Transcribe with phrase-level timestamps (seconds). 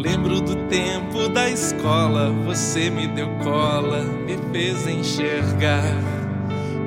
[0.00, 5.94] lembro do tempo da escola, você me deu cola, me fez enxergar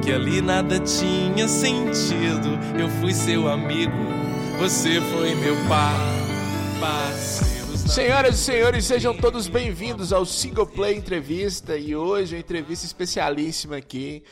[0.02, 2.58] que ali nada tinha sentido.
[2.78, 3.94] Eu fui seu amigo,
[4.60, 5.94] você foi meu par.
[7.88, 13.78] Senhoras e senhores, sejam todos bem-vindos ao Single Play Entrevista e hoje uma entrevista especialíssima
[13.78, 14.24] aqui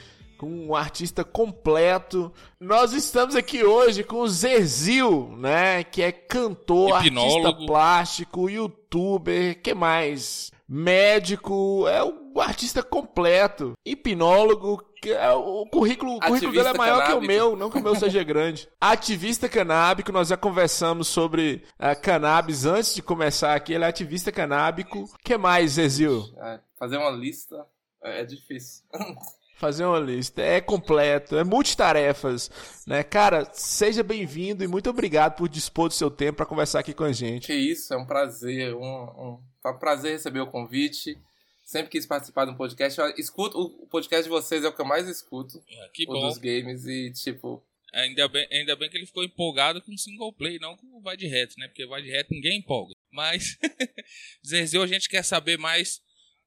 [0.41, 2.33] com um artista completo.
[2.59, 7.47] Nós estamos aqui hoje com o Zerzil, né, que é cantor, Hipnólogo.
[7.47, 10.51] artista plástico, youtuber, que mais?
[10.67, 17.05] Médico, é um artista completo, hipnólogo, que é o currículo, o currículo dele é maior
[17.05, 17.27] que o canábico.
[17.27, 18.67] meu, não que o meu seja grande.
[18.81, 24.31] Ativista canábico, nós já conversamos sobre a cannabis antes de começar aqui, ele é ativista
[24.31, 25.07] canábico.
[25.23, 26.23] que mais, Zerzil?
[26.37, 27.63] É, fazer uma lista
[28.03, 28.83] é, é difícil.
[29.61, 30.41] Fazer uma lista.
[30.41, 32.49] É completo, é multitarefas,
[32.87, 33.03] né?
[33.03, 37.03] Cara, seja bem-vindo e muito obrigado por dispor do seu tempo para conversar aqui com
[37.03, 37.45] a gente.
[37.45, 38.73] que isso, é um prazer.
[38.73, 41.15] Um, um, foi um prazer receber o convite.
[41.63, 42.99] Sempre quis participar de um podcast.
[42.99, 45.59] Eu escuto, o podcast de vocês é o que eu mais escuto.
[45.59, 46.27] Ah, Que o bom.
[46.27, 46.87] dos games.
[46.87, 50.75] E, tipo, Ainda bem, ainda bem que ele ficou empolgado com o single play, não
[50.75, 51.67] com o vai de reto, né?
[51.67, 52.95] Porque vai de reto ninguém empolga.
[53.11, 53.59] Mas,
[54.47, 56.01] Zerzil, a gente quer saber mais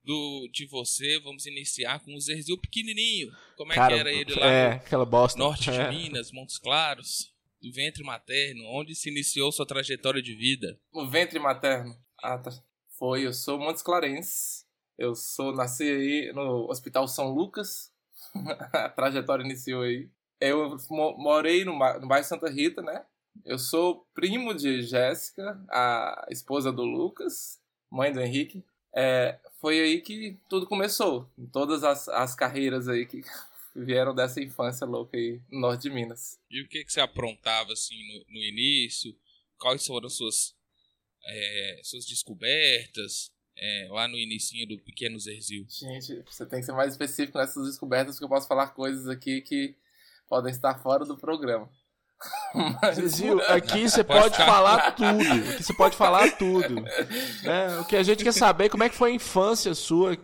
[0.05, 1.19] do, de você.
[1.21, 3.33] Vamos iniciar com o Zerzil pequenininho.
[3.57, 5.39] Como é Cara, que era ele lá é, no aquela bosta.
[5.39, 5.91] norte de É.
[5.91, 10.79] Minas, Montes Claros, do ventre materno, onde se iniciou sua trajetória de vida?
[10.93, 11.97] no ventre materno.
[12.23, 12.51] Ah, tá.
[12.99, 14.65] Foi, eu sou Montes Clarence.
[14.97, 17.93] Eu sou, nasci aí no Hospital São Lucas.
[18.73, 20.09] a trajetória iniciou aí.
[20.41, 23.05] Eu mo- morei no, no bairro Santa Rita, né?
[23.45, 28.65] Eu sou primo de Jéssica, a esposa do Lucas, mãe do Henrique.
[28.95, 31.29] É, foi aí que tudo começou.
[31.53, 33.23] Todas as, as carreiras aí que
[33.75, 36.39] vieram dessa infância louca aí no norte de Minas.
[36.51, 39.17] E o que, que você aprontava assim no, no início?
[39.59, 40.55] Quais foram as suas,
[41.27, 45.67] é, suas descobertas é, lá no inicinho do pequeno Zerzil?
[45.69, 49.41] Gente, você tem que ser mais específico nessas descobertas, porque eu posso falar coisas aqui
[49.41, 49.75] que
[50.29, 51.71] podem estar fora do programa.
[52.55, 55.21] Mas- aqui você Pode falar tudo.
[55.21, 56.81] Aqui você pode falar tudo.
[57.43, 57.79] né?
[57.81, 60.17] O que a gente quer saber é como é que foi a infância sua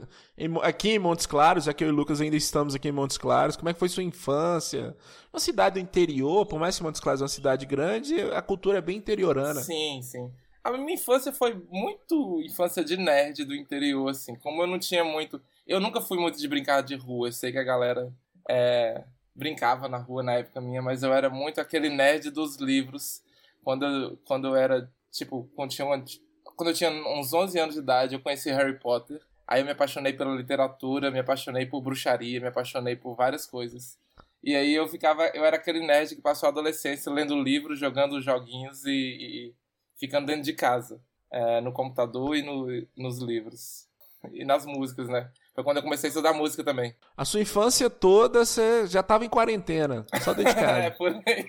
[0.63, 3.19] aqui em Montes Claros, já que eu e o Lucas ainda estamos aqui em Montes
[3.19, 3.57] Claros.
[3.57, 4.97] Como é que foi sua infância?
[5.33, 8.79] Uma cidade do interior, por mais que Montes Claros é uma cidade grande, a cultura
[8.79, 9.61] é bem interiorana.
[9.61, 10.31] Sim, sim.
[10.63, 14.35] A minha infância foi muito infância de nerd do interior, assim.
[14.37, 15.41] Como eu não tinha muito.
[15.67, 17.29] Eu nunca fui muito de brincar de rua.
[17.29, 18.13] Eu sei que a galera
[18.49, 19.03] é,
[19.41, 23.23] brincava na rua na época minha, mas eu era muito aquele nerd dos livros.
[23.65, 26.05] Quando eu, quando eu era, tipo, quando, tinha uma-
[26.57, 29.21] quando eu tinha uns 11 anos de idade, eu conheci Harry Potter.
[29.49, 33.99] Aí eu me apaixonei pela literatura, me apaixonei por bruxaria, me apaixonei por várias coisas.
[34.45, 38.21] E aí eu ficava, eu era aquele nerd que passou a adolescência lendo livros, jogando
[38.21, 39.55] joguinhos e, e
[39.99, 41.01] ficando dentro de casa,
[41.31, 43.89] é, no computador e no, nos livros.
[44.33, 45.31] E nas músicas, né?
[45.61, 46.95] Foi quando eu comecei a estudar música também.
[47.17, 51.47] A sua infância toda você já estava em quarentena, só dentro de É, por aí.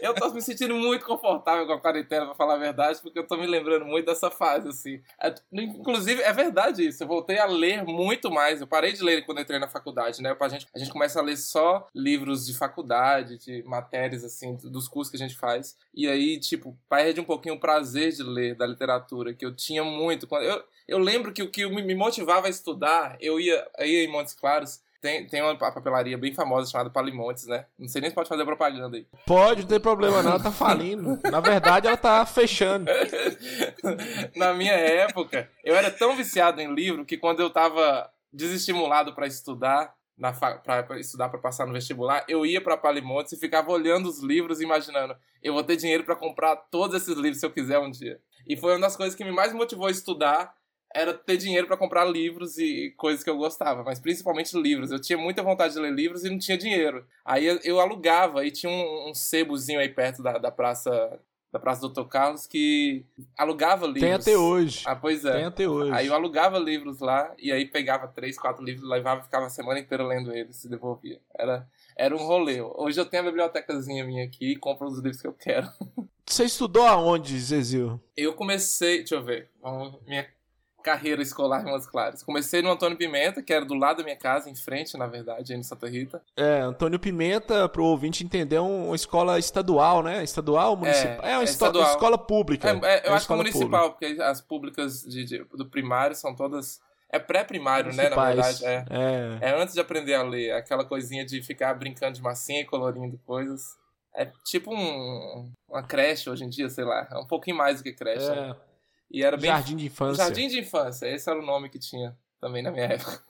[0.00, 3.26] Eu tô me sentindo muito confortável com a quarentena, pra falar a verdade, porque eu
[3.26, 5.00] tô me lembrando muito dessa fase, assim.
[5.20, 7.02] É, Inclusive, é verdade isso.
[7.02, 8.60] Eu voltei a ler muito mais.
[8.60, 10.36] Eu parei de ler quando entrei na faculdade, né?
[10.38, 14.88] A gente, a gente começa a ler só livros de faculdade, de matérias, assim, dos
[14.88, 15.76] cursos que a gente faz.
[15.94, 19.82] E aí, tipo, perde um pouquinho o prazer de ler da literatura, que eu tinha
[19.82, 20.26] muito.
[20.26, 24.04] Quando eu, eu lembro que o que me motivava a estudar, eu ia, eu ia
[24.04, 24.80] em Montes Claros.
[25.00, 27.66] Tem, tem uma papelaria bem famosa chamada Palimontes, né?
[27.76, 29.04] Não sei nem se pode fazer propaganda aí.
[29.26, 31.18] Pode, não tem problema não, ela tá falindo.
[31.28, 32.88] Na verdade, ela tá fechando.
[34.36, 39.26] Na minha época, eu era tão viciado em livro que quando eu tava desestimulado pra
[39.26, 43.36] estudar, na fa- pra, pra estudar para passar no vestibular, eu ia pra Palimontes e
[43.36, 47.46] ficava olhando os livros imaginando, eu vou ter dinheiro pra comprar todos esses livros se
[47.46, 48.20] eu quiser um dia.
[48.46, 50.54] E foi uma das coisas que me mais motivou a estudar,
[50.94, 54.90] era ter dinheiro pra comprar livros e coisas que eu gostava, mas principalmente livros.
[54.90, 57.06] Eu tinha muita vontade de ler livros e não tinha dinheiro.
[57.24, 61.20] Aí eu, alugava e tinha um, um sebozinho aí perto da, da praça
[61.52, 63.04] da Praça Doutor Carlos que
[63.36, 64.02] alugava livros.
[64.02, 64.84] Tem até hoje.
[64.86, 65.32] Ah, pois é.
[65.32, 65.92] Tem até hoje.
[65.92, 69.50] Aí eu alugava livros lá e aí pegava três, quatro livros, levava e ficava a
[69.50, 71.20] semana inteira lendo eles e devolvia.
[71.38, 72.62] Era, era um rolê.
[72.62, 75.68] Hoje eu tenho a bibliotecazinha minha aqui e compro os livros que eu quero.
[76.24, 78.00] Você estudou aonde, Zezil?
[78.16, 79.50] Eu comecei, deixa eu ver,
[80.06, 80.26] minha
[80.82, 82.22] carreira escolar em Montes Claros.
[82.22, 85.52] Comecei no Antônio Pimenta, que era do lado da minha casa, em frente, na verdade,
[85.54, 86.20] aí em Santa Rita.
[86.36, 90.22] É, Antônio Pimenta, pro ouvinte entender, é um- uma escola estadual, né?
[90.24, 91.24] Estadual ou municipal?
[91.26, 91.90] É, uma é estadual.
[91.90, 92.68] escola pública.
[92.68, 95.44] É, é, É eu uma acho que é escola municipal, porque as públicas de, de-
[95.54, 96.80] do primário são todas.
[97.14, 98.08] É pré-primário, né?
[98.08, 98.64] Na verdade.
[98.64, 98.84] É.
[98.90, 99.38] É.
[99.50, 103.18] É antes de aprender a ler, aquela coisinha de ficar brincando de massinha e colorindo
[103.26, 103.76] coisas.
[104.14, 107.06] É tipo um, uma creche hoje em dia, sei lá.
[107.10, 108.28] É um pouquinho mais do que creche.
[108.30, 108.54] né?
[109.12, 109.50] E era bem...
[109.50, 110.24] Jardim de infância.
[110.24, 113.22] Jardim de infância, esse era o nome que tinha também na minha época.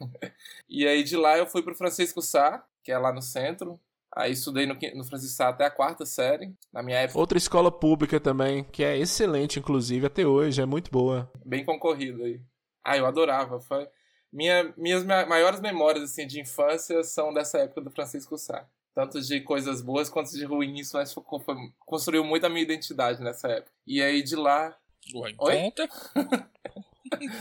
[0.68, 3.78] e aí de lá eu fui pro Francisco Sá, que é lá no centro.
[4.14, 7.18] Aí estudei no, no Francisco Sá até a quarta série, na minha época.
[7.18, 11.30] Outra escola pública também, que é excelente, inclusive, até hoje, é muito boa.
[11.44, 12.40] Bem concorrida aí.
[12.84, 13.58] Ah, eu adorava.
[13.58, 13.88] Foi...
[14.30, 18.66] Minha, minhas maiores memórias assim, de infância são dessa época do Francisco Sá.
[18.94, 23.22] Tanto de coisas boas quanto de ruins, mas foi, foi, construiu muito a minha identidade
[23.22, 23.72] nessa época.
[23.86, 24.76] E aí de lá.
[25.14, 25.88] Ué, conta.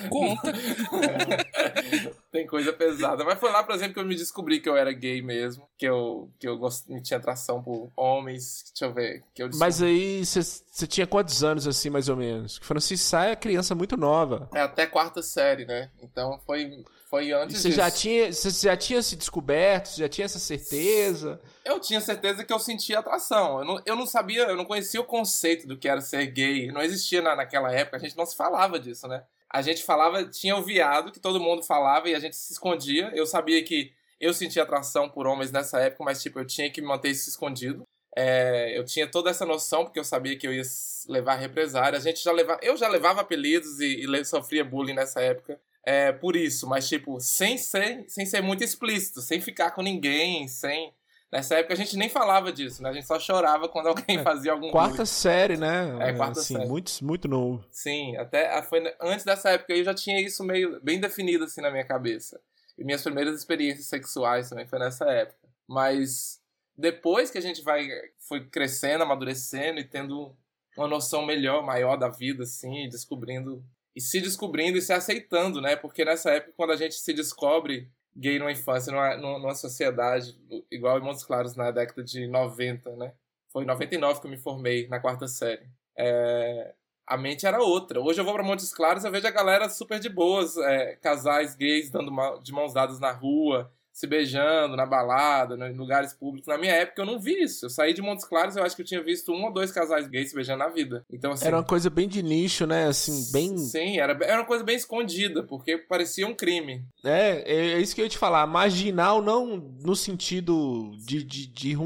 [0.09, 0.51] Conta.
[2.31, 3.23] Tem coisa pesada.
[3.23, 5.67] Mas foi lá, por exemplo, que eu me descobri que eu era gay mesmo.
[5.77, 6.85] Que eu, que eu gost...
[7.03, 8.71] tinha atração por homens.
[8.71, 9.23] Deixa eu ver.
[9.33, 12.59] Que eu Mas aí, você tinha quantos anos, assim, mais ou menos?
[12.59, 14.49] Que Francisco sai é criança muito nova.
[14.53, 15.89] É até quarta série, né?
[16.01, 19.89] Então foi, foi antes Você já tinha, você já tinha se descoberto?
[19.89, 21.39] Você já tinha essa certeza?
[21.63, 23.59] Eu tinha certeza que eu sentia atração.
[23.59, 26.71] Eu não, eu não sabia, eu não conhecia o conceito do que era ser gay.
[26.71, 29.23] Não existia na, naquela época, a gente não se falava disso, né?
[29.53, 33.11] a gente falava, tinha o viado que todo mundo falava e a gente se escondia.
[33.13, 36.81] Eu sabia que eu sentia atração por homens nessa época, mas tipo, eu tinha que
[36.81, 37.83] manter isso escondido.
[38.15, 40.63] É, eu tinha toda essa noção porque eu sabia que eu ia
[41.09, 41.97] levar represária.
[41.97, 45.59] A gente já levava, eu já levava apelidos e, e sofria bullying nessa época.
[45.83, 50.47] É, por isso, mas tipo, sem ser, sem ser muito explícito, sem ficar com ninguém,
[50.47, 50.93] sem
[51.31, 52.89] Nessa época a gente nem falava disso, né?
[52.89, 55.05] A gente só chorava quando alguém é, fazia algum Quarta bullying.
[55.05, 56.09] série, né?
[56.09, 56.67] É, quarta assim, série.
[56.67, 57.63] Muito, muito novo.
[57.71, 61.71] Sim, até foi antes dessa época eu já tinha isso meio bem definido assim na
[61.71, 62.41] minha cabeça.
[62.77, 65.47] E minhas primeiras experiências sexuais também foi nessa época.
[65.65, 66.41] Mas
[66.77, 67.87] depois que a gente vai
[68.27, 70.35] foi crescendo, amadurecendo e tendo
[70.77, 73.63] uma noção melhor, maior da vida assim, e descobrindo
[73.95, 75.75] e se descobrindo e se aceitando, né?
[75.75, 80.37] Porque nessa época quando a gente se descobre gay numa infância, numa, numa sociedade
[80.69, 83.13] igual em Montes Claros na década de 90, né?
[83.51, 85.67] Foi em 99 que eu me formei na quarta série.
[85.97, 86.73] É,
[87.05, 87.99] a mente era outra.
[87.99, 91.55] Hoje eu vou para Montes Claros e vejo a galera super de boas, é, casais
[91.55, 96.47] gays dando de mãos dadas na rua, se beijando na balada, em lugares públicos.
[96.47, 97.65] Na minha época eu não vi isso.
[97.65, 100.07] Eu saí de Montes Claros, eu acho que eu tinha visto um ou dois casais
[100.07, 101.05] gays se beijando na vida.
[101.11, 102.87] Então assim, era uma coisa bem de nicho, né?
[102.87, 106.85] Assim, bem Sim, era, era uma coisa bem escondida, porque parecia um crime.
[107.03, 111.77] É, é isso que eu ia te falar, marginal não no sentido de de, de,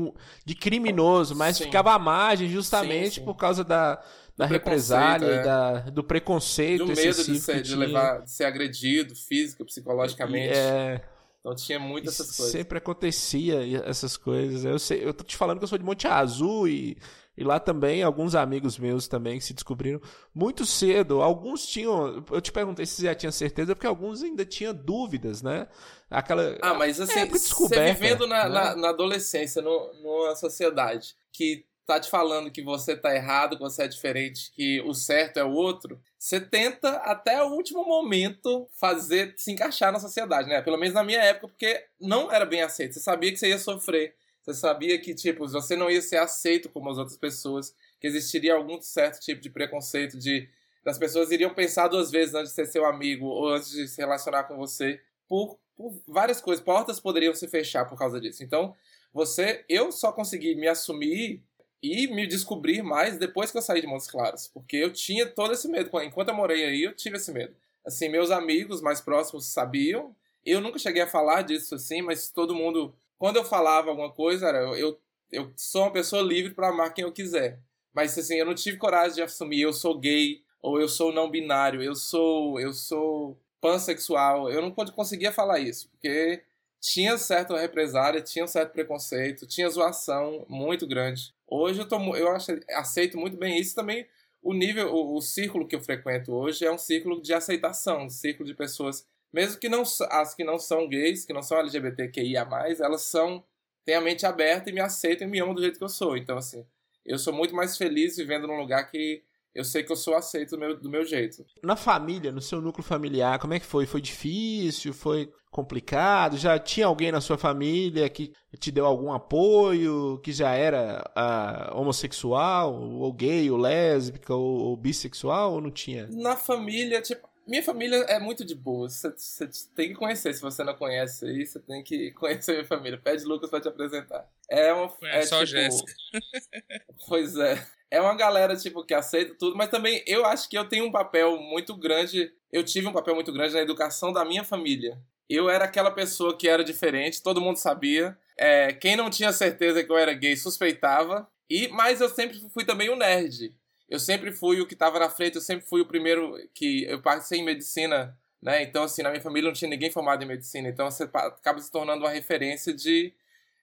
[0.46, 1.66] de criminoso, mas sim.
[1.66, 3.26] ficava à margem justamente sim, sim.
[3.26, 4.02] por causa da
[4.38, 5.44] da represália, é.
[5.44, 6.86] da, do preconceito.
[6.86, 10.54] Do medo de ser, de, levar, de ser agredido físico, psicologicamente.
[10.54, 11.02] É,
[11.46, 12.52] então tinha muito essas coisas.
[12.52, 14.66] Sempre acontecia essas coisas.
[14.66, 16.98] Eu, sei, eu tô te falando que eu sou de Monte Azul e,
[17.38, 20.02] e lá também alguns amigos meus também que se descobriram
[20.34, 21.22] muito cedo.
[21.22, 22.26] Alguns tinham.
[22.32, 25.68] Eu te perguntei se você já tinha certeza, porque alguns ainda tinham dúvidas, né?
[26.10, 26.58] Aquela.
[26.64, 28.50] Ah, mas assim, é, você vivendo na, né?
[28.50, 33.62] na, na adolescência, no, numa sociedade que tá te falando que você tá errado, que
[33.62, 38.68] você é diferente, que o certo é o outro, você tenta até o último momento
[38.74, 40.62] fazer se encaixar na sociedade, né?
[40.62, 42.94] Pelo menos na minha época, porque não era bem aceito.
[42.94, 44.16] Você sabia que você ia sofrer.
[44.42, 48.56] Você sabia que, tipo, você não ia ser aceito como as outras pessoas, que existiria
[48.56, 50.48] algum certo tipo de preconceito, de
[50.86, 53.98] as pessoas iriam pensar duas vezes antes de ser seu amigo ou antes de se
[54.00, 56.64] relacionar com você, por, por várias coisas.
[56.64, 58.44] Portas poderiam se fechar por causa disso.
[58.44, 58.76] Então,
[59.12, 61.44] você, eu só consegui me assumir
[61.82, 65.54] e me descobrir mais depois que eu saí de Montes Claros, porque eu tinha todo
[65.54, 65.90] esse medo.
[66.02, 67.56] Enquanto eu morei aí, eu tive esse medo.
[67.86, 70.16] Assim, meus amigos mais próximos sabiam.
[70.44, 74.48] Eu nunca cheguei a falar disso assim, mas todo mundo, quando eu falava alguma coisa,
[74.48, 75.00] era eu,
[75.32, 77.60] eu sou uma pessoa livre para amar quem eu quiser.
[77.94, 81.30] Mas assim, eu não tive coragem de assumir eu sou gay ou eu sou não
[81.30, 84.50] binário, eu sou eu sou pansexual.
[84.50, 86.44] Eu não conseguia falar isso, porque
[86.82, 91.34] tinha certa represária, tinha um certo preconceito, tinha zoação muito grande.
[91.48, 94.08] Hoje eu, tô, eu acho, aceito muito bem isso também.
[94.42, 98.10] O nível, o, o, círculo que eu frequento hoje é um círculo de aceitação, um
[98.10, 102.48] círculo de pessoas, mesmo que não as que não são gays, que não são LGBTQIA+,
[102.80, 103.44] elas são
[103.84, 106.18] têm a mente aberta e me aceitam e me amam do jeito que eu sou.
[106.18, 106.66] Então assim,
[107.06, 109.24] eu sou muito mais feliz vivendo num lugar que
[109.56, 111.46] eu sei que eu sou aceito do meu, do meu jeito.
[111.64, 113.86] Na família, no seu núcleo familiar, como é que foi?
[113.86, 114.94] Foi difícil?
[114.94, 116.36] Foi complicado?
[116.36, 121.80] Já tinha alguém na sua família que te deu algum apoio, que já era uh,
[121.80, 126.08] homossexual, ou gay, ou lésbica, ou, ou bissexual, ou não tinha?
[126.12, 128.90] Na família, tipo, minha família é muito de boa.
[128.90, 130.34] Você, você, tem que conhecer.
[130.34, 133.00] Se você não conhece aí, você tem que conhecer minha família.
[133.02, 134.28] Pede Lucas pra te apresentar.
[134.50, 134.92] É uma.
[135.04, 135.94] É, é só tipo, Jéssica.
[137.08, 137.66] Pois é.
[137.90, 140.92] É uma galera, tipo, que aceita tudo, mas também eu acho que eu tenho um
[140.92, 142.34] papel muito grande.
[142.56, 144.98] Eu tive um papel muito grande na educação da minha família.
[145.30, 148.18] Eu era aquela pessoa que era diferente, todo mundo sabia.
[148.38, 151.30] É, quem não tinha certeza que eu era gay suspeitava.
[151.50, 153.54] E, mas eu sempre fui também um nerd.
[153.90, 157.02] eu sempre fui o que estava na frente, eu sempre fui o primeiro que eu
[157.02, 158.64] passei em medicina, né?
[158.64, 161.70] Então, assim, na minha família não tinha ninguém formado em medicina, então você acaba se
[161.70, 163.14] tornando uma referência de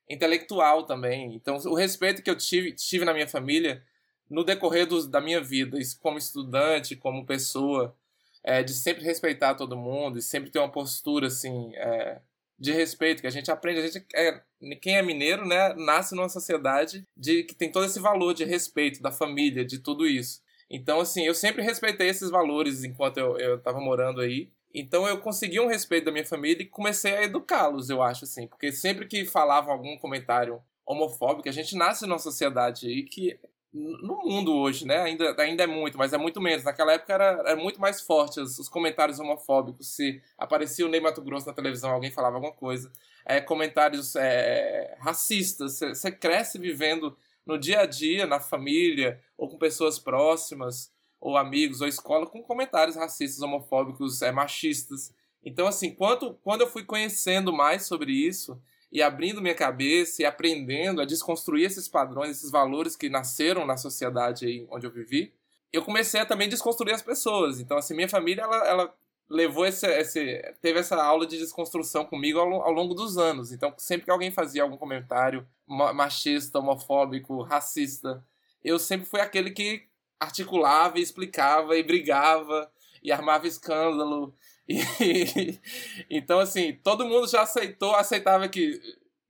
[0.07, 1.35] intelectual também.
[1.35, 3.83] Então, o respeito que eu tive, tive na minha família
[4.29, 7.97] no decorrer dos, da minha vida, como estudante, como pessoa,
[8.45, 12.21] é, de sempre respeitar todo mundo e sempre ter uma postura assim é,
[12.59, 13.81] de respeito que a gente aprende.
[13.81, 14.41] A gente é,
[14.81, 19.03] quem é mineiro né nasce numa sociedade de que tem todo esse valor de respeito
[19.03, 20.43] da família de tudo isso.
[20.69, 24.51] Então assim eu sempre respeitei esses valores enquanto eu estava morando aí.
[24.75, 28.47] Então eu consegui um respeito da minha família e comecei a educá-los eu acho assim.
[28.47, 33.39] Porque sempre que falavam algum comentário homofóbico a gente nasce numa sociedade aí que
[33.73, 34.99] no mundo hoje, né?
[34.99, 36.63] Ainda, ainda é muito, mas é muito menos.
[36.63, 39.95] Naquela época era, era muito mais forte os, os, comentários homofóbicos.
[39.95, 42.93] Se aparecia o Ney Mato Grosso na televisão, alguém falava alguma coisa.
[43.25, 45.81] É, comentários é, racistas.
[45.81, 51.81] Você cresce vivendo no dia a dia, na família, ou com pessoas próximas, ou amigos,
[51.81, 55.15] ou escola, com comentários racistas, homofóbicos, é, machistas.
[55.43, 58.61] Então, assim, quando, quando eu fui conhecendo mais sobre isso,
[58.93, 63.79] e abrindo minha cabeça e aprendendo a desconstruir esses padrões, esses valores que nasceram na
[63.79, 65.33] sociedade onde eu vivi,
[65.73, 67.59] eu comecei a também desconstruir as pessoas.
[67.59, 68.95] Então, assim, minha família, ela, ela
[69.31, 73.51] levou esse, esse, teve essa aula de desconstrução comigo ao, ao, longo dos anos.
[73.51, 78.23] Então, sempre que alguém fazia algum comentário machista, homofóbico, racista,
[78.63, 79.87] eu sempre fui aquele que
[80.21, 82.71] articulava explicava e brigava
[83.03, 84.35] e armava escândalo
[84.69, 85.59] e,
[86.09, 88.81] então, assim, todo mundo já aceitou, aceitava que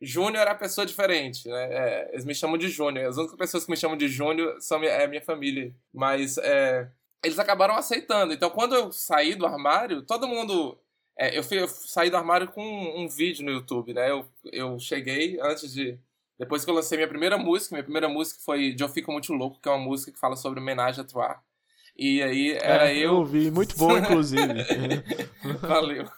[0.03, 1.69] Júnior era pessoa diferente, né?
[1.73, 3.07] É, eles me chamam de Júnior.
[3.07, 5.73] As únicas pessoas que me chamam de Júnior são minha, é minha família.
[5.95, 6.91] Mas é,
[7.25, 8.33] eles acabaram aceitando.
[8.33, 10.77] Então, quando eu saí do armário, todo mundo.
[11.17, 14.11] É, eu, fui, eu, saí do armário com um, um, vídeo no YouTube, né?
[14.11, 15.99] Eu, eu cheguei antes de.
[16.39, 19.61] Depois que eu lancei minha primeira música, minha primeira música foi Eu Fico Muito Louco,
[19.61, 21.45] que é uma música que fala sobre homenagem a Troar.
[21.97, 23.03] E aí era é, eu.
[23.03, 24.43] Eu ouvi, muito bom, inclusive.
[25.61, 26.09] Valeu.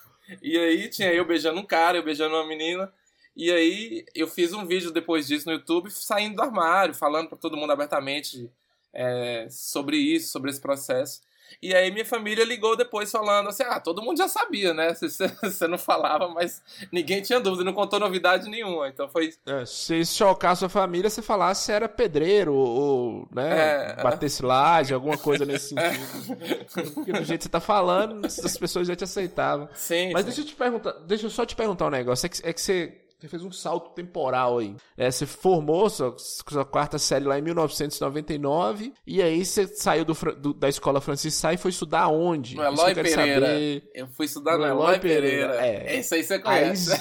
[0.42, 2.92] E aí tinha eu beijando um cara, eu beijando uma menina.
[3.36, 7.38] E aí eu fiz um vídeo depois disso no YouTube, saindo do armário, falando para
[7.38, 8.48] todo mundo abertamente
[8.92, 11.20] é, sobre isso, sobre esse processo.
[11.62, 14.94] E aí minha família ligou depois falando assim: ah, todo mundo já sabia, né?
[14.94, 18.88] Você não falava, mas ninguém tinha dúvida, não contou novidade nenhuma.
[18.88, 19.32] Então foi.
[19.46, 24.94] É, se chocar sua família, você falasse se era pedreiro ou, né, é, batesse laje,
[24.94, 25.92] alguma coisa nesse é.
[26.68, 26.94] sentido.
[26.94, 29.68] Porque do jeito que você tá falando, as pessoas já te aceitavam.
[29.74, 30.12] Sim.
[30.12, 30.26] Mas sim.
[30.26, 32.26] deixa eu te perguntar, deixa eu só te perguntar um negócio.
[32.26, 34.76] É que, é que você você fez um salto temporal aí.
[34.96, 40.14] É, você formou sua, sua, quarta série lá em 1999 e aí você saiu do,
[40.34, 42.56] do, da escola Francisca e foi estudar onde?
[42.56, 43.46] No Eloy Pereira.
[43.46, 43.90] Saber.
[43.94, 45.52] Eu fui estudar no, no Eloy Pereira.
[45.54, 45.90] Pereira.
[45.90, 45.98] É.
[45.98, 46.92] Isso aí você conhece.
[46.92, 46.98] Aí,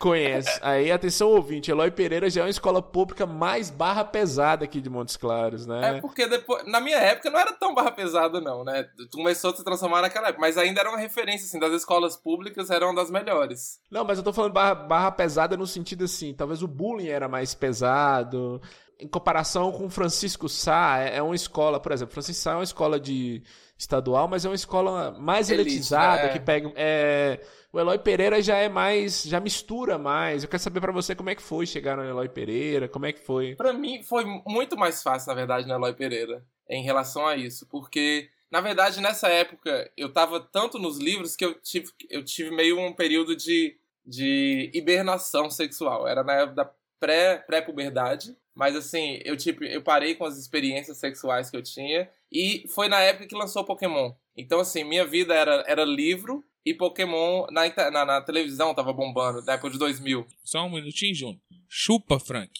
[0.00, 0.58] conhece.
[0.62, 4.88] Aí, atenção ouvinte, Eloy Pereira já é uma escola pública mais barra pesada aqui de
[4.88, 5.98] Montes Claros, né?
[5.98, 8.88] É porque depois, na minha época não era tão barra pesada não, né?
[9.12, 12.70] Começou a se transformar naquela época, mas ainda era uma referência, assim, das escolas públicas
[12.70, 13.78] eram das melhores.
[13.90, 17.28] Não, mas eu tô falando barra, barra pesada no sentido assim, talvez o bullying era
[17.28, 18.60] mais pesado.
[18.98, 22.64] Em comparação com Francisco Sá, é, é uma escola, por exemplo, Francisco Sá é uma
[22.64, 23.42] escola de
[23.78, 26.28] estadual, mas é uma escola mais Elite, elitizada, né?
[26.30, 26.70] que pega.
[26.74, 27.40] É,
[27.72, 29.22] o Eloy Pereira já é mais.
[29.22, 30.42] já mistura mais.
[30.42, 33.12] Eu quero saber para você como é que foi chegar no Eloy Pereira, como é
[33.12, 33.54] que foi.
[33.56, 37.66] Para mim foi muito mais fácil, na verdade, no Eloy Pereira, em relação a isso,
[37.68, 38.28] porque.
[38.50, 42.80] Na verdade, nessa época, eu tava tanto nos livros que eu tive, eu tive meio
[42.80, 46.06] um período de de hibernação sexual.
[46.06, 48.36] Era na época da pré, pré-puberdade.
[48.54, 52.10] Mas assim, eu tipo, eu parei com as experiências sexuais que eu tinha.
[52.30, 54.12] E foi na época que lançou Pokémon.
[54.36, 59.42] Então, assim, minha vida era, era livro e Pokémon na, na, na televisão tava bombando,
[59.42, 60.26] na época de 2000.
[60.44, 61.40] Só um minutinho, Júnior.
[61.68, 62.50] Chupa, Frank.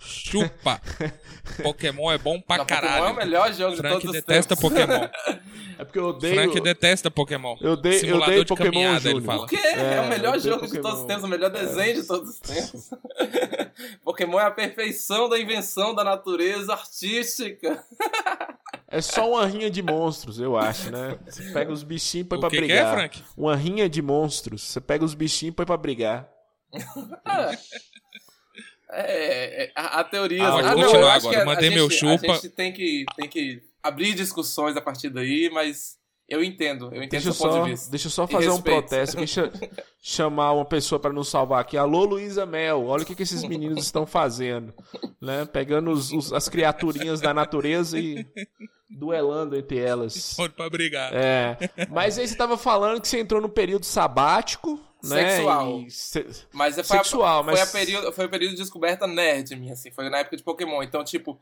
[0.00, 0.80] Chupa!
[1.62, 2.92] Pokémon é bom pra Não, caralho.
[2.92, 4.70] Pokémon é o melhor jogo Frank de todos os detesta tempos.
[4.70, 5.08] Pokémon.
[5.78, 6.34] É porque eu odeio.
[6.34, 7.54] Frank detesta Pokémon.
[7.60, 9.40] Eu odeio, eu odeio de Pokémon caminhada, ele fala.
[9.40, 9.58] Por quê?
[9.58, 10.74] É, é o melhor jogo Pokémon.
[10.74, 11.92] de todos os tempos, o melhor desenho é.
[11.92, 12.90] de todos os tempos.
[14.02, 17.84] Pokémon é a perfeição da invenção da natureza artística.
[18.88, 21.18] É só uma rinha de monstros, eu acho, né?
[21.26, 22.78] Você pega os bichinhos e põe pra que brigar.
[22.78, 23.24] Que é, Frank?
[23.36, 24.62] Uma rinha de monstros.
[24.62, 26.28] Você pega os bichinhos e põe pra brigar.
[28.88, 30.44] É, é, a, a teoria.
[30.44, 31.44] Ah, ah, continuar agora.
[31.44, 32.32] Mandei meu chupa.
[32.32, 36.86] A gente tem que, tem que abrir discussões a partir daí, mas eu entendo.
[36.86, 37.90] Eu entendo deixa seu só, ponto de vista.
[37.90, 39.16] Deixa eu só fazer um protesto.
[39.16, 39.50] Deixa
[40.02, 41.76] chamar uma pessoa para nos salvar aqui.
[41.76, 42.86] Alô, Luísa Mel.
[42.86, 44.74] Olha o que, que esses meninos estão fazendo.
[45.20, 45.44] Né?
[45.44, 48.26] Pegando os, os, as criaturinhas da natureza e
[48.90, 50.34] duelando entre elas.
[50.34, 51.12] Pode pra brigar.
[51.14, 51.56] É.
[51.88, 54.80] Mas aí você tava falando que você entrou no período sabático.
[55.04, 55.30] Né?
[55.30, 55.84] Sexual.
[55.88, 56.26] Se...
[56.52, 57.60] Mas foi, Sexual, a, mas...
[57.60, 59.92] foi, a período, foi o período de descoberta nerd minha, assim.
[59.92, 60.82] Foi na época de Pokémon.
[60.82, 61.38] Então, tipo,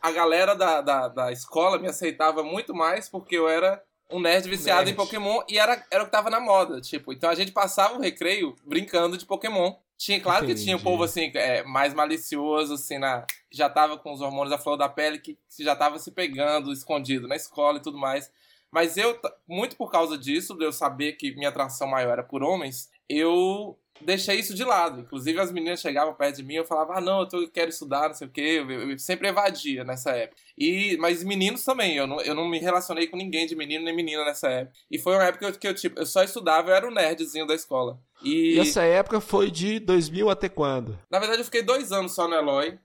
[0.00, 4.48] a galera da, da, da escola me aceitava muito mais porque eu era um nerd
[4.48, 4.92] viciado Nerd.
[4.92, 7.12] em Pokémon e era, era o que tava na moda, tipo.
[7.12, 9.74] Então a gente passava o recreio brincando de Pokémon.
[9.96, 10.84] Tinha, claro que tinha um Entendi.
[10.84, 14.76] povo assim, é, mais malicioso, assim, na, que já tava com os hormônios à flor
[14.76, 18.30] da pele, que, que já tava se pegando, escondido na escola e tudo mais.
[18.70, 22.42] Mas eu, muito por causa disso, de eu saber que minha atração maior era por
[22.44, 25.00] homens, eu deixei isso de lado.
[25.00, 27.48] Inclusive, as meninas chegavam perto de mim e eu falava, ah, não, eu, tô, eu
[27.48, 28.40] quero estudar, não sei o quê.
[28.60, 30.40] Eu, eu sempre evadia nessa época.
[30.56, 33.94] E, mas meninos também, eu não, eu não me relacionei com ninguém de menino nem
[33.94, 34.76] menina nessa época.
[34.90, 36.94] E foi uma época que eu, que eu, tipo, eu só estudava, eu era o
[36.94, 37.98] nerdzinho da escola.
[38.22, 40.98] E, E essa época foi de 2000 até quando?
[41.10, 42.78] na verdade, eu fiquei dois anos só no Eloy.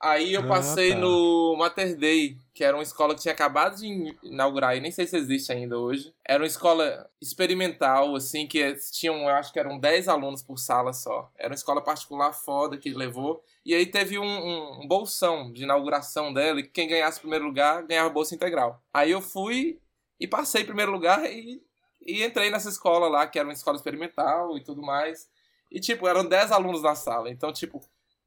[0.00, 1.00] Aí eu Ah, passei tá.
[1.00, 4.92] no Mater Day, que era uma escola que tinha acabado de in- inaugurar e nem
[4.92, 6.14] sei se existe ainda hoje.
[6.24, 10.92] Era uma escola experimental, assim, que tinham, eu acho que eram 10 alunos por sala
[10.92, 11.30] só.
[11.36, 13.42] Era uma escola particular foda que levou.
[13.64, 17.46] E aí teve um, um- um bolsão de inauguração dela, e quem ganhasse o primeiro
[17.46, 18.80] lugar ganhava bolsa integral.
[18.94, 19.80] Aí eu fui
[20.20, 21.60] e passei em primeiro lugar e,
[22.00, 25.28] e entrei nessa escola lá, que era uma escola experimental e tudo mais.
[25.70, 27.30] E, tipo, eram 10 alunos na sala.
[27.30, 27.80] Então, tipo,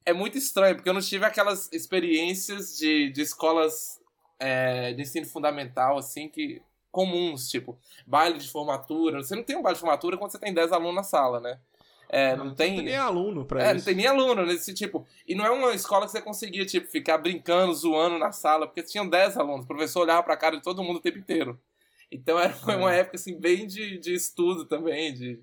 [0.05, 3.99] é muito estranho, porque eu não tive aquelas experiências de, de escolas
[4.39, 9.23] é, de ensino fundamental, assim, que comuns, tipo, baile de formatura.
[9.23, 11.59] Você não tem um baile de formatura quando você tem 10 alunos na sala, né?
[12.09, 12.81] É, não, tem.
[12.81, 13.85] nem aluno pra É, não isso.
[13.85, 15.07] tem nem aluno nesse tipo.
[15.25, 18.83] E não é uma escola que você conseguia, tipo, ficar brincando, zoando na sala, porque
[18.83, 19.63] tinham 10 alunos.
[19.63, 21.57] O professor olhava pra cara de todo mundo o tempo inteiro.
[22.11, 25.39] Então era, foi uma época, assim, bem de, de estudo também, de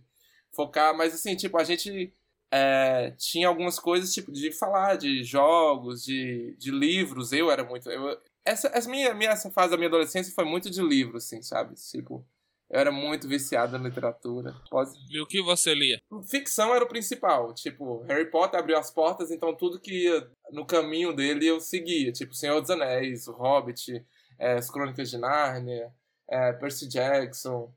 [0.53, 0.95] focar.
[0.95, 2.13] Mas, assim, tipo, a gente
[2.51, 7.33] é, tinha algumas coisas, tipo, de falar de jogos, de, de livros.
[7.33, 7.91] Eu era muito.
[7.91, 11.43] Eu, essa, essa, minha, minha, essa fase da minha adolescência foi muito de livro, assim,
[11.43, 11.75] sabe?
[11.75, 12.25] Tipo,
[12.71, 14.55] eu era muito viciado na literatura.
[14.71, 15.99] Pode, E o que você lia?
[16.31, 17.53] ficção era o principal.
[17.53, 22.13] Tipo, Harry Potter abriu as portas, então tudo que ia no caminho dele eu seguia.
[22.13, 24.05] Tipo, Senhor dos Anéis, O Hobbit,
[24.39, 25.93] é, As Crônicas de Nárnia,
[26.29, 27.73] é, Percy Jackson,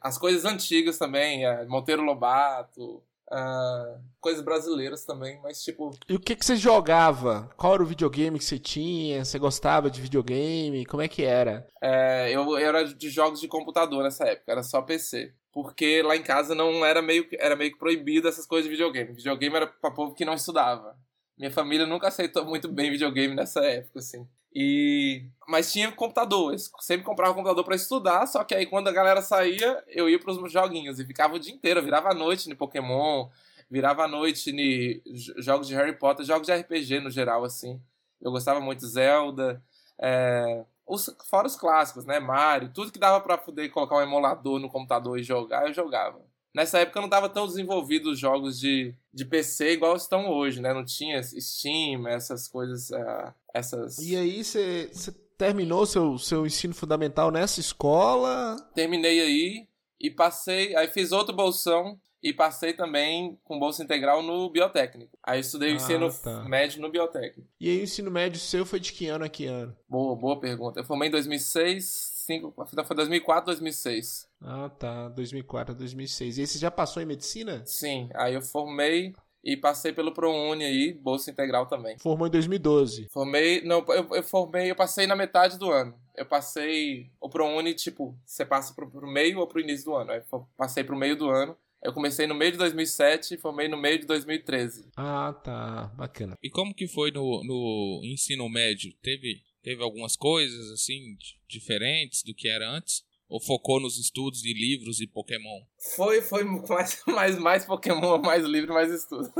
[0.00, 6.20] as coisas antigas também, é, Monteiro Lobato, ah, coisas brasileiras também, mas tipo, E o
[6.20, 7.50] que, que você jogava?
[7.56, 9.24] Qual era o videogame que você tinha?
[9.24, 10.84] Você gostava de videogame?
[10.84, 11.66] Como é que era?
[11.82, 15.32] É, eu, eu era de jogos de computador nessa época, era só PC.
[15.50, 19.12] Porque lá em casa não era meio, era meio que proibido essas coisas de videogame.
[19.12, 20.96] Videogame era pra povo que não estudava.
[21.36, 24.26] Minha família nunca aceitou muito bem videogame nessa época, assim.
[24.54, 25.24] E...
[25.48, 29.20] Mas tinha computador, eu sempre comprava computador pra estudar, só que aí quando a galera
[29.20, 33.28] saía, eu ia pros joguinhos e ficava o dia inteiro, virava a noite no Pokémon,
[33.70, 35.02] virava a noite em
[35.42, 37.80] jogos de Harry Potter, jogos de RPG no geral, assim.
[38.20, 39.62] Eu gostava muito de Zelda,
[40.00, 42.20] é, os, fora os clássicos, né?
[42.20, 46.20] Mario, tudo que dava pra poder colocar um emulador no computador e jogar, eu jogava.
[46.54, 50.74] Nessa época não tava tão desenvolvido os jogos de, de PC igual estão hoje, né?
[50.74, 53.98] Não tinha Steam, essas coisas, ah, essas...
[53.98, 54.90] E aí você,
[55.36, 58.56] terminou seu, seu ensino fundamental nessa escola?
[58.74, 59.68] Terminei aí
[60.00, 65.18] e passei, aí fiz outro bolsão e passei também com bolsa integral no biotécnico.
[65.24, 66.44] Aí estudei o Ah, ensino tá.
[66.44, 67.48] médio no biotécnico.
[67.60, 69.76] E aí o ensino médio seu foi de que ano a que ano?
[69.88, 70.78] Boa, boa pergunta.
[70.78, 71.84] Eu formei em 2006,
[72.26, 72.54] 5,
[72.86, 74.28] foi 2004, 2006.
[74.40, 75.08] Ah, tá.
[75.08, 76.38] 2004 a 2006.
[76.38, 77.62] E aí você já passou em medicina?
[77.66, 79.12] Sim, aí eu formei
[79.44, 81.98] e passei pelo ProUni aí, bolsa integral também.
[81.98, 83.08] Formou em 2012.
[83.10, 85.94] Formei, não, eu, eu formei, eu passei na metade do ano.
[86.16, 90.10] Eu passei o ProUni, tipo, você passa pro, pro meio ou pro início do ano.
[90.12, 91.56] Aí eu passei pro meio do ano.
[91.82, 94.90] Eu comecei no meio de 2007 e formei no meio de 2013.
[94.96, 95.92] Ah, tá.
[95.96, 96.38] Bacana.
[96.42, 98.92] E como que foi no, no ensino médio?
[99.02, 103.02] Teve, teve algumas coisas assim di- diferentes do que era antes?
[103.32, 105.62] Ou focou nos estudos de livros e Pokémon?
[105.96, 109.32] Foi, foi mais, mais, mais Pokémon, mais livre, mais estudo.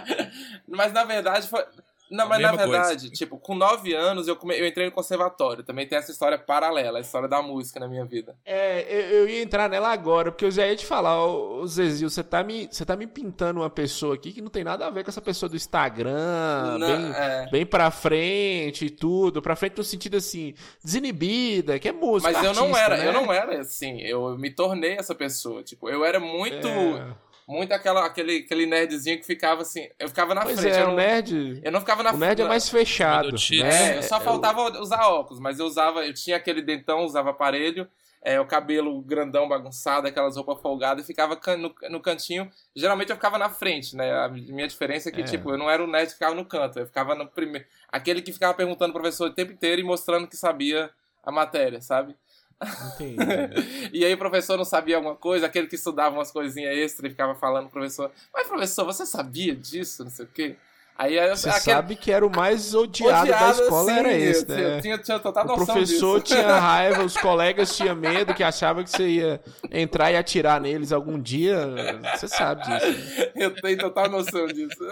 [0.66, 1.62] mas na verdade foi.
[2.10, 2.82] Não, mas na Mesma coisa.
[2.82, 4.58] verdade, tipo, com nove anos eu, come...
[4.58, 5.64] eu entrei no conservatório.
[5.64, 8.36] Também tem essa história paralela, a história da música na minha vida.
[8.44, 11.66] É, eu, eu ia entrar nela agora, porque eu já ia te falar, ô, ô
[11.66, 14.86] Zezil, você tá, me, você tá me pintando uma pessoa aqui que não tem nada
[14.86, 17.48] a ver com essa pessoa do Instagram, Não, bem, é.
[17.50, 19.42] bem pra frente e tudo.
[19.42, 22.32] Pra frente no sentido assim, desinibida, que é música.
[22.32, 23.08] Mas eu não artista, era, né?
[23.08, 25.62] eu não era assim, eu me tornei essa pessoa.
[25.62, 26.68] Tipo, eu era muito.
[26.68, 27.25] É.
[27.48, 29.88] Muito aquela, aquele, aquele nerdzinho que ficava assim.
[29.98, 30.74] Eu ficava na Pois frente.
[30.76, 31.60] é, eu, o não, nerd.
[31.62, 33.28] eu não ficava na O nerd é mais fechado.
[33.28, 33.94] Eu Né?
[33.94, 37.88] É, eu só faltava usar óculos, mas eu usava, eu tinha aquele dentão, usava aparelho,
[38.20, 42.50] é, o cabelo grandão bagunçado, aquelas roupas folgadas, e ficava can- no, no cantinho.
[42.74, 44.12] Geralmente eu ficava na frente, né?
[44.12, 45.24] A minha diferença é que, É.
[45.24, 47.64] tipo, eu não era o nerd que ficava no canto, eu ficava no primeiro.
[47.88, 50.90] Aquele que ficava perguntando pro professor o tempo inteiro e mostrando que sabia
[51.22, 52.16] a matéria, sabe?
[52.62, 53.16] Entendi.
[53.92, 57.10] E aí o professor não sabia alguma coisa, aquele que estudava umas coisinhas extra e
[57.10, 60.04] ficava falando pro professor, mas professor, você sabia disso?
[60.04, 60.56] Não sei o quê.
[60.98, 61.62] Aí, Você aquele...
[61.62, 64.80] sabe que era o mais odiado, odiado da escola, sim, era esse, né?
[64.80, 66.34] Tinha, tinha total o professor disso.
[66.34, 69.40] tinha raiva, os colegas tinham medo, que achavam que você ia
[69.70, 71.68] entrar e atirar neles algum dia.
[72.14, 73.30] Você sabe disso.
[73.34, 74.82] Eu tenho total noção disso.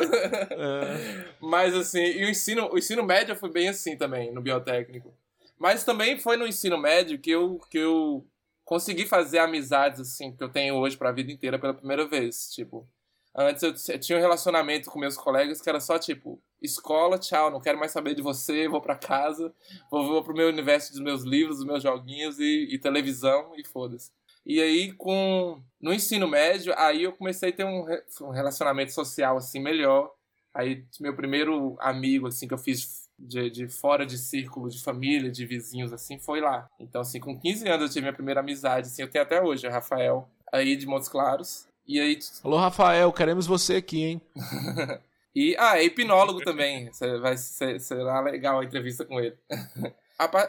[0.50, 1.24] É.
[1.40, 5.10] Mas assim, e o ensino, o ensino médio foi bem assim também, no biotécnico.
[5.58, 8.26] Mas também foi no ensino médio que eu, que eu
[8.64, 12.50] consegui fazer amizades assim que eu tenho hoje para a vida inteira pela primeira vez,
[12.50, 12.88] tipo,
[13.36, 17.60] antes eu tinha um relacionamento com meus colegas que era só tipo, escola, tchau, não
[17.60, 19.52] quero mais saber de você, vou para casa,
[19.90, 23.64] vou, vou pro meu universo dos meus livros, dos meus joguinhos e, e televisão e
[23.66, 24.10] foda-se.
[24.46, 27.86] E aí com no ensino médio, aí eu comecei a ter um,
[28.22, 30.10] um relacionamento social assim melhor.
[30.52, 35.30] Aí meu primeiro amigo assim que eu fiz de, de fora de círculo de família,
[35.30, 36.68] de vizinhos, assim, foi lá.
[36.78, 39.66] Então, assim, com 15 anos eu tive minha primeira amizade, assim, eu tenho até hoje,
[39.66, 41.66] o Rafael, aí de Montes Claros.
[41.86, 42.18] E aí...
[42.42, 44.20] Alô, Rafael, queremos você aqui, hein?
[45.34, 49.36] e, ah, é hipnólogo também, vai ser, será legal a entrevista com ele.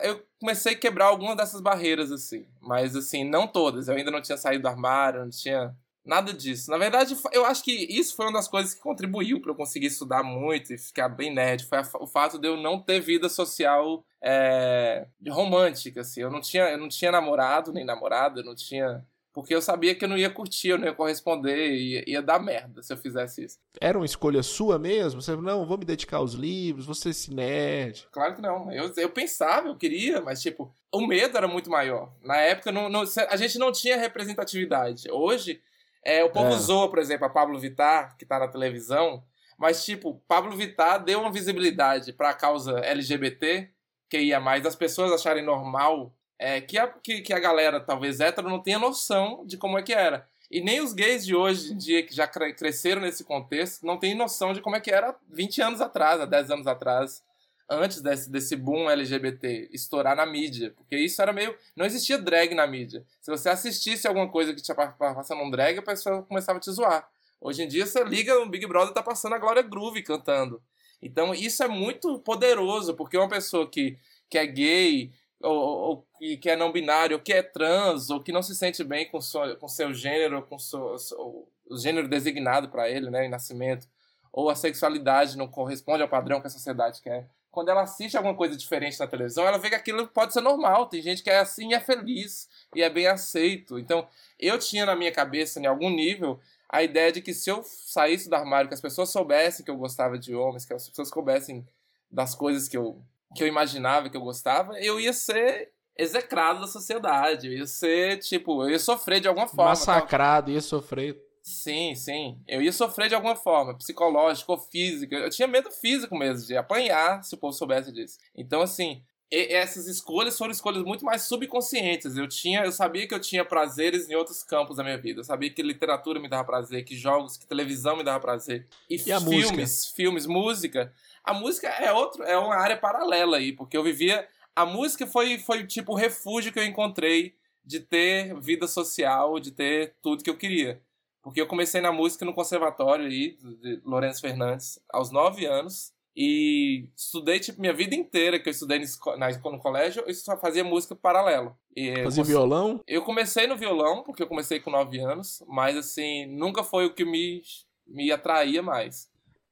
[0.03, 3.87] eu comecei a quebrar algumas dessas barreiras, assim, mas, assim, não todas.
[3.87, 6.69] Eu ainda não tinha saído do armário, não tinha Nada disso.
[6.69, 9.87] Na verdade, eu acho que isso foi uma das coisas que contribuiu para eu conseguir
[9.87, 11.65] estudar muito e ficar bem nerd.
[11.65, 16.21] Foi o fato de eu não ter vida social é, romântica, assim.
[16.21, 19.03] Eu não, tinha, eu não tinha namorado nem namorada, eu não tinha.
[19.33, 22.39] Porque eu sabia que eu não ia curtir, eu não ia corresponder, ia, ia dar
[22.39, 23.57] merda se eu fizesse isso.
[23.81, 25.21] Era uma escolha sua mesmo?
[25.21, 28.07] Você não, vou me dedicar aos livros, ser esse nerd.
[28.11, 28.71] Claro que não.
[28.71, 32.13] Eu, eu pensava, eu queria, mas tipo, o medo era muito maior.
[32.23, 35.09] Na época, não, não, a gente não tinha representatividade.
[35.11, 35.61] Hoje
[36.05, 36.57] é, o povo é.
[36.57, 39.23] zoa, por exemplo, a Pablo Vittar, que tá na televisão,
[39.57, 43.69] mas, tipo, Pablo Vittar deu uma visibilidade para a causa LGBT,
[44.07, 48.19] que ia mais das pessoas acharem normal é, que, a, que, que a galera, talvez
[48.19, 50.27] hétero, não tenha noção de como é que era.
[50.51, 54.13] E nem os gays de hoje em dia, que já cresceram nesse contexto, não têm
[54.13, 57.23] noção de como é que era 20 anos atrás, há 10 anos atrás
[57.69, 60.73] antes desse, desse boom LGBT estourar na mídia.
[60.75, 61.55] Porque isso era meio.
[61.75, 63.05] Não existia drag na mídia.
[63.21, 66.71] Se você assistisse alguma coisa que tinha passando um drag, a pessoa começava a te
[66.71, 67.07] zoar.
[67.39, 70.61] Hoje em dia você liga no Big Brother tá passando a Glória Groove cantando.
[71.01, 73.97] Então isso é muito poderoso, porque uma pessoa que,
[74.29, 76.07] que é gay, ou, ou,
[76.41, 79.21] que é não binário, ou que é trans, ou que não se sente bem com,
[79.21, 83.87] so, com seu gênero, com o gênero designado para ele, né, em nascimento,
[84.31, 88.35] ou a sexualidade não corresponde ao padrão que a sociedade quer quando ela assiste alguma
[88.35, 90.87] coisa diferente na televisão, ela vê que aquilo pode ser normal.
[90.87, 93.79] Tem gente que é assim e é feliz e é bem aceito.
[93.79, 94.05] Então,
[94.37, 96.37] eu tinha na minha cabeça, em algum nível,
[96.69, 99.77] a ideia de que se eu saísse do armário, que as pessoas soubessem que eu
[99.77, 101.65] gostava de homens, que as pessoas soubessem
[102.11, 103.01] das coisas que eu,
[103.33, 107.47] que eu imaginava que eu gostava, eu ia ser execrado da sociedade.
[107.47, 109.69] Eu ia ser, tipo, eu ia sofrer de alguma forma.
[109.69, 111.24] Massacrado, ia sofrer.
[111.45, 112.39] Sim, sim.
[112.47, 115.15] Eu ia sofrer de alguma forma, psicológica ou física.
[115.15, 118.17] Eu tinha medo físico mesmo, de apanhar, se o povo soubesse disso.
[118.35, 122.17] Então, assim, essas escolhas foram escolhas muito mais subconscientes.
[122.17, 125.19] Eu tinha, eu sabia que eu tinha prazeres em outros campos da minha vida.
[125.19, 128.65] Eu sabia que literatura me dava prazer, que jogos, que televisão me dava prazer.
[128.89, 129.95] E, e filmes, música?
[129.95, 130.93] filmes, música.
[131.23, 134.27] A música é outro, é uma área paralela aí, porque eu vivia.
[134.55, 139.51] A música foi, foi tipo o refúgio que eu encontrei de ter vida social, de
[139.51, 140.81] ter tudo que eu queria.
[141.25, 145.91] Porque eu comecei na música no conservatório aí, de Lourenço Fernandes, aos nove anos.
[146.15, 148.79] E estudei, tipo, minha vida inteira que eu estudei
[149.17, 151.57] na, no colégio, eu só fazia música paralelo.
[151.75, 152.79] E fazia eu, violão?
[152.85, 156.93] Eu comecei no violão, porque eu comecei com nove anos, mas, assim, nunca foi o
[156.93, 157.41] que me,
[157.87, 159.09] me atraía mais.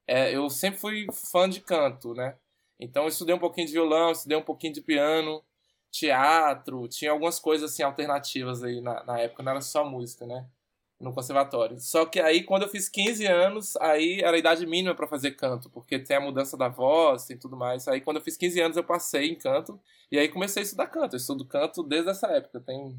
[0.08, 2.36] É, eu sempre fui fã de canto, né?
[2.80, 5.42] Então eu estudei um pouquinho de violão, estudei um pouquinho de piano,
[5.90, 10.46] teatro, tinha algumas coisas, assim, alternativas aí na, na época, não era só música, né?
[11.04, 11.80] No conservatório.
[11.80, 15.32] Só que aí, quando eu fiz 15 anos, aí era a idade mínima para fazer
[15.32, 17.88] canto, porque tem a mudança da voz e tudo mais.
[17.88, 19.80] Aí, quando eu fiz 15 anos, eu passei em canto,
[20.12, 21.16] e aí comecei a estudar canto.
[21.16, 22.60] Eu estudo canto desde essa época.
[22.60, 22.96] Tem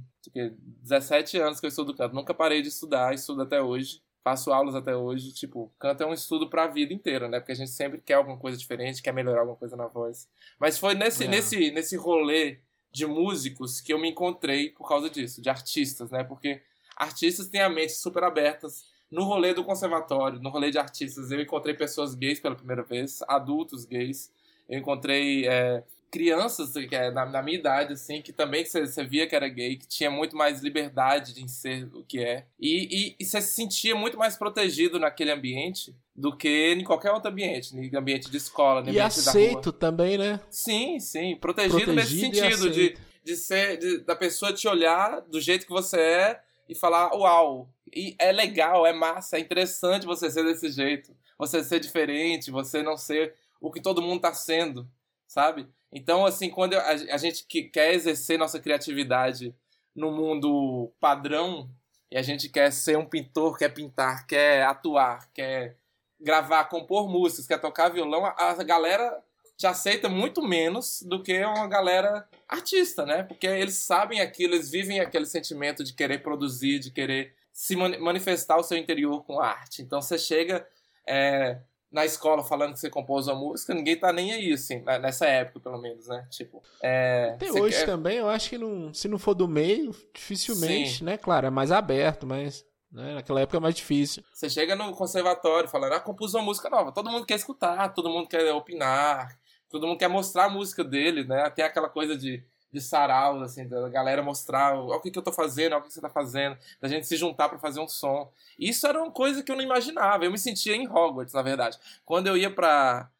[0.83, 2.15] 17 anos que eu estudo canto.
[2.15, 4.03] Nunca parei de estudar, estudo até hoje.
[4.23, 5.33] Faço aulas até hoje.
[5.33, 7.39] Tipo, canto é um estudo para a vida inteira, né?
[7.39, 10.29] Porque a gente sempre quer alguma coisa diferente, quer melhorar alguma coisa na voz.
[10.59, 11.29] Mas foi nesse, é.
[11.29, 12.59] nesse, nesse rolê
[12.91, 16.25] de músicos que eu me encontrei por causa disso, de artistas, né?
[16.25, 16.63] Porque
[16.97, 18.85] artistas têm a mente super abertas.
[19.11, 23.23] No rolê do conservatório, no rolê de artistas, eu encontrei pessoas gays pela primeira vez,
[23.29, 24.31] adultos gays.
[24.69, 29.27] Eu encontrei é, crianças que é, na, na, minha idade, assim, que também você via
[29.27, 32.47] que era gay, que tinha muito mais liberdade de ser o que é.
[32.59, 37.75] E você se sentia muito mais protegido naquele ambiente do que em qualquer outro ambiente,
[37.75, 40.39] no ambiente de escola, no e ambiente aceito também, né?
[40.49, 41.35] Sim, sim.
[41.35, 45.73] Protegido, protegido nesse sentido, de, de ser, de, da pessoa te olhar do jeito que
[45.73, 50.71] você é e falar, uau, e é legal, é massa, é interessante você ser desse
[50.71, 51.15] jeito.
[51.39, 54.89] você ser diferente, você não ser o que todo mundo tá sendo,
[55.27, 55.69] sabe?
[55.93, 59.55] Então, assim, quando a, a gente que quer exercer nossa criatividade
[59.95, 61.71] no mundo padrão,
[62.11, 65.77] e a gente quer ser um pintor, quer pintar, quer atuar, quer
[66.21, 69.23] gravar, compor músicas, quer tocar violão, a galera
[69.57, 73.23] te aceita muito menos do que uma galera artista, né?
[73.23, 78.59] Porque eles sabem aquilo, eles vivem aquele sentimento de querer produzir, de querer se manifestar
[78.59, 79.81] o seu interior com arte.
[79.81, 80.67] Então você chega
[81.07, 81.59] é,
[81.91, 85.61] na escola falando que você compôs uma música, ninguém tá nem aí, assim, nessa época,
[85.61, 86.27] pelo menos, né?
[86.31, 87.87] Tipo, é, Até hoje quer...
[87.87, 91.05] também, eu acho que não, se não for do meio, dificilmente, Sim.
[91.05, 91.17] né?
[91.17, 93.15] Claro, é mais aberto, mas né?
[93.15, 94.23] Naquela época é mais difícil.
[94.33, 96.93] Você chega no conservatório falando, ah, compus uma música nova.
[96.93, 99.37] Todo mundo quer escutar, todo mundo quer opinar,
[99.75, 101.43] todo mundo quer mostrar a música dele, né?
[101.43, 105.33] Até aquela coisa de, de sarau, assim, da galera mostrar o que, que eu tô
[105.33, 108.31] fazendo, o que, que você tá fazendo, da gente se juntar para fazer um som.
[108.57, 110.25] Isso era uma coisa que eu não imaginava.
[110.25, 111.77] Eu me sentia em Hogwarts, na verdade.
[112.05, 113.11] Quando eu ia para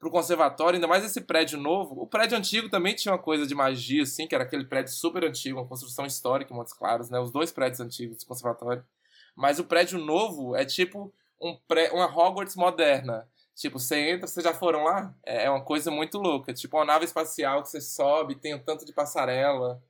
[0.00, 2.00] pro conservatório, ainda mais esse prédio novo.
[2.00, 5.22] O prédio antigo também tinha uma coisa de magia, assim, que era aquele prédio super
[5.24, 7.20] antigo, uma construção histórica em Montes Claros, né?
[7.20, 8.82] Os dois prédios antigos do conservatório.
[9.36, 13.28] Mas o prédio novo é tipo um pré, uma Hogwarts moderna.
[13.60, 15.14] Tipo, você entra, vocês já foram lá?
[15.22, 16.50] É, é uma coisa muito louca.
[16.54, 19.82] Tipo, uma nave espacial que você sobe, tem um tanto de passarela,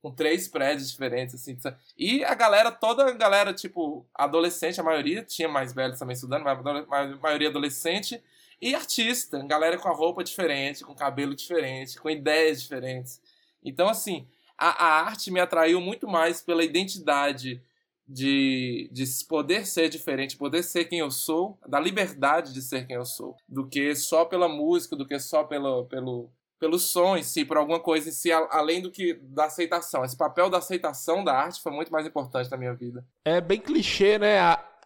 [0.00, 1.58] com três prédios diferentes, assim.
[1.94, 6.42] E a galera, toda a galera, tipo, adolescente, a maioria, tinha mais velhos também estudando,
[6.42, 8.18] mas a maioria adolescente,
[8.62, 13.20] e artista, galera com a roupa diferente, com cabelo diferente, com ideias diferentes.
[13.62, 17.60] Então, assim, a, a arte me atraiu muito mais pela identidade
[18.08, 22.96] de, de poder ser diferente, poder ser quem eu sou, da liberdade de ser quem
[22.96, 27.22] eu sou, do que só pela música, do que só pelo, pelo, pelo som em
[27.22, 30.04] si, por alguma coisa em si, além do que da aceitação.
[30.04, 33.04] Esse papel da aceitação da arte foi muito mais importante na minha vida.
[33.24, 34.38] É bem clichê, né?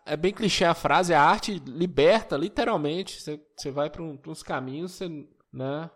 [0.05, 3.21] é bem clichê a frase, a arte liberta, literalmente.
[3.21, 5.09] Você, você vai para um, uns caminhos, você,
[5.53, 5.91] né?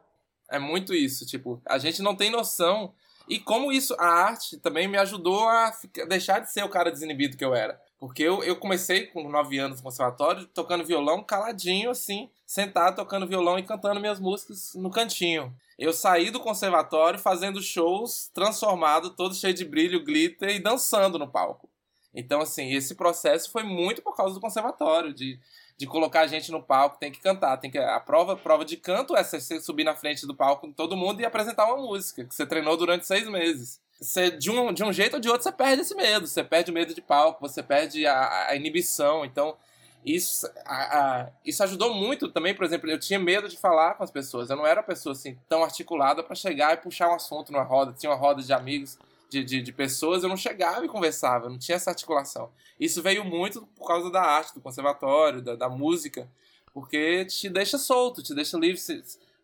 [0.48, 2.94] É muito isso, tipo, a gente não tem noção
[3.28, 6.90] e como isso, a arte também me ajudou a ficar, deixar de ser o cara
[6.90, 7.80] desinibido que eu era.
[7.98, 13.26] Porque eu, eu comecei com 9 anos no conservatório, tocando violão caladinho, assim, sentado tocando
[13.26, 15.54] violão e cantando minhas músicas no cantinho.
[15.78, 21.28] Eu saí do conservatório fazendo shows transformado, todo cheio de brilho, glitter e dançando no
[21.28, 21.68] palco.
[22.14, 25.38] Então, assim, esse processo foi muito por causa do conservatório, de
[25.78, 28.76] de colocar a gente no palco, tem que cantar, tem que a prova, prova de
[28.76, 32.24] canto é você subir na frente do palco com todo mundo e apresentar uma música
[32.24, 33.80] que você treinou durante seis meses.
[34.00, 36.26] Você, de, um, de um jeito ou de outro, você perde esse medo.
[36.26, 39.24] Você perde o medo de palco, você perde a, a inibição.
[39.24, 39.56] Então,
[40.04, 42.54] isso, a, a, isso ajudou muito também.
[42.54, 44.50] Por exemplo, eu tinha medo de falar com as pessoas.
[44.50, 47.64] Eu não era uma pessoa assim tão articulada para chegar e puxar um assunto numa
[47.64, 47.92] roda.
[47.92, 48.98] Tinha uma roda de amigos
[49.36, 52.50] de, de, de, pessoas, eu não chegava e conversava, não tinha essa articulação.
[52.78, 56.28] Isso veio muito por causa da arte, do conservatório, da, da música,
[56.72, 58.80] porque te deixa solto, te deixa livre,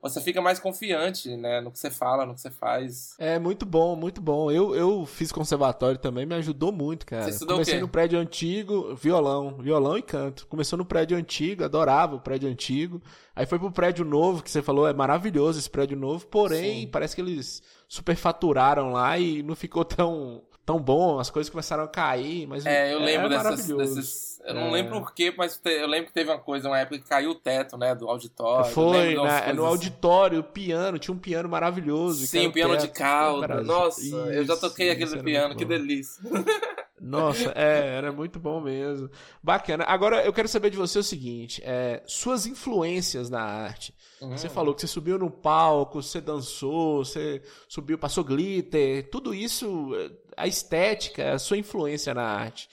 [0.02, 3.14] você fica mais confiante, né, no que você fala, no que você faz.
[3.18, 4.50] É muito bom, muito bom.
[4.50, 7.22] Eu, eu fiz conservatório também, me ajudou muito, cara.
[7.22, 10.46] Você estudou Comecei no prédio antigo, violão, violão e canto.
[10.48, 13.00] Começou no prédio antigo, adorava o prédio antigo.
[13.34, 16.88] Aí foi pro prédio novo, que você falou, é maravilhoso esse prédio novo, porém, Sim.
[16.88, 21.88] parece que eles superfaturaram lá e não ficou tão tão bom, as coisas começaram a
[21.88, 24.70] cair, mas É, eu é lembro dessas, desses, eu não é.
[24.70, 27.35] lembro por quê, mas eu lembro que teve uma coisa, uma época que caiu o
[27.35, 28.70] teto, né, do auditório.
[28.70, 32.27] Foi, né, no auditório, o piano, tinha um piano maravilhoso.
[32.27, 33.62] Sim, o piano teto, de cauda.
[33.62, 36.22] Nossa, isso, eu já toquei aquele piano, que delícia.
[37.03, 39.11] Nossa, é, era muito bom mesmo.
[39.42, 39.83] Bacana.
[39.88, 43.92] Agora eu quero saber de você o seguinte: é, suas influências na arte.
[44.20, 44.37] Uhum.
[44.37, 49.90] Você falou que você subiu no palco, você dançou, você subiu, passou glitter, tudo isso,
[50.36, 52.68] a estética, a sua influência na arte.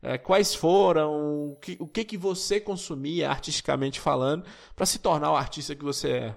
[0.00, 5.32] É, quais foram, o que, o que, que você consumia artisticamente falando para se tornar
[5.32, 6.36] o artista que você é?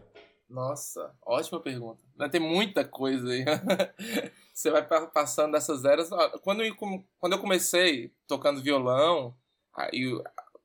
[0.49, 2.03] Nossa, ótima pergunta.
[2.29, 3.45] Tem muita coisa aí.
[4.53, 6.09] você vai passando dessas eras.
[6.41, 9.35] Quando eu, quando eu comecei tocando violão,
[9.73, 10.11] aí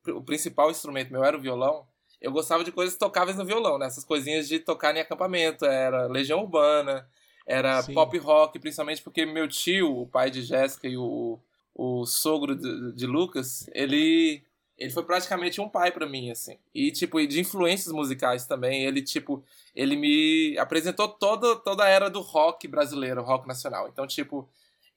[0.09, 1.87] o principal instrumento meu era o violão,
[2.21, 3.87] eu gostava de coisas tocáveis no violão, né?
[3.87, 5.65] Essas coisinhas de tocar em acampamento.
[5.65, 7.09] Era Legião Urbana,
[7.47, 7.95] era Sim.
[7.95, 11.39] pop rock, principalmente porque meu tio, o pai de Jéssica e o,
[11.75, 14.43] o sogro de, de Lucas, ele
[14.79, 16.59] ele foi praticamente um pai para mim, assim.
[16.75, 18.85] E, tipo, de influências musicais também.
[18.85, 19.43] Ele, tipo,
[19.75, 23.89] ele me apresentou toda, toda a era do rock brasileiro, rock nacional.
[23.89, 24.47] Então, tipo,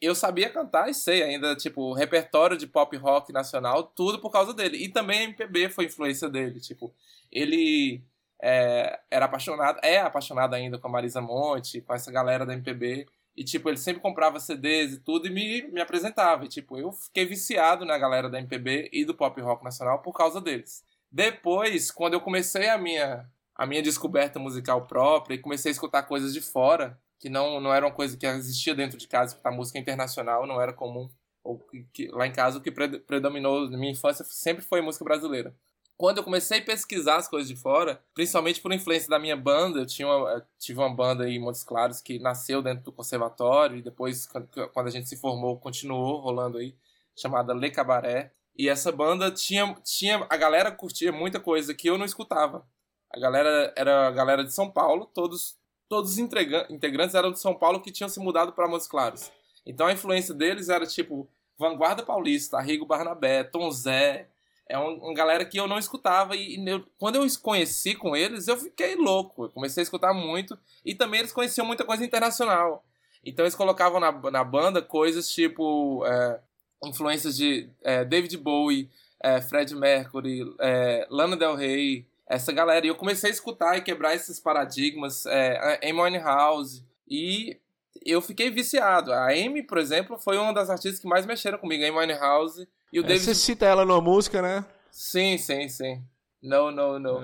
[0.01, 4.53] eu sabia cantar e sei ainda, tipo, repertório de pop rock nacional, tudo por causa
[4.53, 4.77] dele.
[4.77, 6.93] E também a MPB foi influência dele, tipo,
[7.31, 8.01] ele
[8.41, 13.06] é, era apaixonado, é apaixonado ainda com a Marisa Monte, com essa galera da MPB.
[13.36, 16.45] E, tipo, ele sempre comprava CDs e tudo e me, me apresentava.
[16.45, 20.13] E, tipo, eu fiquei viciado na galera da MPB e do pop rock nacional por
[20.13, 20.84] causa deles.
[21.12, 26.04] Depois, quando eu comecei a minha, a minha descoberta musical própria e comecei a escutar
[26.04, 29.52] coisas de fora, que não, não era uma coisa que existia dentro de casa, escutar
[29.52, 31.10] música internacional não era comum.
[31.43, 35.06] Ou que, que, lá em casa o que predominou na minha infância sempre foi música
[35.06, 35.56] brasileira.
[35.99, 39.79] Quando eu comecei a pesquisar as coisas de fora, principalmente por influência da minha banda,
[39.79, 43.81] eu tinha uma, tive uma banda em Montes Claros que nasceu dentro do conservatório e
[43.81, 46.73] depois, quando a gente se formou, continuou rolando aí,
[47.17, 48.31] chamada Le Cabaret.
[48.57, 50.25] E essa banda tinha, tinha.
[50.29, 52.65] A galera curtia muita coisa que eu não escutava.
[53.13, 55.57] A galera era a galera de São Paulo, todos,
[55.89, 59.29] todos os integrantes eram de São Paulo que tinham se mudado para Montes Claros.
[59.65, 64.29] Então a influência deles era tipo Vanguarda Paulista, Arrigo Barnabé, Tom Zé.
[64.69, 66.36] É uma, galera que eu não escutava.
[66.36, 69.45] E, e eu, quando eu conheci com eles, eu fiquei louco.
[69.45, 70.58] Eu comecei a escutar muito.
[70.86, 72.86] E também eles conheciam muita coisa internacional.
[73.25, 76.05] Então eles colocavam na, na banda coisas tipo.
[76.05, 76.39] É,
[76.84, 78.89] influências de é, David Bowie,
[79.21, 82.86] é, Fred Mercury, é, Lana Del Rey, essa galera.
[82.86, 87.58] E eu comecei a escutar e quebrar esses paradigmas, é, Amy House e
[88.05, 89.12] eu fiquei viciado.
[89.12, 92.99] A Amy, por exemplo, foi uma das artistas que mais mexeram comigo, Amy House e
[92.99, 93.25] o é, David...
[93.25, 94.65] Você cita ela numa música, né?
[94.91, 96.04] Sim, sim, sim.
[96.41, 97.19] Não, não, não.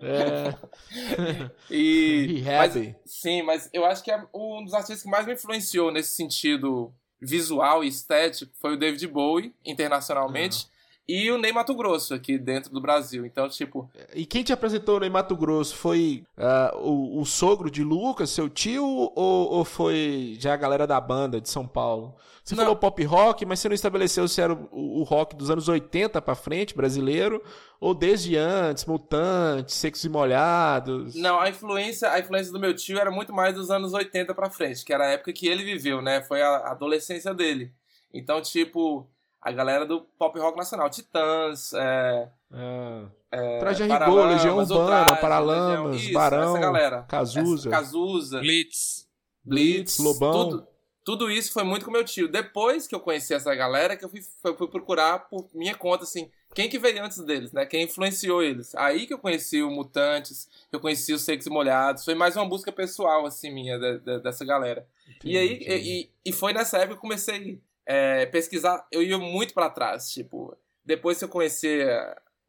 [0.00, 0.54] É.
[1.70, 5.92] e, mas, sim, mas eu acho que é um dos artistas que mais me influenciou
[5.92, 10.66] nesse sentido visual e estético foi o David Bowie, internacionalmente.
[11.10, 13.26] E o Ney Mato Grosso, aqui dentro do Brasil.
[13.26, 13.90] Então, tipo.
[14.14, 15.74] E quem te apresentou o Ney Mato Grosso?
[15.74, 20.86] Foi uh, o, o, sogro de Lucas, seu tio, ou, ou foi já a galera
[20.86, 22.14] da banda de São Paulo?
[22.44, 22.62] Você não.
[22.62, 26.22] falou pop rock, mas você não estabeleceu se era o, o rock dos anos 80
[26.22, 27.42] para frente, brasileiro,
[27.80, 31.16] ou desde antes, Mutantes, Secos e Molhados?
[31.16, 34.48] Não, a influência, a influência do meu tio era muito mais dos anos 80 para
[34.48, 36.22] frente, que era a época que ele viveu, né?
[36.22, 37.72] Foi a adolescência dele.
[38.14, 39.08] Então, tipo,
[39.40, 43.04] a galera do pop rock nacional, Titãs, é, é.
[43.32, 49.08] É, Traje rigor, Legião Urbana, Traje, Paralamas, Legião, isso, Barão, Cazuza, Cazuza, Blitz,
[49.44, 50.32] Blitz, Lobão.
[50.32, 50.68] Tudo,
[51.04, 52.28] tudo isso foi muito com meu tio.
[52.28, 56.28] Depois que eu conheci essa galera, que eu fui, fui procurar por minha conta, assim,
[56.54, 57.64] quem que veio antes deles, né?
[57.64, 58.74] Quem influenciou eles.
[58.74, 62.04] Aí que eu conheci o Mutantes, que eu conheci os Secos e Molhados.
[62.04, 64.86] Foi mais uma busca pessoal, assim, minha, de, de, dessa galera.
[65.08, 68.86] Entendi, e aí, e, e, foi nessa época que eu comecei é, pesquisar.
[68.90, 70.56] Eu ia muito para trás, tipo...
[70.84, 71.84] Depois que eu conheci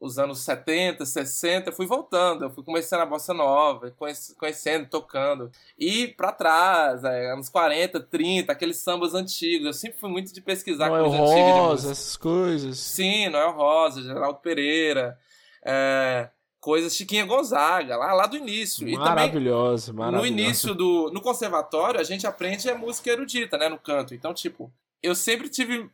[0.01, 3.93] os anos 70, 60, eu fui voltando, eu fui começando a bossa nova,
[4.35, 5.51] conhecendo, tocando.
[5.77, 9.67] E para trás, é, anos 40, 30, aqueles sambas antigos.
[9.67, 12.79] Eu sempre fui muito de pesquisar Noel coisas Rosa, essas coisas.
[12.79, 15.19] Sim, Noel Rosa, Geraldo Pereira.
[15.63, 18.89] É, coisas Chiquinha Gonzaga, lá, lá do início.
[18.97, 20.33] Maravilhoso, e também, maravilhoso.
[20.33, 21.11] No início do.
[21.11, 23.69] No conservatório, a gente aprende a música erudita, né?
[23.69, 24.15] No canto.
[24.15, 25.89] Então, tipo, eu sempre tive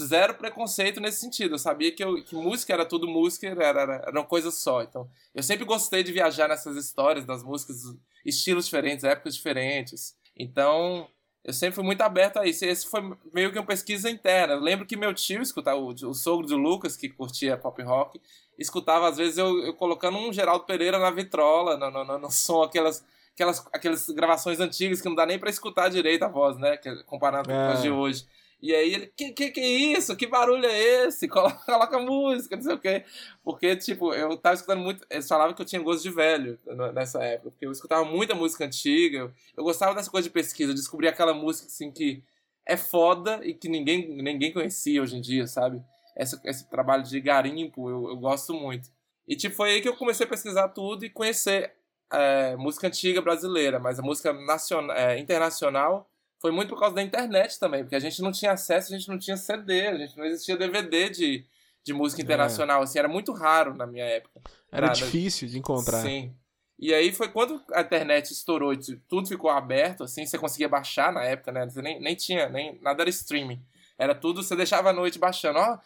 [0.00, 1.54] zero preconceito nesse sentido.
[1.54, 4.82] Eu sabia que, eu, que música era tudo música, era, era, era uma coisa só.
[4.82, 7.82] Então, eu sempre gostei de viajar nessas histórias das músicas,
[8.24, 10.16] estilos diferentes, épocas diferentes.
[10.36, 11.08] Então,
[11.44, 12.64] eu sempre fui muito aberto a isso.
[12.64, 14.54] Esse foi meio que uma pesquisa interna.
[14.54, 18.20] Eu lembro que meu tio, escutava, o, o sogro do Lucas, que curtia pop rock,
[18.58, 22.30] escutava às vezes eu, eu colocando um Geraldo Pereira na vitrola, no, no, no, no
[22.30, 26.56] som, aquelas aquelas, aquelas gravações antigas que não dá nem para escutar direito a voz,
[26.58, 26.76] né?
[27.06, 27.54] Comparado é.
[27.54, 28.26] com as de hoje.
[28.62, 30.14] E aí ele, que, que que é isso?
[30.16, 31.26] Que barulho é esse?
[31.28, 33.04] Coloca, coloca música, não sei o quê.
[33.42, 35.04] Porque, tipo, eu tava escutando muito.
[35.10, 36.56] Eles falavam que eu tinha gosto de velho
[36.94, 37.50] nessa época.
[37.50, 39.34] Porque eu escutava muita música antiga.
[39.56, 40.70] Eu, gostava dessa coisa de pesquisa.
[40.70, 42.22] Eu descobri aquela música, assim, que
[42.64, 45.82] é foda e que ninguém, ninguém conhecia hoje em dia, sabe?
[46.14, 48.88] Essa, esse trabalho de garimpo eu, eu gosto muito.
[49.26, 51.72] E, tipo, foi aí que eu comecei a pesquisar tudo e conhecer
[52.12, 53.80] é, música antiga brasileira.
[53.80, 56.08] Mas a música nacional, é, internacional
[56.42, 59.08] foi muito por causa da internet também, porque a gente não tinha acesso, a gente
[59.08, 61.46] não tinha CD, a gente não existia DVD de,
[61.84, 62.24] de música é.
[62.24, 62.82] internacional, é.
[62.82, 64.42] assim, era muito raro na minha época.
[64.70, 64.98] Era Nada.
[64.98, 66.02] difícil de encontrar.
[66.02, 66.34] Sim.
[66.76, 68.72] E aí foi quando a internet estourou,
[69.08, 71.64] tudo ficou aberto, assim, você conseguia baixar na época, né?
[71.68, 73.62] Você nem, nem tinha, nem, nada era streaming.
[73.96, 75.60] Era tudo, você deixava a noite baixando.
[75.60, 75.78] Ó,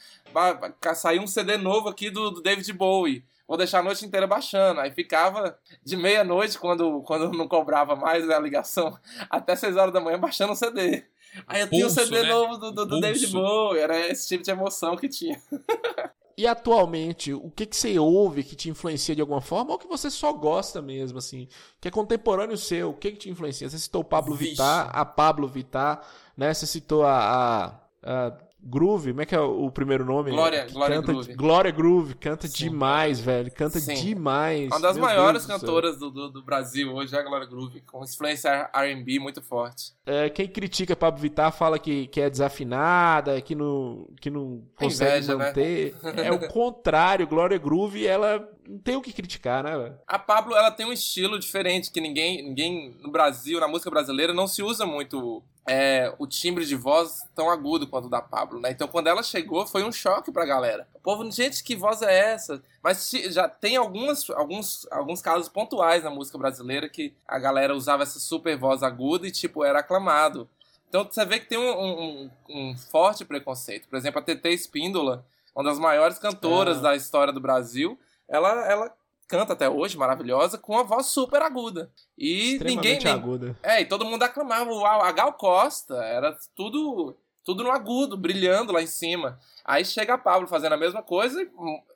[0.94, 4.80] saiu um CD novo aqui do, do David Bowie vou deixar a noite inteira baixando.
[4.80, 8.98] Aí ficava de meia-noite, quando, quando não cobrava mais a ligação,
[9.30, 11.04] até 6 horas da manhã baixando o CD.
[11.46, 12.28] Aí eu tinha o CD né?
[12.28, 15.40] novo do, do, do David Bowie, era esse tipo de emoção que tinha.
[16.38, 19.88] E atualmente, o que, que você ouve que te influencia de alguma forma ou que
[19.88, 21.48] você só gosta mesmo, assim?
[21.80, 23.70] Que é contemporâneo seu, o que, que te influencia?
[23.70, 26.52] Você citou o Pablo Vitar, a Pablo Vittar, né?
[26.52, 27.70] Você citou a,
[28.02, 28.38] a, a
[28.68, 30.30] Groove, como é que é o primeiro nome?
[30.30, 31.34] Glória, Glória canta, Groove.
[31.34, 32.64] Glória Groove, canta Sim.
[32.64, 33.50] demais, velho.
[33.52, 33.94] Canta Sim.
[33.94, 34.68] demais.
[34.68, 37.80] Uma das Meu maiores Deus cantoras do, do, do Brasil hoje é a Glória Groove,
[37.82, 39.92] com influência R&B muito forte.
[40.04, 45.18] É, quem critica Pablo Vittar fala que, que é desafinada, que não, que não consegue
[45.18, 45.46] Inveja, né?
[45.46, 45.94] manter.
[46.16, 49.98] É o contrário, Glória Groove, ela não tem o que criticar, né, velho?
[50.06, 54.32] A Pablo, ela tem um estilo diferente que ninguém, ninguém no Brasil, na música brasileira,
[54.34, 58.60] não se usa muito é, o timbre de voz tão agudo quanto o da Pablo,
[58.60, 58.70] né?
[58.70, 60.86] Então, quando ela chegou, foi um choque pra galera.
[60.94, 62.62] O povo, gente, que voz é essa?
[62.82, 68.02] Mas já tem algumas, alguns, alguns casos pontuais na música brasileira que a galera usava
[68.04, 70.48] essa super voz aguda e, tipo, era aclamado.
[70.88, 73.88] Então, você vê que tem um, um- um forte preconceito.
[73.88, 76.82] Por exemplo, a TT Espíndola, uma das maiores cantoras Ah.
[76.82, 77.98] da história do Brasil,
[78.28, 78.94] ela, ela
[79.28, 81.90] canta até hoje, maravilhosa, com uma voz super aguda.
[82.16, 82.98] E ninguém.
[82.98, 83.56] Nem- aguda.
[83.62, 84.70] É, e todo mundo aclamava.
[84.70, 89.38] Uau, a Gal Costa, era tudo, tudo no agudo, brilhando lá em cima.
[89.64, 91.42] Aí chega a Pablo fazendo a mesma coisa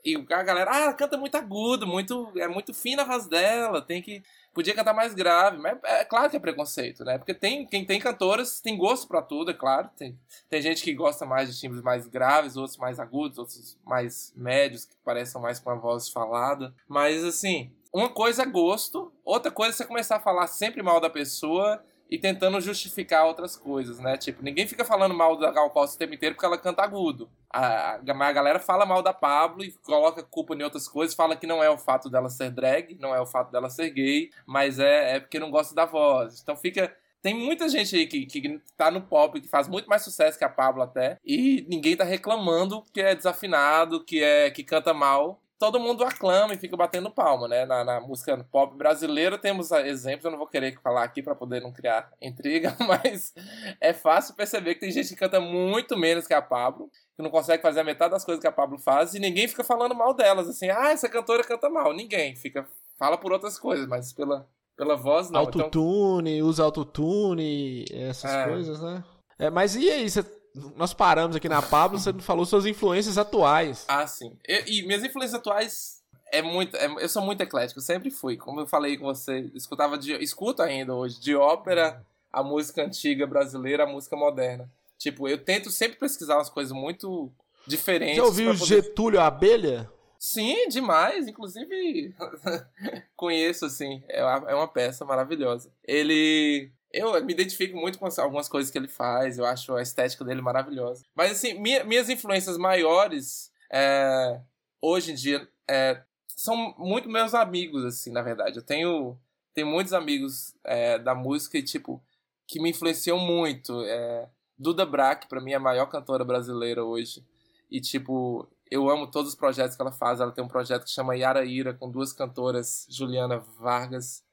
[0.05, 3.27] e, e a galera, ah, ela canta muito agudo, muito, é muito fina a voz
[3.29, 4.23] dela, tem que.
[4.53, 7.19] Podia cantar mais grave, mas é claro que é preconceito, né?
[7.19, 9.89] Porque tem, quem tem cantoras tem gosto pra tudo, é claro.
[9.97, 14.33] Tem, tem gente que gosta mais de timbres mais graves, outros mais agudos, outros mais
[14.37, 16.75] médios, que parecem mais com a voz falada.
[16.89, 21.01] Mas assim, uma coisa é gosto, outra coisa é você começar a falar sempre mal
[21.01, 24.17] da pessoa e tentando justificar outras coisas, né?
[24.17, 27.31] Tipo, ninguém fica falando mal da Gal Costa o tempo inteiro porque ela canta agudo.
[27.49, 31.37] A, a, a galera fala mal da Pablo e coloca culpa em outras coisas, fala
[31.37, 34.31] que não é o fato dela ser drag, não é o fato dela ser gay,
[34.45, 36.41] mas é, é porque não gosta da voz.
[36.43, 36.93] Então fica.
[37.23, 40.45] Tem muita gente aí que, que tá no pop, que faz muito mais sucesso que
[40.45, 45.41] a Pablo até, e ninguém tá reclamando que é desafinado, que é que canta mal.
[45.61, 47.67] Todo mundo aclama e fica batendo palma, né?
[47.67, 51.35] Na, na música pop brasileira temos ah, exemplos, eu não vou querer falar aqui pra
[51.35, 53.35] poder não criar intriga, mas
[53.79, 57.29] é fácil perceber que tem gente que canta muito menos que a Pablo, que não
[57.29, 60.15] consegue fazer a metade das coisas que a Pablo faz, e ninguém fica falando mal
[60.15, 61.93] delas, assim, ah, essa cantora canta mal.
[61.93, 62.67] Ninguém, fica,
[62.99, 65.43] fala por outras coisas, mas pela, pela voz não.
[65.43, 68.49] Então, Autotune, usa autotune, essas É.
[68.49, 69.05] coisas, né?
[69.39, 70.40] É, mas e aí, você-
[70.77, 73.85] nós paramos aqui na Pablo, você não falou suas influências atuais.
[73.89, 74.37] Ah, sim.
[74.49, 76.77] E, e minhas influências atuais é muito.
[76.77, 78.37] é- eu sou muito eclético, sempre fui.
[78.37, 80.13] Como eu falei com você, escutava de.
[80.23, 84.71] Escuto ainda hoje, de ópera, a música antiga brasileira, a música moderna.
[84.99, 87.33] Tipo, eu tento sempre pesquisar umas coisas muito
[87.67, 88.17] diferentes.
[88.17, 89.91] Já ouviu poder- Getúlio Abelha?
[90.19, 91.27] Sim, demais.
[91.27, 92.15] Inclusive,
[93.17, 94.03] conheço, assim.
[94.09, 95.71] É uma, é uma peça maravilhosa.
[95.85, 96.71] Ele.
[96.93, 99.39] Eu me identifico muito com as- algumas coisas que ele faz.
[99.39, 101.05] Eu acho a estética dele maravilhosa.
[101.15, 104.41] Mas, assim, minha- minhas influências maiores, é,
[104.83, 106.03] hoje em dia, é,
[106.37, 108.57] são muito meus amigos, assim, na verdade.
[108.59, 109.17] Eu tenho,
[109.55, 112.03] tenho muitos amigos é, da música e, tipo,
[112.47, 113.83] que me influenciam muito.
[113.85, 114.29] É,
[114.59, 117.25] Duda Brack, pra mim, é a maior cantora brasileira hoje.
[117.71, 120.19] E, tipo, eu amo todos os projetos que ela faz.
[120.21, 124.25] Ela tem um projeto que chama Yara Ira, com duas cantoras, Juliana Vargas,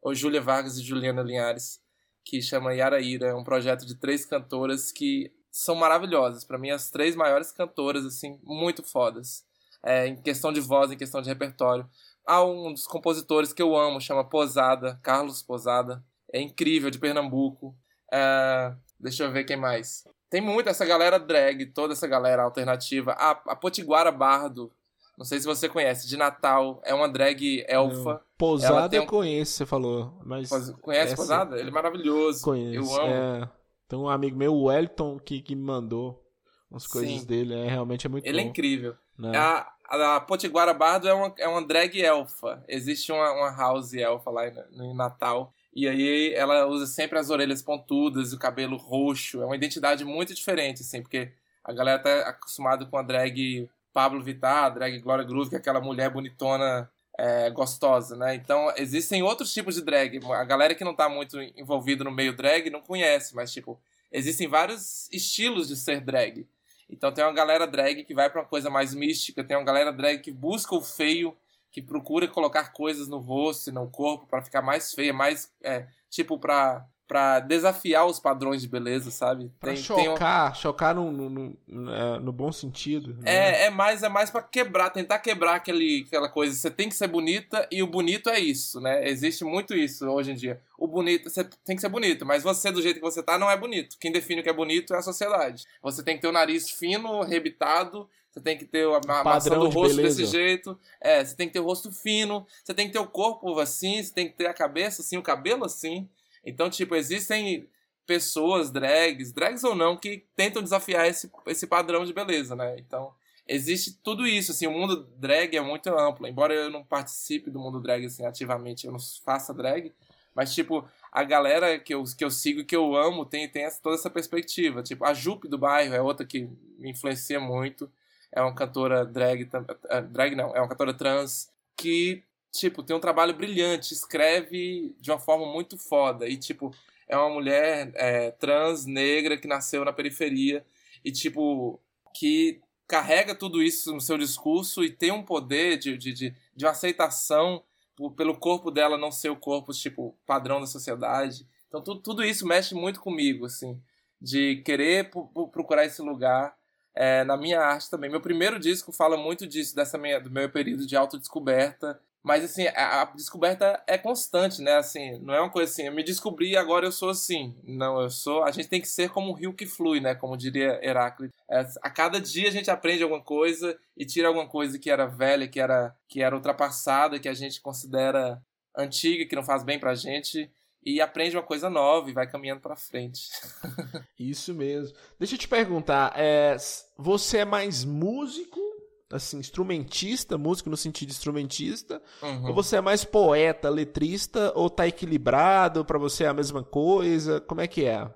[0.00, 1.80] ou Júlia Vargas e Juliana Linhares,
[2.26, 3.28] que chama Yara Ira.
[3.28, 6.44] É um projeto de três cantoras que são maravilhosas.
[6.44, 9.46] Pra mim, as três maiores cantoras, assim, muito fodas.
[9.82, 11.88] É, em questão de voz, em questão de repertório.
[12.26, 16.04] Há um dos compositores que eu amo, chama Posada, Carlos Posada.
[16.32, 17.76] É incrível, de Pernambuco.
[18.12, 20.04] É, deixa eu ver quem mais.
[20.28, 23.12] Tem muita essa galera drag, toda essa galera alternativa.
[23.12, 24.72] A, a Potiguara Bardo,
[25.16, 28.10] não sei se você conhece, de Natal, é uma drag elfa.
[28.10, 30.18] Ela Posada tem um- eu conheço, você falou.
[30.24, 30.48] Mas
[30.82, 31.58] Conhece essa- Posada?
[31.58, 32.42] Ele é maravilhoso.
[32.42, 32.90] Conheço.
[32.94, 33.12] Eu amo.
[33.44, 33.50] É,
[33.88, 36.22] tem um amigo meu, o Wellington, que, que me mandou
[36.70, 37.26] umas coisas Sim.
[37.26, 37.54] dele.
[37.54, 38.50] É, realmente é muito Ele é bom.
[38.50, 38.94] incrível.
[39.18, 39.32] né?
[39.38, 42.62] A, a Potiguara Bardo é uma, é uma drag elfa.
[42.68, 45.54] Existe uma, uma house elfa lá em, em Natal.
[45.74, 49.40] E aí ela usa sempre as orelhas pontudas, o cabelo roxo.
[49.40, 51.32] É uma identidade muito diferente, assim, porque
[51.64, 55.80] a galera tá acostumada com a drag Pablo Vittar, drag Glória Groove, que é aquela
[55.80, 56.86] mulher bonitona,
[57.18, 58.34] é, gostosa, né?
[58.34, 60.20] Então existem outros tipos de drag.
[60.34, 63.80] A galera que não tá muito envolvida no meio drag não conhece, mas, tipo,
[64.12, 66.46] existem vários estilos de ser drag.
[66.90, 69.90] Então tem uma galera drag que vai pra uma coisa mais mística, tem uma galera
[69.90, 71.34] drag que busca o feio,
[71.70, 75.86] que procura colocar coisas no rosto e no corpo pra ficar mais feia, mais é,
[76.10, 79.50] tipo pra, pra desafiar os padrões de beleza, sabe?
[79.60, 83.14] Pra Tem- tem um- chocar, chocar no, no, no- no- é, no bom sentido.
[83.14, 83.22] né?
[83.24, 86.54] É, é mais é mais para quebrar, tentar quebrar aquele, aquela coisa.
[86.54, 89.08] Você tem que ser bonita e o bonito é isso, né?
[89.08, 90.60] Existe muito isso hoje em dia.
[90.76, 93.50] O bonito, você tem que ser bonito, mas você do jeito que você tá não
[93.50, 93.96] é bonito.
[94.00, 95.64] Quem define o que é bonito é a sociedade.
[95.82, 99.48] Você tem que ter o nariz fino, rebitado, você tem que ter a, a maçã
[99.50, 100.16] Padrão do de rosto beleza.
[100.20, 100.78] desse jeito.
[101.00, 104.02] É, você tem que ter o rosto fino, você tem que ter o corpo assim,
[104.02, 106.08] você tem que ter a cabeça assim, o cabelo assim.
[106.46, 107.68] Então, tipo, existem
[108.06, 112.76] pessoas, drags, drags ou não, que tentam desafiar esse, esse padrão de beleza, né?
[112.78, 113.12] Então,
[113.48, 117.58] existe tudo isso, assim, o mundo drag é muito amplo, embora eu não participe do
[117.58, 119.92] mundo drag, assim, ativamente, eu não faça drag,
[120.34, 123.64] mas, tipo, a galera que eu, que eu sigo e que eu amo tem, tem
[123.64, 127.90] essa, toda essa perspectiva, tipo, a Jupe do bairro é outra que me influencia muito,
[128.30, 129.48] é uma cantora drag,
[129.88, 132.22] eh, drag não, é uma cantora trans, que,
[132.58, 136.74] tipo, tem um trabalho brilhante, escreve de uma forma muito foda, e, tipo,
[137.08, 140.64] é uma mulher é, trans, negra, que nasceu na periferia,
[141.04, 141.80] e, tipo,
[142.14, 146.64] que carrega tudo isso no seu discurso e tem um poder de, de, de, de
[146.64, 147.62] uma aceitação
[147.96, 151.46] por, pelo corpo dela não ser o corpo, tipo, padrão da sociedade.
[151.68, 153.80] Então, tudo, tudo isso mexe muito comigo, assim,
[154.20, 155.10] de querer
[155.52, 156.56] procurar esse lugar
[156.94, 158.10] é, na minha arte também.
[158.10, 162.66] Meu primeiro disco fala muito disso, dessa minha, do meu período de autodescoberta mas, assim,
[162.66, 164.74] a, descoberta é constante, né?
[164.74, 167.54] Assim, não é uma coisa assim, eu me descobri agora eu sou assim.
[167.62, 168.42] Não, eu sou.
[168.42, 170.12] A gente tem que ser como um rio que flui, né?
[170.12, 171.32] Como diria Heráclito.
[171.48, 175.06] É, a cada dia a gente aprende alguma coisa e tira alguma coisa que era
[175.06, 178.42] velha, que era, que era ultrapassada, que a gente considera
[178.76, 180.50] antiga, que não faz bem pra gente.
[180.84, 183.30] E aprende uma coisa nova e vai caminhando pra frente.
[184.18, 184.96] Isso mesmo.
[185.16, 186.56] Deixa eu te perguntar, é,
[186.98, 188.65] você é mais músico
[189.10, 192.02] assim, instrumentista, músico no sentido de instrumentista?
[192.22, 192.48] Uhum.
[192.48, 197.40] Ou você é mais poeta, letrista, ou tá equilibrado, para você é a mesma coisa?
[197.40, 198.08] Como é que é?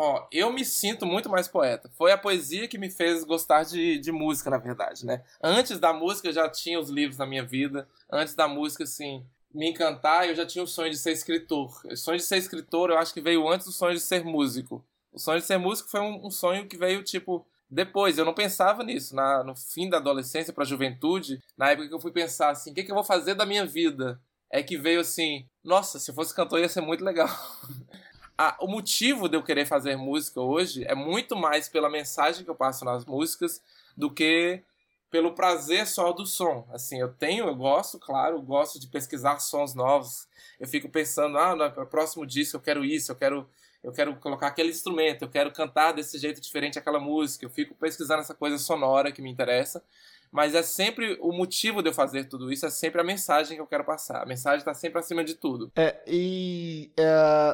[0.00, 1.90] Ó, eu me sinto muito mais poeta.
[1.96, 5.24] Foi a poesia que me fez gostar de, de música, na verdade, né?
[5.42, 7.88] Antes da música, eu já tinha os livros na minha vida.
[8.10, 11.80] Antes da música, assim, me encantar, eu já tinha o sonho de ser escritor.
[11.84, 14.84] O sonho de ser escritor, eu acho que veio antes do sonho de ser músico.
[15.12, 18.32] O sonho de ser músico foi um, um sonho que veio, tipo, depois, eu não
[18.32, 19.14] pensava nisso.
[19.14, 22.70] Na, no fim da adolescência para a juventude, na época que eu fui pensar assim,
[22.70, 24.20] o que, que eu vou fazer da minha vida?
[24.50, 27.28] É que veio assim, nossa, se eu fosse cantor ia ser muito legal.
[28.38, 32.50] ah, o motivo de eu querer fazer música hoje é muito mais pela mensagem que
[32.50, 33.60] eu passo nas músicas
[33.94, 34.62] do que
[35.10, 36.66] pelo prazer só do som.
[36.72, 40.26] Assim, eu tenho, eu gosto, claro, eu gosto de pesquisar sons novos.
[40.58, 43.48] Eu fico pensando, ah, no próximo disco eu quero isso, eu quero
[43.82, 47.74] eu quero colocar aquele instrumento, eu quero cantar desse jeito diferente aquela música, eu fico
[47.74, 49.82] pesquisando essa coisa sonora que me interessa,
[50.30, 53.62] mas é sempre o motivo de eu fazer tudo isso, é sempre a mensagem que
[53.62, 54.22] eu quero passar.
[54.22, 55.72] A mensagem está sempre acima de tudo.
[55.74, 56.90] É, e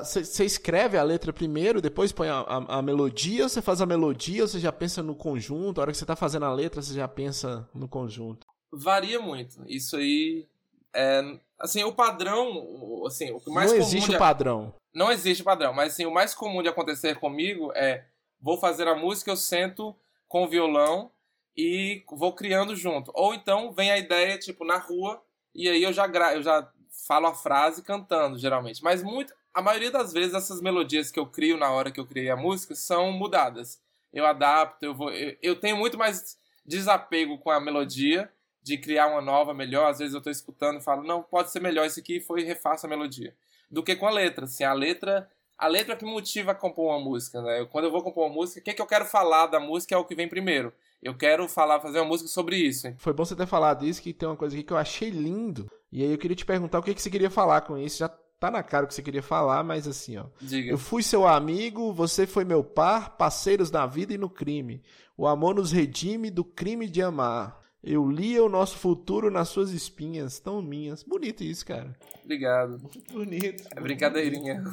[0.03, 3.81] você é, escreve a letra primeiro, depois põe a, a, a, melodia, ou você faz
[3.81, 5.79] a melodia, ou você já pensa no conjunto?
[5.79, 8.45] A hora que você está fazendo a letra, você já pensa no conjunto?
[8.73, 9.63] Varia muito.
[9.69, 10.47] Isso aí.
[10.93, 11.23] É,
[11.61, 13.05] assim, o padrão.
[13.07, 14.75] Assim, o mais Não existe o padrão.
[14.95, 18.05] Não existe padrão, mas assim, o mais comum de acontecer comigo é
[18.41, 19.95] vou fazer a música, eu sento
[20.29, 21.11] com o violão
[21.57, 23.11] e vou criando junto.
[23.13, 25.21] Ou então vem a ideia, tipo, na rua,
[25.53, 26.71] e aí eu já, gra eu já
[27.09, 28.85] falo a frase cantando, geralmente.
[28.85, 32.07] Mas muito, a maioria das vezes essas melodias que eu crio na hora que eu
[32.07, 33.81] criei a música são mudadas.
[34.13, 35.11] Eu adapto, eu vou.
[35.11, 38.31] Eu, eu tenho muito mais desapego com a melodia
[38.63, 39.91] de criar uma nova melhor.
[39.91, 42.87] Às vezes eu estou escutando e falo, não, pode ser melhor isso aqui, foi refaço
[42.87, 43.35] a melodia
[43.75, 44.45] do que com a letra.
[44.45, 47.61] Assim, a letra a letra que motiva a compor uma música, né?
[47.61, 49.61] Eu, quando eu vou compor uma música, o que, é que eu quero falar da
[49.61, 50.73] música é o que vem primeiro.
[51.03, 52.87] Eu quero falar, fazer uma música sobre isso.
[52.87, 52.97] Hein?
[52.99, 55.71] Foi bom você ter falado isso, que tem uma coisa aqui que eu achei lindo.
[55.93, 57.99] E aí eu queria te perguntar o que, que você queria falar com isso.
[57.99, 60.25] Já tá na cara o que você queria falar, mas assim, ó.
[60.41, 60.71] Diga.
[60.71, 64.83] Eu fui seu amigo, você foi meu par, parceiros na vida e no crime.
[65.17, 67.61] O amor nos redime do crime de amar.
[67.87, 71.03] Eu lia o nosso futuro nas suas espinhas, tão minhas.
[71.03, 71.95] Bonito isso, cara.
[72.25, 72.79] Obrigado.
[72.81, 73.65] Muito bonito.
[73.77, 74.65] É brincadeirinha.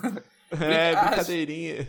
[0.52, 1.88] É, brincadeirinha.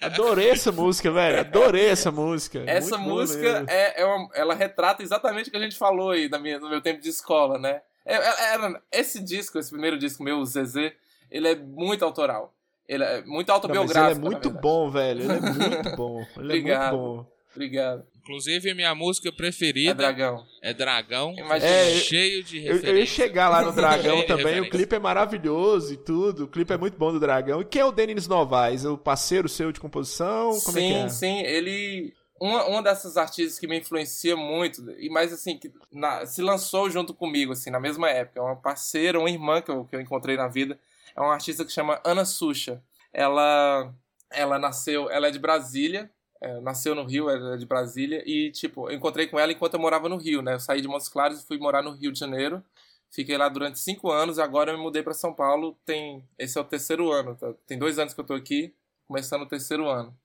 [0.00, 1.40] Adorei essa música, velho.
[1.40, 2.62] Adorei essa música.
[2.66, 6.28] Essa Muito música, é, é uma, ela retrata exatamente o que a gente falou aí
[6.28, 7.82] da minha, no meu tempo de escola, né?
[8.04, 10.92] É, é, esse disco, esse primeiro disco meu, o ZZ,
[11.30, 12.52] ele é muito autoral.
[12.88, 14.20] Ele é muito autobiográfico.
[14.20, 15.22] Não, ele é muito bom, velho.
[15.22, 16.26] Ele é muito bom.
[16.36, 16.94] Ele Obrigado.
[16.94, 17.26] é muito bom.
[17.52, 18.11] Obrigado.
[18.22, 20.46] Inclusive, minha música preferida é Dragão.
[20.62, 21.34] É Dragão.
[21.60, 22.84] É, cheio de referências.
[22.84, 24.60] Eu, eu ia chegar lá no Dragão também.
[24.60, 26.44] O clipe é maravilhoso e tudo.
[26.44, 27.60] O clipe é muito bom do Dragão.
[27.60, 28.84] E quem é o Denis Novaes?
[28.84, 30.50] O parceiro seu de composição?
[30.50, 31.08] Como sim, é que é?
[31.08, 31.40] sim.
[31.40, 32.14] Ele.
[32.40, 36.90] Uma, uma dessas artistas que me influencia muito, e mais assim, que na, se lançou
[36.90, 38.38] junto comigo, assim, na mesma época.
[38.38, 40.78] É uma parceira, uma irmã que eu, que eu encontrei na vida.
[41.16, 42.80] É uma artista que chama Ana Sucha.
[43.12, 43.92] Ela,
[44.30, 46.08] ela nasceu, ela é de Brasília,
[46.42, 49.80] é, nasceu no Rio, era de Brasília, e, tipo, eu encontrei com ela enquanto eu
[49.80, 50.54] morava no Rio, né?
[50.54, 52.62] Eu saí de Montes Claros e fui morar no Rio de Janeiro.
[53.08, 56.26] Fiquei lá durante cinco anos, agora eu me mudei para São Paulo, tem...
[56.36, 57.54] Esse é o terceiro ano, tá?
[57.64, 58.74] tem dois anos que eu tô aqui,
[59.06, 60.16] começando o terceiro ano.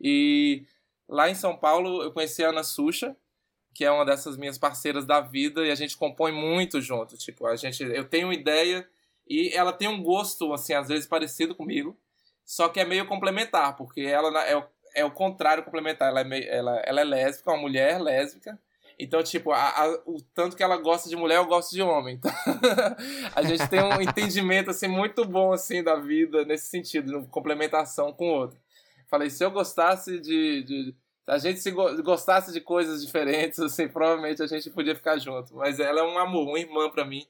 [0.00, 0.64] E
[1.08, 3.14] lá em São Paulo eu conheci a Ana Sucha,
[3.72, 7.46] que é uma dessas minhas parceiras da vida, e a gente compõe muito junto, tipo,
[7.46, 7.84] a gente...
[7.84, 8.88] Eu tenho uma ideia
[9.28, 11.96] e ela tem um gosto, assim, às vezes parecido comigo,
[12.44, 14.56] só que é meio complementar, porque ela é
[14.94, 16.08] é o contrário complementar.
[16.08, 18.58] Ela é, meio, ela, ela é lésbica, uma mulher lésbica.
[18.98, 22.16] Então, tipo, a, a, o tanto que ela gosta de mulher, eu gosto de homem.
[22.16, 22.30] Então,
[23.34, 28.12] a gente tem um entendimento, assim, muito bom, assim, da vida, nesse sentido, de complementação
[28.12, 28.58] com o outro.
[29.08, 30.62] Falei, se eu gostasse de...
[30.64, 35.16] de se a gente se gostasse de coisas diferentes, assim, provavelmente a gente podia ficar
[35.16, 35.54] junto.
[35.54, 37.24] Mas ela é um amor, uma irmã para mim.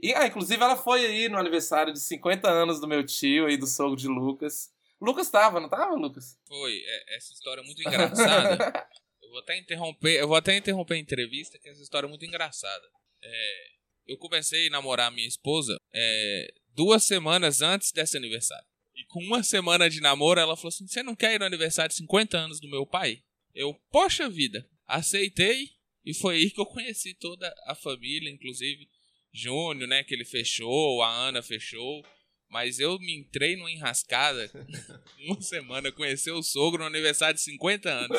[0.00, 3.56] E, ah, inclusive, ela foi aí no aniversário de 50 anos do meu tio aí,
[3.56, 4.70] do sogro de Lucas.
[5.00, 6.38] Lucas tava, não tava, Lucas?
[6.46, 6.82] Foi.
[6.84, 8.88] É, essa história é muito engraçada.
[9.22, 12.24] eu vou até interromper, eu vou até interromper a entrevista, que essa história é muito
[12.24, 12.84] engraçada.
[13.22, 13.68] É,
[14.06, 18.66] eu comecei a namorar minha esposa é, duas semanas antes desse aniversário.
[18.94, 21.90] E com uma semana de namoro, ela falou assim: Você não quer ir no aniversário
[21.90, 23.22] de 50 anos do meu pai?
[23.54, 25.70] Eu, poxa vida, aceitei.
[26.04, 28.88] E foi aí que eu conheci toda a família, inclusive
[29.32, 32.02] Júnior, né, que ele fechou, a Ana fechou.
[32.50, 34.50] Mas eu me entrei numa enrascada
[35.26, 38.18] uma semana, conhecer o sogro no aniversário de 50 anos.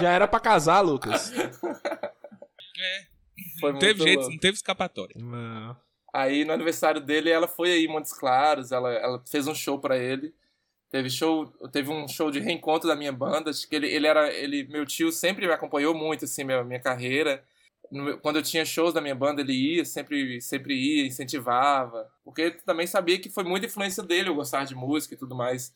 [0.00, 1.32] Já era para casar, Lucas.
[1.32, 3.06] É.
[3.60, 4.32] Foi não teve jeito, louco.
[4.32, 5.14] não teve escapatória.
[5.16, 5.76] Não.
[6.12, 9.78] Aí no aniversário dele, ela foi aí em Montes Claros, ela, ela fez um show
[9.78, 10.34] para ele.
[10.90, 14.32] Teve show, teve um show de reencontro da minha banda, acho que ele, ele era,
[14.32, 17.44] ele, meu tio sempre me acompanhou muito assim minha, minha carreira
[18.20, 22.08] quando eu tinha shows da minha banda, ele ia, sempre, sempre ia, incentivava.
[22.24, 25.72] Porque também sabia que foi muita influência dele eu gostar de música e tudo mais.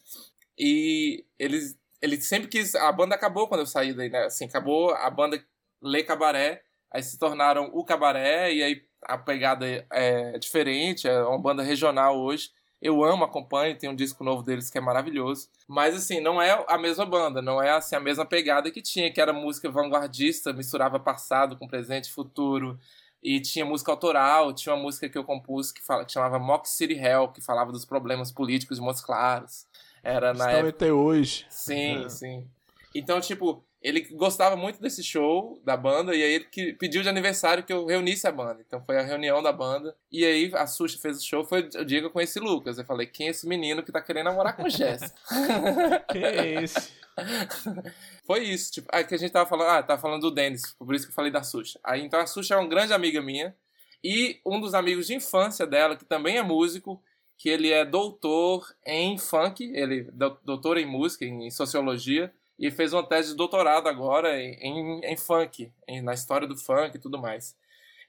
[0.58, 1.58] E ele,
[2.00, 2.74] ele sempre quis.
[2.74, 4.24] A banda acabou quando eu saí daí, né?
[4.24, 5.42] Assim, acabou a banda
[5.82, 11.40] Lê Cabaré, aí se tornaram o Cabaré, e aí a pegada é diferente, é uma
[11.40, 12.50] banda regional hoje.
[12.82, 15.48] Eu amo, acompanho, tem um disco novo deles que é maravilhoso.
[15.68, 19.12] Mas assim, não é a mesma banda, não é assim a mesma pegada que tinha,
[19.12, 22.76] que era música vanguardista, misturava passado com presente e futuro.
[23.22, 26.68] E tinha música autoral, tinha uma música que eu compus que, fala, que chamava Mock
[26.68, 29.64] City Hell, que falava dos problemas políticos de Montes Claros.
[30.02, 30.70] Era na época...
[30.70, 31.46] até hoje.
[31.48, 32.08] Sim, é.
[32.08, 32.44] sim.
[32.92, 37.08] Então, tipo, ele gostava muito desse show da banda e aí ele que pediu de
[37.08, 38.62] aniversário que eu reunisse a banda.
[38.64, 39.96] Então foi a reunião da banda.
[40.10, 42.78] E aí a Xuxa fez o show, foi o dia que eu conheci o Lucas.
[42.78, 45.12] Eu falei, quem é esse menino que tá querendo namorar com o Jéssica?
[46.12, 46.92] quem é esse?
[48.24, 50.94] foi isso, tipo, aí que a gente tava falando, ah, tava falando do Denis, por
[50.94, 51.80] isso que eu falei da Xuxa.
[51.82, 53.54] Aí então a Xuxa é uma grande amiga minha
[54.02, 57.02] e um dos amigos de infância dela, que também é músico,
[57.36, 62.92] que ele é doutor em funk, ele é doutor em música, em sociologia e fez
[62.92, 67.18] uma tese de doutorado agora em, em funk, em, na história do funk e tudo
[67.18, 67.56] mais.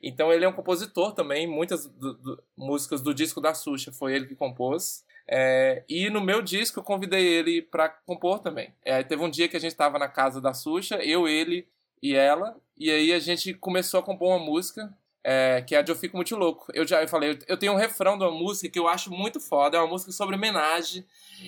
[0.02, 4.14] Então ele é um compositor também, muitas do, do, músicas do disco da Xuxa foi
[4.14, 5.06] ele que compôs.
[5.26, 8.74] É, e no meu disco eu convidei ele para compor também.
[8.84, 11.66] É, teve um dia que a gente estava na casa da Xuxa, eu, ele
[12.02, 15.82] e ela, e aí a gente começou a compor uma música é, que é a
[15.82, 16.68] de Eu Fico Muito Louco.
[16.74, 19.40] Eu já eu falei, eu tenho um refrão de uma música que eu acho muito
[19.40, 21.06] foda, é uma música sobre homenagem,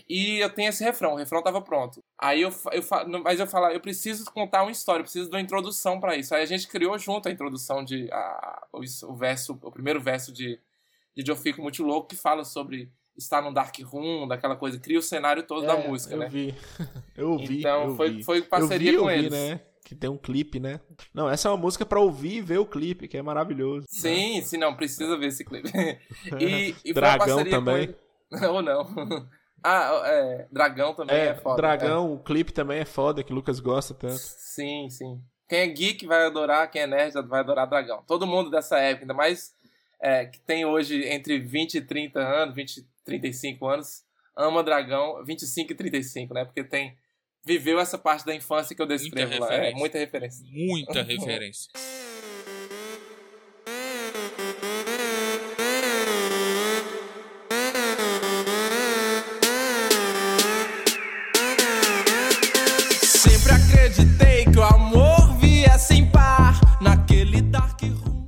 [0.07, 2.03] e eu tenho esse refrão, o refrão tava pronto.
[2.17, 2.83] Aí eu, eu
[3.21, 6.33] mas eu falo, eu preciso contar uma história, eu preciso de uma introdução para isso.
[6.33, 10.31] Aí a gente criou junto a introdução de a, o, o, verso, o primeiro verso
[10.31, 10.59] de,
[11.15, 14.99] de Eu Fico Muito Louco, que fala sobre estar no dark room, daquela coisa, cria
[14.99, 16.29] o cenário todo é, da música, eu né?
[16.29, 16.55] Vi.
[17.15, 17.59] Eu ouvi.
[17.59, 18.23] Então eu foi, vi.
[18.23, 19.31] foi parceria eu vi, com eu vi, eles.
[19.31, 19.61] Né?
[19.85, 20.81] Que tem um clipe, né?
[21.13, 23.85] Não, essa é uma música para ouvir e ver o clipe, que é maravilhoso.
[23.87, 24.41] Sim, né?
[24.41, 25.69] sim, não, precisa ver esse clipe.
[26.41, 27.95] e, e Dragão também.
[28.49, 28.85] Ou não.
[29.67, 31.55] Ah, é, Dragão também é, é foda.
[31.55, 32.09] Dragão, é.
[32.11, 34.19] o clipe também é foda, que o Lucas gosta tanto.
[34.19, 35.19] Sim, sim.
[35.49, 38.03] Quem é geek vai adorar, quem é nerd vai adorar Dragão.
[38.05, 39.55] Todo mundo dessa época, ainda mais
[39.99, 44.03] é, que tem hoje entre 20 e 30 anos, 20 e 35 anos,
[44.37, 46.45] ama Dragão, 25 e 35, né?
[46.45, 46.95] Porque tem
[47.45, 49.53] viveu essa parte da infância que eu descrevo lá.
[49.53, 50.45] É, muita referência.
[50.49, 51.71] Muita referência.
[63.03, 68.27] Sempre acreditei que o amor viesse em par naquele dark room.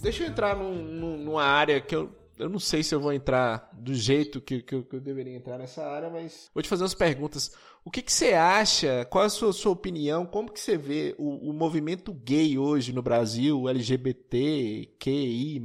[0.00, 3.12] Deixa eu entrar num, num, numa área que eu eu não sei se eu vou
[3.12, 6.68] entrar do jeito que, que, eu, que, eu, deveria entrar nessa área, mas vou te
[6.68, 7.52] fazer umas perguntas.
[7.84, 9.04] O que, que você acha?
[9.06, 10.26] Qual é a sua, sua opinião?
[10.26, 15.62] Como que você vê o, o movimento gay hoje no Brasil, LGBT, QI+.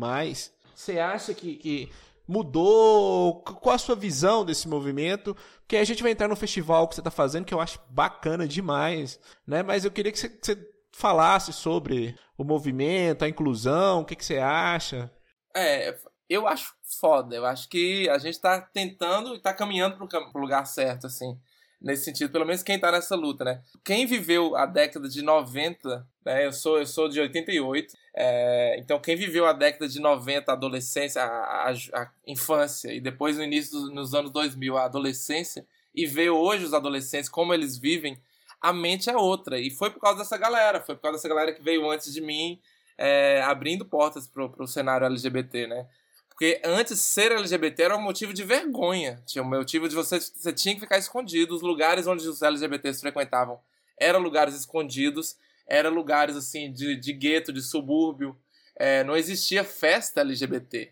[0.73, 1.91] Você acha que, que
[2.27, 3.41] mudou?
[3.41, 5.35] Qual a sua visão desse movimento?
[5.59, 8.47] Porque a gente vai entrar no festival que você está fazendo, que eu acho bacana
[8.47, 9.61] demais, né?
[9.61, 10.57] Mas eu queria que você, que você
[10.91, 15.11] falasse sobre o movimento, a inclusão, o que, que você acha?
[15.55, 15.97] É,
[16.31, 17.35] eu acho foda.
[17.35, 21.37] Eu acho que a gente tá tentando e tá caminhando pro, pro lugar certo, assim.
[21.81, 23.61] Nesse sentido, pelo menos quem tá nessa luta, né?
[23.83, 26.45] Quem viveu a década de 90, né?
[26.45, 27.97] Eu sou, eu sou de 88.
[28.15, 33.01] É, então, quem viveu a década de 90, a adolescência, a, a, a infância, e
[33.01, 37.53] depois no início dos nos anos 2000, a adolescência, e ver hoje os adolescentes, como
[37.53, 38.17] eles vivem,
[38.61, 39.59] a mente é outra.
[39.59, 42.21] E foi por causa dessa galera, foi por causa dessa galera que veio antes de
[42.21, 42.61] mim,
[42.97, 45.87] é, abrindo portas pro, pro cenário LGBT, né?
[46.41, 49.21] Porque antes ser LGBT era um motivo de vergonha.
[49.27, 51.53] Tinha um motivo de você, você tinha que ficar escondido.
[51.53, 53.59] Os lugares onde os LGBTs frequentavam
[53.95, 55.37] eram lugares escondidos,
[55.67, 58.35] eram lugares assim de, de gueto, de subúrbio.
[58.75, 60.91] É, não existia festa LGBT.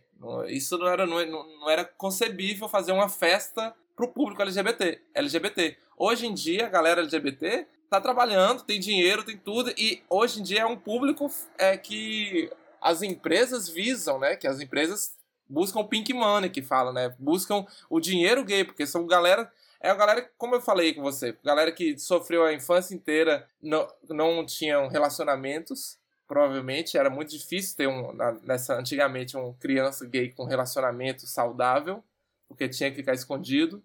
[0.50, 5.02] Isso não era, não, não era concebível fazer uma festa pro público LGBT.
[5.16, 5.78] LGBT.
[5.97, 10.43] Hoje em dia, a galera LGBT tá trabalhando, tem dinheiro, tem tudo, e hoje em
[10.43, 11.28] dia é um público
[11.58, 14.36] é, que as empresas visam, né?
[14.36, 15.18] Que as empresas
[15.50, 17.16] buscam pink money, que fala, né?
[17.18, 19.52] Buscam o dinheiro gay, porque são galera.
[19.82, 23.88] É a galera, como eu falei com você, galera que sofreu a infância inteira, não,
[24.10, 25.97] não tinham relacionamentos,
[26.30, 32.04] provavelmente era muito difícil ter um nessa antigamente um criança gay com relacionamento saudável
[32.47, 33.82] porque tinha que ficar escondido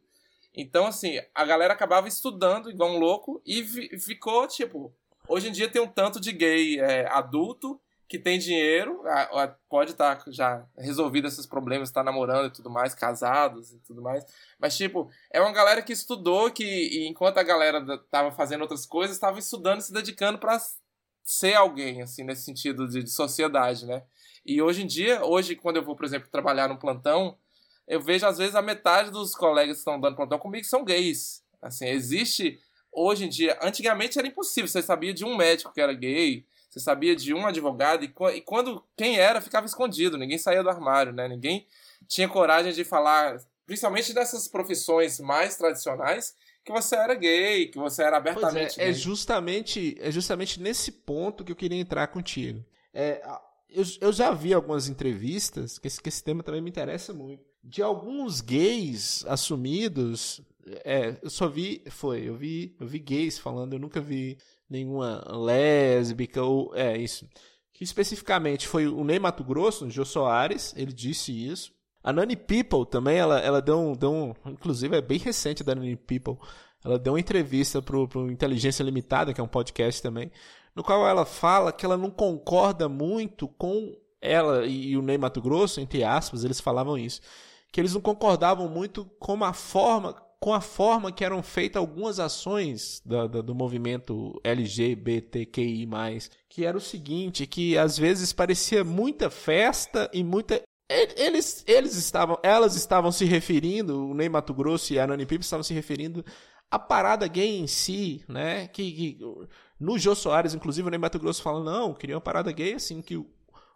[0.55, 3.65] então assim a galera acabava estudando igual um louco e
[3.99, 4.93] ficou tipo
[5.27, 9.03] hoje em dia tem um tanto de gay é, adulto que tem dinheiro
[9.69, 14.03] pode estar tá já resolvido esses problemas está namorando e tudo mais casados e tudo
[14.03, 14.25] mais
[14.59, 19.17] mas tipo é uma galera que estudou que enquanto a galera tava fazendo outras coisas
[19.17, 20.59] estava estudando se dedicando para
[21.25, 24.03] ser alguém, assim, nesse sentido de, de, sociedade, né?
[24.45, 27.39] E hoje em dia, hoje, quando eu vou, por exemplo, trabalhar no plantão,
[27.89, 31.43] eu vejo, às vezes, a metade dos colegas que estão dando plantão comigo são gays.
[31.63, 32.61] Assim, existe,
[32.93, 36.81] hoje em dia, antigamente era impossível, você sabia de um médico que era gay, você
[36.81, 41.29] sabia de um advogado, e, quando quem era, ficava escondido, ninguém saía do armário, né?
[41.29, 41.68] Ninguém
[42.09, 48.03] tinha coragem de falar, principalmente dessas profissões mais tradicionais, que você era gay, que você
[48.03, 52.64] era abertamente é, é, justamente É justamente nesse ponto que eu queria entrar contigo.
[52.93, 53.25] É,
[53.70, 57.45] eu, eu já vi algumas entrevistas, que esse, que esse tema também me interessa muito,
[57.62, 60.41] de alguns gays assumidos.
[60.85, 64.39] É, eu só vi, foi, eu vi, eu vi gays falando, eu nunca vi
[64.75, 67.29] nenhuma lésbica ou é isso.
[67.72, 71.72] Que especificamente foi o Ney Mato Grosso, Jô Soares, ele disse isso.
[72.03, 74.35] A Nani People também, ela, ela deu, um, deu um.
[74.51, 76.37] Inclusive, é bem recente da Nani People.
[76.85, 80.31] Ela deu uma entrevista pro, pro Inteligência Limitada, que é um podcast também,
[80.75, 85.41] no qual ela fala que ela não concorda muito com ela e o Ney Mato
[85.41, 87.22] Grosso, entre aspas, eles falavam isso.
[87.72, 92.20] Que eles não concordavam muito com a forma, com a forma que eram feitas algumas
[92.20, 95.89] ações da, da, do movimento LGBTQI+,
[96.49, 102.39] que era o seguinte, que às vezes parecia muita festa e muita eles, eles estavam,
[102.43, 106.24] elas estavam se referindo, o Ney Mato Grosso e a Nani Pipe estavam se referindo
[106.70, 108.68] à parada gay em si, né?
[108.68, 109.18] Que, que
[109.80, 113.01] no Jô Soares, inclusive, o Ney Mato Grosso fala: não, queria uma parada gay assim,
[113.01, 113.24] que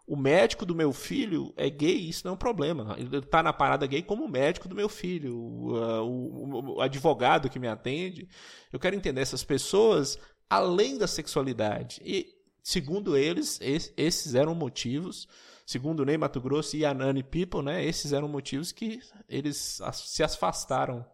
[0.09, 2.95] o, o médico do meu filho é gay, isso não é um problema.
[2.97, 7.59] Ele tá na parada gay como médico do meu filho, o, o, o advogado que
[7.59, 8.27] me atende.
[8.71, 10.17] Eu quero entender essas pessoas
[10.49, 12.01] além da sexualidade.
[12.03, 12.27] E,
[12.63, 15.27] segundo eles, esses eram motivos
[15.65, 18.99] segundo o Ney Mato Grosso e a Nani People, né, esses eram motivos que
[19.29, 21.05] eles se afastaram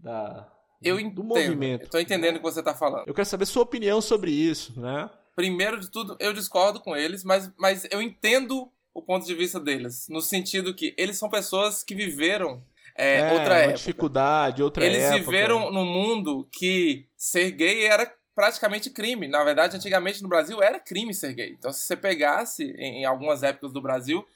[0.00, 0.50] da,
[0.82, 1.84] eu entendo, do movimento.
[1.84, 3.06] Estou entendendo o que você está falando.
[3.06, 5.10] Eu quero saber sua opinião sobre isso, né?
[5.34, 9.58] Primeiro de tudo, eu discordo com eles, mas, mas eu entendo o ponto de vista
[9.58, 12.62] deles, no sentido que eles são pessoas que viveram
[12.94, 13.76] é, é, outra época.
[13.78, 15.14] dificuldade, outra eles época.
[15.16, 19.28] Eles viveram num mundo que ser gay era praticamente crime.
[19.28, 21.50] Na verdade, antigamente no Brasil era crime ser gay.
[21.58, 24.26] Então, se você pegasse em, algumas épocas do Brasil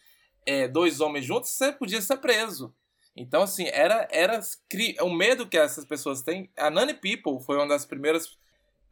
[0.45, 2.75] é, dois homens juntos, você podia ser preso.
[3.17, 4.41] Então, assim, era, era
[5.01, 6.51] o medo que essas pessoas têm.
[6.57, 8.37] A Nani People foi uma das primeiras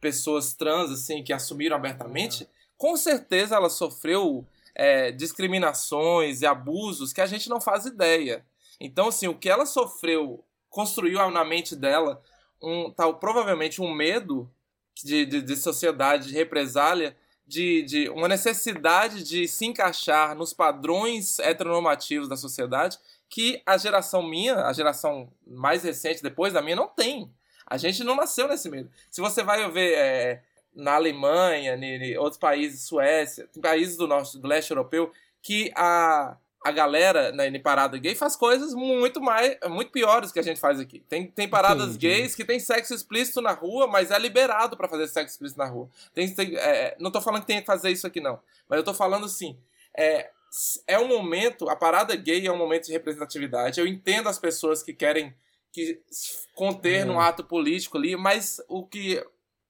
[0.05, 2.47] pessoas trans assim que assumiram abertamente.
[2.77, 4.45] Com certeza ela sofreu
[4.75, 8.45] é, discriminações e abusos que a gente não faz ideia.
[8.79, 12.21] Então, assim, o que ela sofreu construiu na mente dela
[12.61, 14.47] um tal provavelmente um medo
[15.03, 21.39] de, de, de sociedade, de represália, de, de uma necessidade de se encaixar nos padrões
[21.39, 26.87] heteronormativos da sociedade que a geração minha, a geração mais recente depois da minha, não
[26.87, 27.33] tem.
[27.65, 28.89] A gente não nasceu nesse medo.
[29.09, 30.41] Se você vai ver é,
[30.75, 35.11] na Alemanha, em outros países, Suécia, países do norte, do leste europeu,
[35.41, 40.39] que a, a galera na né, parada gay faz coisas muito mais muito piores que
[40.39, 40.99] a gente faz aqui.
[41.07, 42.07] Tem, tem paradas Entendi.
[42.07, 45.67] gays que tem sexo explícito na rua, mas é liberado para fazer sexo explícito na
[45.67, 45.89] rua.
[46.13, 48.83] Tem, tem é, não tô falando que tem que fazer isso aqui não, mas eu
[48.83, 49.57] tô falando assim,
[49.95, 50.29] é,
[50.87, 53.79] é um momento, a parada gay é um momento de representatividade.
[53.79, 55.33] Eu entendo as pessoas que querem
[55.75, 56.01] que
[56.53, 57.05] conter é.
[57.05, 59.21] no ato político ali, mas o que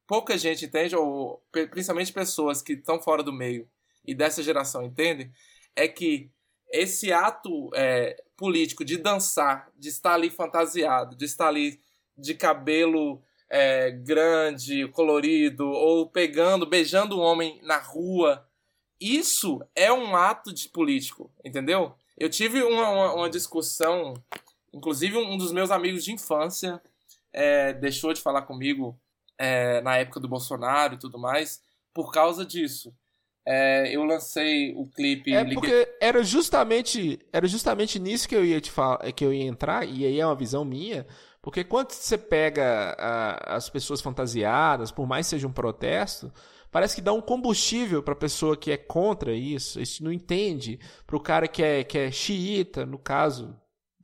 [0.06, 3.68] pouca gente entende, ou principalmente pessoas que estão fora do meio
[4.06, 5.32] e dessa geração entendem,
[5.76, 6.30] é que
[6.72, 11.80] esse ato é, político de dançar, de estar ali fantasiado, de estar ali
[12.16, 18.48] de cabelo é, grande, colorido, ou pegando, beijando um homem na rua.
[19.02, 21.96] Isso é um ato de político, entendeu?
[22.16, 24.14] Eu tive uma, uma, uma discussão,
[24.76, 26.82] inclusive um dos meus amigos de infância
[27.34, 29.00] é, deixou de falar comigo
[29.38, 31.62] é, na época do Bolsonaro e tudo mais,
[31.94, 32.94] por causa disso.
[33.48, 35.34] É, eu lancei o clipe.
[35.34, 39.44] É porque era justamente, era justamente nisso que eu ia te falar, que eu ia
[39.44, 41.06] entrar, e aí é uma visão minha.
[41.42, 46.34] Porque quando você pega a, as pessoas fantasiadas, por mais seja um protesto,
[46.72, 50.80] parece que dá um combustível para a pessoa que é contra isso, isso não entende,
[51.06, 53.56] para o cara que é, que é xiita, no caso,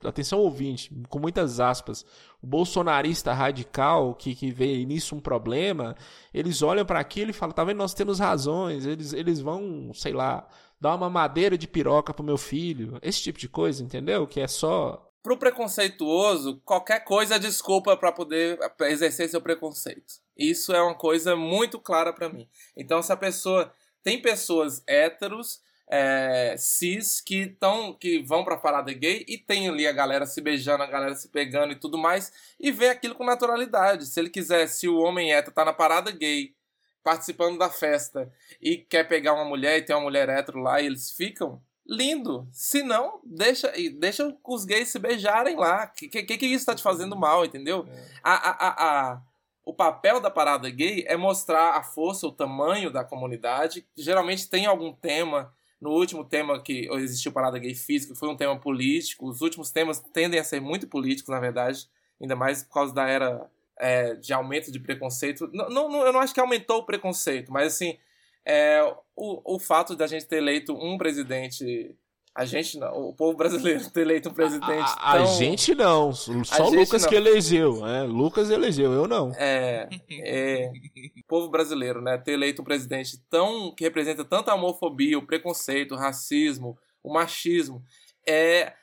[0.04, 2.06] atenção ouvinte, com muitas aspas,
[2.41, 5.95] o bolsonarista radical que, que vê nisso um problema,
[6.34, 10.14] eles olham para aquilo e falam, tá vendo, nós temos razões, eles, eles vão, sei
[10.14, 10.47] lá,
[10.80, 14.26] dar uma madeira de piroca pro meu filho, esse tipo de coisa, entendeu?
[14.28, 15.08] Que é só...
[15.24, 20.16] Pro preconceituoso, qualquer coisa é desculpa para poder exercer seu preconceito.
[20.36, 22.47] Isso é uma coisa muito clara para mim.
[22.76, 23.72] Então, se a pessoa...
[24.04, 25.62] Tem pessoas héteros
[25.94, 30.39] é, cis que tão, que vão pra parada gay e tem ali a galera se
[30.39, 34.06] beijando, a galera se pegando e tudo mais, e vê aquilo com naturalidade.
[34.06, 36.56] Se ele quiser, se o homem hétero tá na parada gay,
[37.04, 38.32] participando da festa,
[38.62, 42.48] e quer pegar uma mulher e tem uma mulher hétero lá e eles ficam, lindo.
[42.54, 45.88] Se não, deixa, deixa os gays se beijarem lá.
[45.88, 47.86] Que que, que isso tá te fazendo mal, entendeu?
[47.89, 48.08] É.
[48.24, 49.22] A, a, a, a,
[49.66, 53.86] o papel da parada gay é mostrar a força, o tamanho da comunidade.
[53.98, 58.57] Geralmente tem algum tema no último tema que existiu Parada Gay Física, foi um tema
[58.57, 59.27] político.
[59.27, 61.89] Os últimos temas tendem a ser muito políticos, na verdade,
[62.21, 65.49] ainda mais por causa da era é, de aumento de preconceito.
[65.51, 67.97] Não, não, eu não acho que aumentou o preconceito, mas assim,
[68.45, 68.82] é,
[69.15, 71.95] o, o fato de a gente ter eleito um presidente
[72.34, 74.89] a gente não, o povo brasileiro ter eleito um presidente.
[74.97, 75.23] A, tão...
[75.23, 77.09] a gente não, só o Lucas não.
[77.09, 77.86] que elegeu.
[77.86, 79.34] É, Lucas elegeu, eu não.
[79.36, 80.71] É, é.
[81.17, 82.17] O povo brasileiro, né?
[82.17, 83.75] Ter eleito um presidente tão.
[83.75, 87.84] que representa tanta homofobia, o preconceito, o racismo, o machismo.
[88.25, 88.73] É.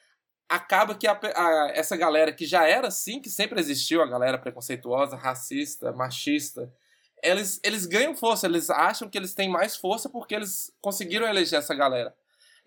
[0.47, 4.39] Acaba que a, a, essa galera que já era assim, que sempre existiu, a galera
[4.39, 6.73] preconceituosa, racista, machista,
[7.23, 11.59] eles, eles ganham força, eles acham que eles têm mais força porque eles conseguiram eleger
[11.59, 12.15] essa galera.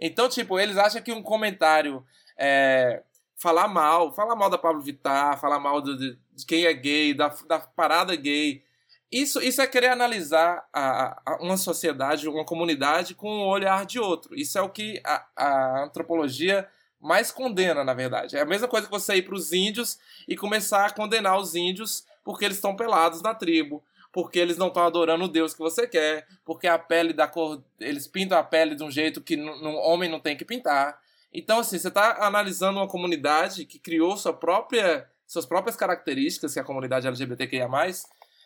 [0.02, 2.04] Então, tipo, eles acham que um comentário
[2.36, 3.04] é,
[3.38, 7.28] falar mal, falar mal da Pablo Vittar, falar mal de, de quem é gay, da,
[7.48, 8.64] da parada gay.
[9.12, 14.00] Isso, isso é querer analisar a, a, uma sociedade, uma comunidade com o olhar de
[14.00, 14.34] outro.
[14.36, 16.68] Isso é o que a, a antropologia
[17.00, 18.38] mais condena, na verdade.
[18.38, 21.56] É a mesma coisa que você ir para os índios e começar a condenar os
[21.56, 25.60] índios porque eles estão pelados na tribo, porque eles não estão adorando o Deus que
[25.60, 27.64] você quer, porque a pele da cor.
[27.80, 31.00] Eles pintam a pele de um jeito que um homem não tem que pintar.
[31.34, 36.60] Então, assim, você está analisando uma comunidade que criou sua própria, suas próprias características, que
[36.60, 37.70] a comunidade LGBTQIA,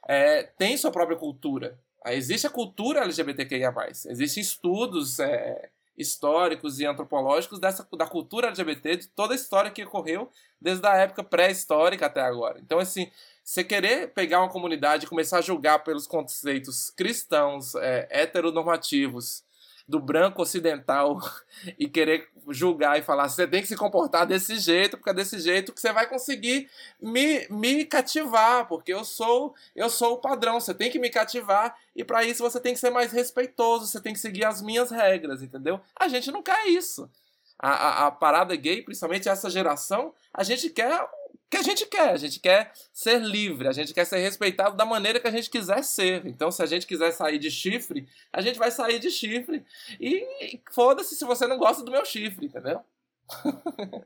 [0.08, 1.80] é, tem sua própria cultura.
[2.08, 3.74] Existe a cultura LGBTQIA.
[3.90, 9.84] Existem estudos é, históricos e antropológicos dessa, da cultura LGBT, de toda a história que
[9.84, 10.30] ocorreu
[10.60, 12.60] desde a época pré-histórica até agora.
[12.60, 13.10] Então, assim,
[13.44, 19.44] você querer pegar uma comunidade e começar a julgar pelos conceitos cristãos, é, heteronormativos,
[19.88, 21.20] do branco ocidental,
[21.78, 25.40] e querer julgar e falar, você tem que se comportar desse jeito, porque é desse
[25.40, 26.70] jeito que você vai conseguir
[27.00, 31.76] me, me cativar, porque eu sou eu sou o padrão, você tem que me cativar,
[31.96, 34.92] e para isso você tem que ser mais respeitoso, você tem que seguir as minhas
[34.92, 35.80] regras, entendeu?
[35.96, 37.10] A gente não quer isso.
[37.58, 41.08] A, a, a parada gay, principalmente essa geração, a gente quer
[41.50, 42.10] que a gente quer.
[42.10, 45.50] A gente quer ser livre, a gente quer ser respeitado da maneira que a gente
[45.50, 46.26] quiser ser.
[46.26, 49.66] Então, se a gente quiser sair de chifre, a gente vai sair de chifre.
[50.00, 52.82] E foda-se se você não gosta do meu chifre, entendeu?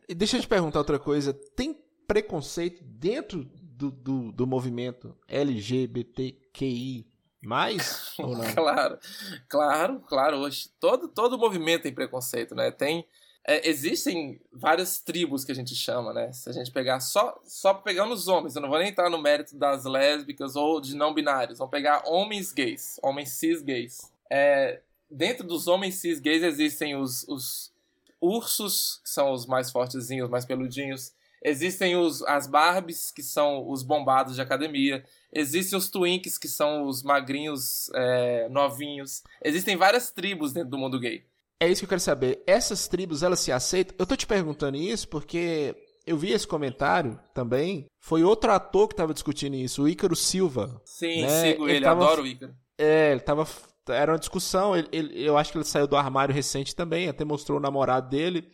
[0.07, 1.33] e deixa eu te perguntar outra coisa.
[1.33, 1.77] Tem
[2.07, 7.07] preconceito dentro do, do, do movimento LGBTQI
[7.41, 8.53] mais ou não?
[8.53, 8.99] claro,
[9.47, 10.37] claro, claro.
[10.37, 12.71] Hoje todo, todo movimento tem preconceito, né?
[12.71, 13.05] Tem
[13.49, 16.31] é, existem várias tribos que a gente chama, né?
[16.31, 19.19] Se a gente pegar só, só pegando os homens, eu não vou nem entrar no
[19.19, 24.11] mérito das lésbicas ou de não binários, vamos pegar homens gays, homens cis gays.
[24.29, 27.73] É, dentro dos homens cis gays existem os, os
[28.21, 31.11] ursos, que são os mais fortezinhos, mais peludinhos.
[31.43, 35.03] Existem os, as Barbies, que são os bombados de academia.
[35.33, 39.23] Existem os Twinks, que são os magrinhos é, novinhos.
[39.43, 41.25] Existem várias tribos dentro do mundo gay.
[41.59, 42.41] É isso que eu quero saber.
[42.47, 43.95] Essas tribos, elas se aceitam?
[43.99, 47.85] Eu tô te perguntando isso porque eu vi esse comentário também.
[47.99, 50.81] Foi outro ator que tava discutindo isso, o Ícaro Silva.
[50.85, 51.51] Sim, né?
[51.51, 52.55] sigo ele, ele tava, adoro o Ícaro.
[52.77, 53.47] É, ele tava.
[53.89, 57.25] Era uma discussão, ele, ele, eu acho que ele saiu do armário recente também, até
[57.25, 58.49] mostrou o namorado dele.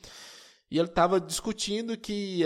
[0.71, 2.43] E ele estava discutindo que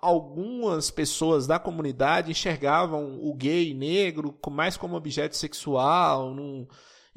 [0.00, 6.66] algumas pessoas da comunidade enxergavam o gay negro mais como objeto sexual, num,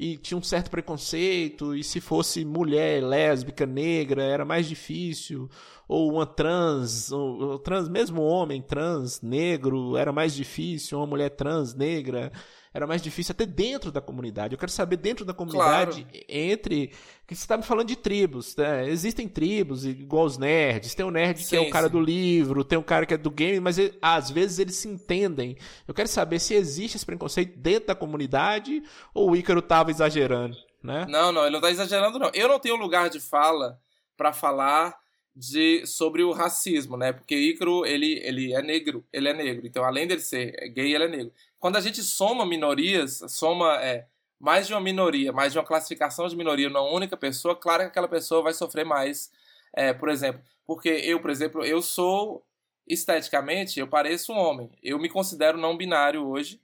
[0.02, 5.48] e tinha um certo preconceito, e se fosse mulher lésbica, negra, era mais difícil,
[5.86, 11.72] ou uma trans, ou, trans mesmo homem trans, negro, era mais difícil, uma mulher trans,
[11.76, 12.32] negra,
[12.74, 14.54] era mais difícil até dentro da comunidade.
[14.54, 16.24] Eu quero saber dentro da comunidade, claro.
[16.28, 16.88] entre.
[17.26, 18.88] Que você está me falando de tribos, né?
[18.88, 20.94] Existem tribos, igual os nerds.
[20.94, 21.92] Tem o nerd sim, que é o cara sim.
[21.92, 24.88] do livro, tem o cara que é do game, mas ele, às vezes eles se
[24.88, 25.56] entendem.
[25.86, 28.82] Eu quero saber se existe esse preconceito dentro da comunidade
[29.14, 31.06] ou o Ícaro estava exagerando, né?
[31.08, 32.30] Não, não, ele não está exagerando, não.
[32.34, 33.78] Eu não tenho lugar de fala
[34.16, 34.96] para falar
[35.34, 37.12] de sobre o racismo, né?
[37.12, 39.66] Porque Ícaro, ele, ele é negro, ele é negro.
[39.66, 41.32] Então, além dele ser gay, ele é negro.
[41.62, 46.26] Quando a gente soma minorias, soma é, mais de uma minoria, mais de uma classificação
[46.26, 49.30] de minoria numa única pessoa, claro que aquela pessoa vai sofrer mais,
[49.72, 50.42] é, por exemplo.
[50.66, 52.44] Porque eu, por exemplo, eu sou
[52.84, 54.72] esteticamente, eu pareço um homem.
[54.82, 56.60] Eu me considero não binário hoje.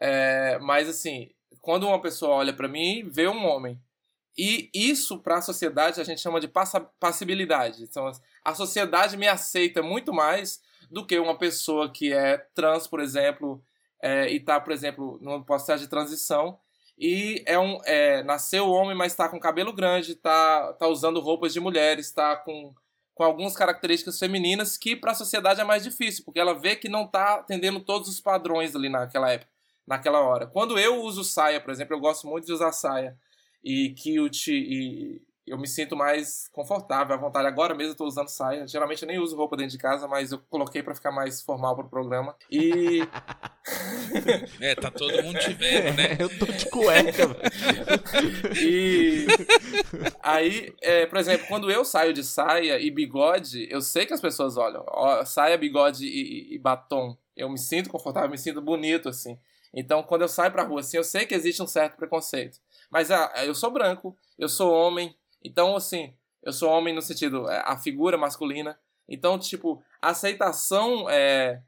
[0.00, 1.30] É, mas assim,
[1.60, 3.78] quando uma pessoa olha para mim, vê um homem.
[4.38, 6.50] E isso, para a sociedade, a gente chama de
[6.98, 7.82] passibilidade.
[7.82, 8.10] Então,
[8.42, 13.62] a sociedade me aceita muito mais do que uma pessoa que é trans, por exemplo,
[14.02, 16.58] é, e está, por exemplo, num processo de transição
[16.98, 21.52] e é um é, nasceu homem, mas está com cabelo grande, está tá usando roupas
[21.52, 22.74] de mulheres, está com,
[23.14, 26.90] com algumas características femininas que para a sociedade é mais difícil, porque ela vê que
[26.90, 29.50] não está atendendo todos os padrões ali naquela época,
[29.86, 30.46] naquela hora.
[30.46, 33.16] Quando eu uso saia, por exemplo, eu gosto muito de usar saia
[33.64, 37.48] e kilt e eu me sinto mais confortável, à vontade.
[37.48, 38.68] Agora mesmo eu tô usando saia.
[38.68, 41.74] Geralmente eu nem uso roupa dentro de casa, mas eu coloquei para ficar mais formal
[41.74, 42.36] pro programa.
[42.48, 43.00] E.
[44.60, 46.16] é, tá todo mundo te vendo, né?
[46.20, 47.36] eu tô de cueca,
[48.56, 49.26] E.
[50.22, 54.20] Aí, é, por exemplo, quando eu saio de saia e bigode, eu sei que as
[54.20, 54.84] pessoas olham.
[54.86, 57.16] Ó, saia, bigode e, e batom.
[57.36, 59.36] Eu me sinto confortável, me sinto bonito, assim.
[59.74, 62.60] Então, quando eu saio pra rua, assim, eu sei que existe um certo preconceito.
[62.88, 65.14] Mas ah, eu sou branco, eu sou homem,
[65.44, 68.78] então, assim, eu sou homem no sentido, é, a figura masculina.
[69.08, 71.60] Então, tipo, a aceitação é,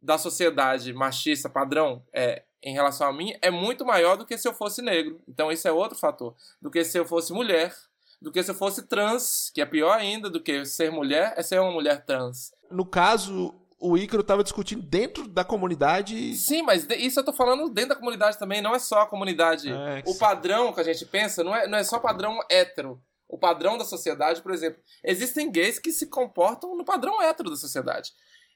[0.00, 4.46] da sociedade machista padrão é, em relação a mim é muito maior do que se
[4.46, 5.20] eu fosse negro.
[5.26, 6.34] Então, isso é outro fator.
[6.60, 7.74] Do que se eu fosse mulher,
[8.20, 11.42] do que se eu fosse trans, que é pior ainda do que ser mulher, é
[11.42, 12.52] ser uma mulher trans.
[12.70, 16.34] No caso, o Ícaro estava discutindo dentro da comunidade.
[16.36, 19.72] Sim, mas isso eu tô falando dentro da comunidade também, não é só a comunidade.
[19.72, 23.38] É, o padrão que a gente pensa não é, não é só padrão hétero o
[23.38, 24.82] padrão da sociedade, por exemplo.
[25.02, 28.12] Existem gays que se comportam no padrão hétero da sociedade.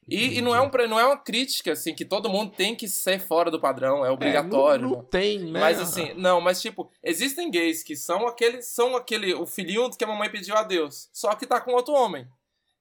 [0.07, 2.87] E, e, não, é um, não é uma crítica, assim, que todo mundo tem que
[2.87, 4.85] ser fora do padrão, é obrigatório.
[4.85, 5.61] É, não, não tem, né?
[5.61, 10.05] Mas assim, não, mas tipo, existem gays que são aquele, são aquele, o filhinho que
[10.05, 12.27] a mamãe pediu a Deus, só que tá com outro homem.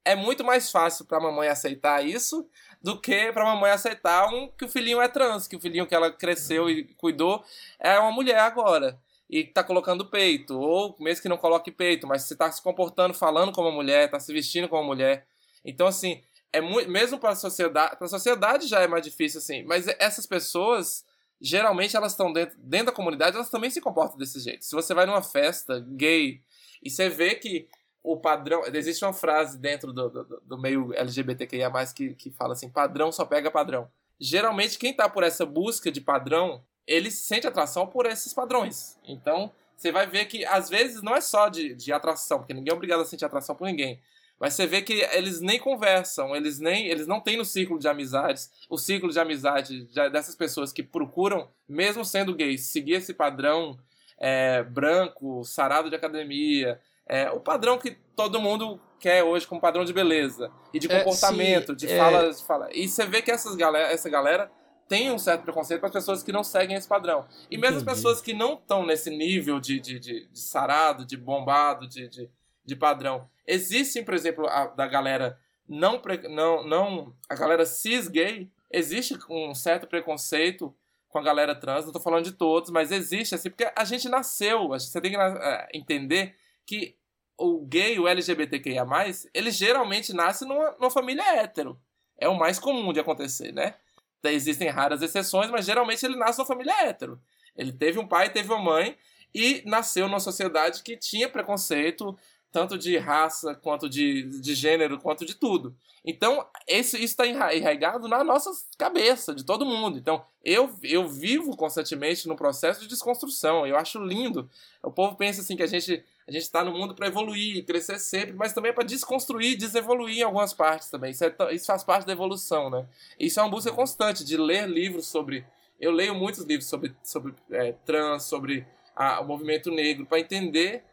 [0.04, 2.46] É muito mais fácil pra mamãe aceitar isso
[2.82, 5.96] do que pra mamãe aceitar um, que o filhinho é trans, que o filhinho que
[5.96, 7.42] ela cresceu e cuidou
[7.80, 9.00] é uma mulher agora
[9.34, 13.16] e tá colocando peito, ou mesmo que não coloque peito, mas você tá se comportando,
[13.16, 15.26] falando como mulher, tá se vestindo como mulher.
[15.66, 16.22] Então, assim,
[16.52, 19.88] é muito, mesmo para a sociedade, para a sociedade já é mais difícil, assim, mas
[19.98, 21.04] essas pessoas,
[21.42, 24.64] geralmente elas estão dentro, dentro da comunidade, elas também se comportam desse jeito.
[24.64, 26.40] Se você vai numa festa gay
[26.84, 27.68] e você vê que
[28.04, 28.62] o padrão.
[28.72, 33.26] Existe uma frase dentro do, do, do meio LGBTQIA, que, que fala assim: padrão só
[33.26, 33.90] pega padrão.
[34.20, 38.98] Geralmente, quem tá por essa busca de padrão ele sente atração por esses padrões.
[39.06, 42.72] Então, você vai ver que às vezes não é só de, de atração, porque ninguém
[42.72, 44.00] é obrigado a sentir atração por ninguém.
[44.40, 47.88] Mas você vê que eles nem conversam, eles nem eles não têm no círculo de
[47.88, 53.14] amizades, o círculo de amizade de, dessas pessoas que procuram, mesmo sendo gays, seguir esse
[53.14, 53.78] padrão
[54.18, 59.84] é, branco, sarado de academia, é, o padrão que todo mundo quer hoje como padrão
[59.84, 62.70] de beleza e de comportamento, é, sim, de, fala, de fala.
[62.72, 64.52] E você vê que essas galera, essa galera
[64.88, 67.26] tem um certo preconceito para as pessoas que não seguem esse padrão.
[67.50, 67.90] E mesmo Entendi.
[67.90, 72.08] as pessoas que não estão nesse nível de, de, de, de, sarado, de bombado, de,
[72.08, 72.30] de,
[72.64, 73.30] de padrão.
[73.48, 77.16] Existem, por exemplo, a, da galera não, não, não.
[77.30, 80.74] A galera cis gay, existe um certo preconceito
[81.10, 84.10] com a galera trans, não estou falando de todos, mas existe, assim, porque a gente
[84.10, 86.98] nasceu, você tem que uh, entender que
[87.38, 88.84] o gay, o LGBTQIA,
[89.32, 91.80] ele geralmente nasce numa, numa família hétero.
[92.18, 93.76] É o mais comum de acontecer, né?
[94.24, 97.20] Existem raras exceções, mas geralmente ele nasce numa família hétero.
[97.56, 98.98] Ele teve um pai, teve uma mãe
[99.34, 102.18] e nasceu numa sociedade que tinha preconceito,
[102.52, 105.76] tanto de raça, quanto de, de gênero, quanto de tudo.
[106.06, 109.98] Então, esse, isso está enraizado na nossa cabeça, de todo mundo.
[109.98, 113.66] Então, eu, eu vivo constantemente no processo de desconstrução.
[113.66, 114.50] Eu acho lindo.
[114.84, 118.00] O povo pensa assim que a gente A gente tá no mundo para evoluir, crescer
[118.00, 121.12] sempre, mas também para desconstruir, desevoluir em algumas partes também.
[121.12, 122.86] Isso, é, isso faz parte da evolução, né?
[123.20, 125.46] Isso é uma busca constante de ler livros sobre.
[125.80, 128.66] Eu leio muitos livros sobre, sobre é, trans, sobre
[128.96, 130.84] a, o movimento negro, para entender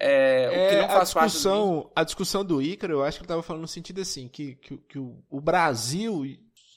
[0.00, 3.04] é, o que É, não a faz parte do discussão, a discussão do Ícaro, eu
[3.04, 6.24] acho que ele tava falando no sentido assim, que, que, que o, o Brasil,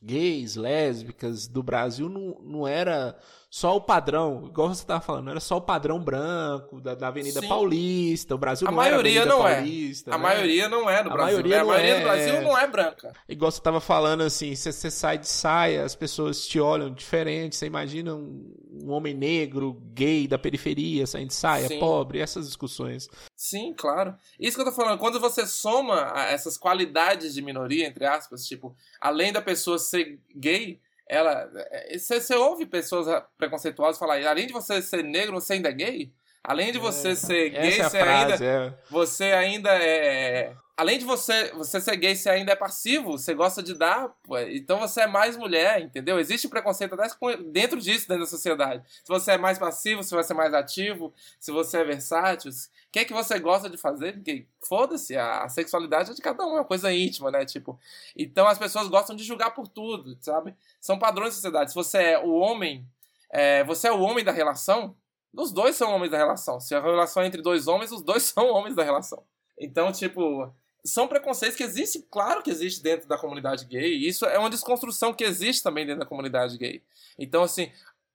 [0.03, 3.17] gays, lésbicas do Brasil não, não era
[3.49, 7.07] só o padrão, igual você tava falando, não era só o padrão branco da, da
[7.07, 7.47] Avenida Sim.
[7.47, 9.55] Paulista, o Brasil A não era maioria Avenida não é.
[9.55, 10.23] Paulista, A né?
[10.23, 11.33] maioria não é do A Brasil.
[11.33, 11.59] maioria né?
[11.59, 12.41] A não maioria é, do Brasil é.
[12.41, 13.13] não é branca.
[13.29, 17.55] Igual você tava falando assim, você, você sai de saia, as pessoas te olham diferente,
[17.55, 21.79] você imagina um, um homem negro, gay da periferia, saindo de saia, Sim.
[21.79, 23.07] pobre, essas discussões.
[23.43, 24.15] Sim, claro.
[24.39, 28.73] Isso que eu tô falando, quando você soma essas qualidades de minoria, entre aspas, tipo,
[29.01, 31.51] além da pessoa ser gay, ela.
[31.69, 35.73] é, Você, você ouve pessoas preconceituosas falar, além de você ser negro, você ainda é
[35.73, 36.13] gay?
[36.41, 38.37] Além de você ser gay, é você ainda.
[38.37, 38.73] frase, é.
[38.89, 40.55] Você ainda é.
[40.75, 44.39] Além de você, você ser gay, você ainda é passivo, você gosta de dar, pô,
[44.39, 46.19] então você é mais mulher, entendeu?
[46.19, 47.07] Existe preconceito até
[47.51, 48.83] dentro disso, dentro da sociedade.
[49.03, 52.53] Se você é mais passivo, se você é mais ativo, se você é versátil, o
[52.91, 54.13] que é que você gosta de fazer?
[54.13, 57.45] Porque, foda-se, a, a sexualidade é de cada um, é uma coisa íntima, né?
[57.45, 57.79] Tipo,
[58.17, 60.55] então as pessoas gostam de julgar por tudo, sabe?
[60.81, 61.69] São padrões da sociedade.
[61.69, 62.83] Se você é o homem,
[63.29, 64.95] é, você é o homem da relação,
[65.35, 66.59] os dois são homens da relação.
[66.59, 69.23] Se a relação é entre dois homens, os dois são homens da relação.
[69.57, 70.51] Então, tipo,
[70.85, 73.93] são preconceitos que existem, claro que existe dentro da comunidade gay.
[73.97, 76.83] e Isso é uma desconstrução que existe também dentro da comunidade gay.
[77.17, 77.71] Então, assim,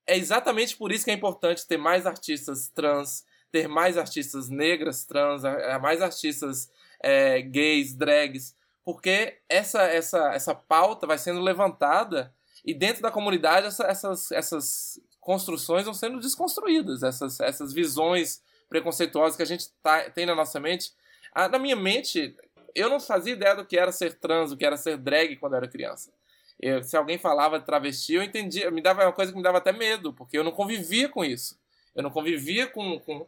[0.06, 5.04] é exatamente por isso que é importante ter mais artistas trans, ter mais artistas negras
[5.04, 5.42] trans,
[5.80, 6.70] mais artistas
[7.02, 8.54] eh, gays, drags,
[8.84, 15.00] porque essa, essa, essa pauta vai sendo levantada e dentro da comunidade essa- essas, essas
[15.20, 20.58] construções vão sendo desconstruídas, essas, essas visões preconceituosas que a gente tá- tem na nossa
[20.58, 20.92] mente.
[21.34, 22.34] Ah, na minha mente,
[22.78, 25.54] eu não fazia ideia do que era ser trans, do que era ser drag quando
[25.54, 26.12] eu era criança.
[26.60, 29.58] Eu- se alguém falava de travesti, eu entendia, me dava uma coisa que me dava
[29.58, 31.58] até medo, porque eu não convivia com isso.
[31.94, 33.26] Eu não convivia com, com,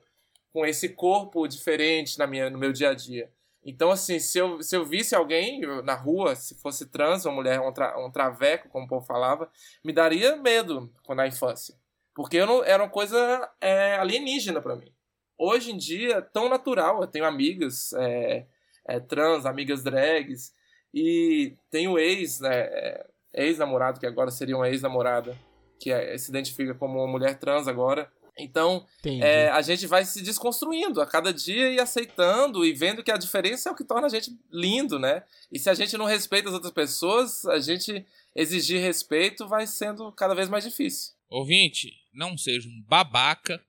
[0.53, 3.30] com esse corpo diferente na minha, no meu dia a dia.
[3.64, 7.61] Então, assim, se eu, se eu visse alguém na rua, se fosse trans, uma mulher,
[7.61, 9.51] um, tra, um traveco, como o povo falava,
[9.84, 11.74] me daria medo na infância.
[12.14, 14.92] Porque eu não, era uma coisa é, alienígena para mim.
[15.36, 17.01] Hoje em dia, é tão natural.
[17.01, 18.46] Eu tenho amigas é,
[18.91, 20.53] é, trans, amigas drags,
[20.93, 25.38] e tenho ex, né, é, ex-namorado, que agora seria uma ex-namorada,
[25.78, 28.11] que é- se identifica como uma mulher trans agora.
[28.38, 28.86] Então,
[29.22, 33.16] é, a gente vai se desconstruindo a cada dia e aceitando e vendo que a
[33.16, 35.22] diferença é o que torna a gente lindo, né?
[35.53, 40.11] E se a gente não respeita as outras pessoas, a gente exigir respeito vai sendo
[40.12, 41.12] cada vez mais difícil.
[41.28, 43.62] Ouvinte, não seja um babaca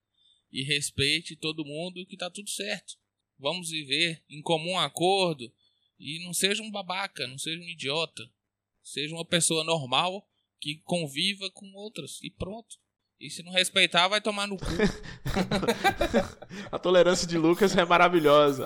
[0.51, 2.93] e respeite todo mundo que tá tudo certo.
[3.41, 5.51] Vamos viver em comum acordo
[5.99, 8.23] e não seja um babaca, não seja um idiota.
[8.83, 10.27] Seja uma pessoa normal
[10.59, 12.77] que conviva com outras e pronto.
[13.19, 14.65] E se não respeitar, vai tomar no cu.
[16.71, 18.65] A tolerância de Lucas é maravilhosa.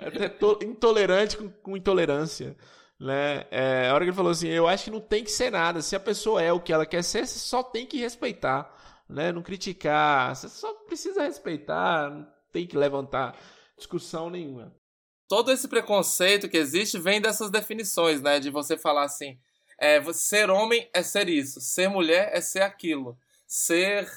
[0.00, 2.56] É até to- intolerante com, com intolerância.
[2.98, 3.46] Né?
[3.50, 5.80] É, a hora que ele falou assim, eu acho que não tem que ser nada.
[5.82, 8.74] Se a pessoa é o que ela quer ser, você só tem que respeitar.
[9.08, 9.30] Né?
[9.30, 10.34] Não criticar.
[10.34, 12.10] Você só precisa respeitar.
[12.52, 13.36] Tem que levantar
[13.76, 14.74] discussão nenhuma.
[15.28, 18.40] Todo esse preconceito que existe vem dessas definições, né?
[18.40, 19.38] De você falar assim,
[19.78, 24.08] é, ser homem é ser isso, ser mulher é ser aquilo, ser...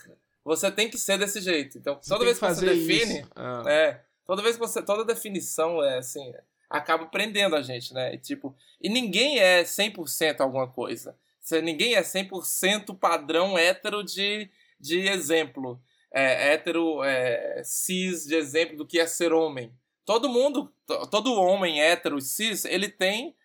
[0.43, 1.77] Você tem que ser desse jeito.
[1.77, 3.25] Então, toda vez que que você define...
[3.35, 3.63] Ah.
[3.67, 4.81] É, toda vez que você.
[4.81, 6.33] Toda definição é assim.
[6.67, 8.15] Acaba prendendo a gente, né?
[8.15, 11.15] E, tipo, e ninguém é 100% alguma coisa.
[11.61, 14.49] Ninguém é 100% padrão hétero de,
[14.79, 15.79] de exemplo.
[16.13, 19.73] É, hétero é, cis de exemplo do que é ser homem.
[20.05, 23.35] Todo mundo, to- todo homem hétero cis, ele tem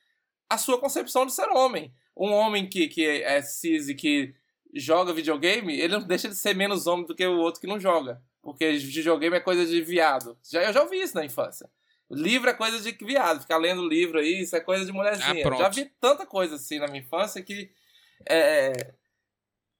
[0.51, 1.93] a sua concepção de ser homem.
[2.16, 4.34] Um homem que, que é cis e que
[4.74, 7.78] joga videogame, ele não deixa de ser menos homem do que o outro que não
[7.78, 8.20] joga.
[8.43, 10.36] Porque videogame é coisa de viado.
[10.51, 11.68] Já, eu já ouvi isso na infância.
[12.10, 13.40] Livro é coisa de viado.
[13.43, 15.30] Ficar lendo livro aí, isso é coisa de mulherzinha.
[15.56, 17.70] Ah, já vi tanta coisa assim na minha infância que.
[18.28, 18.93] é,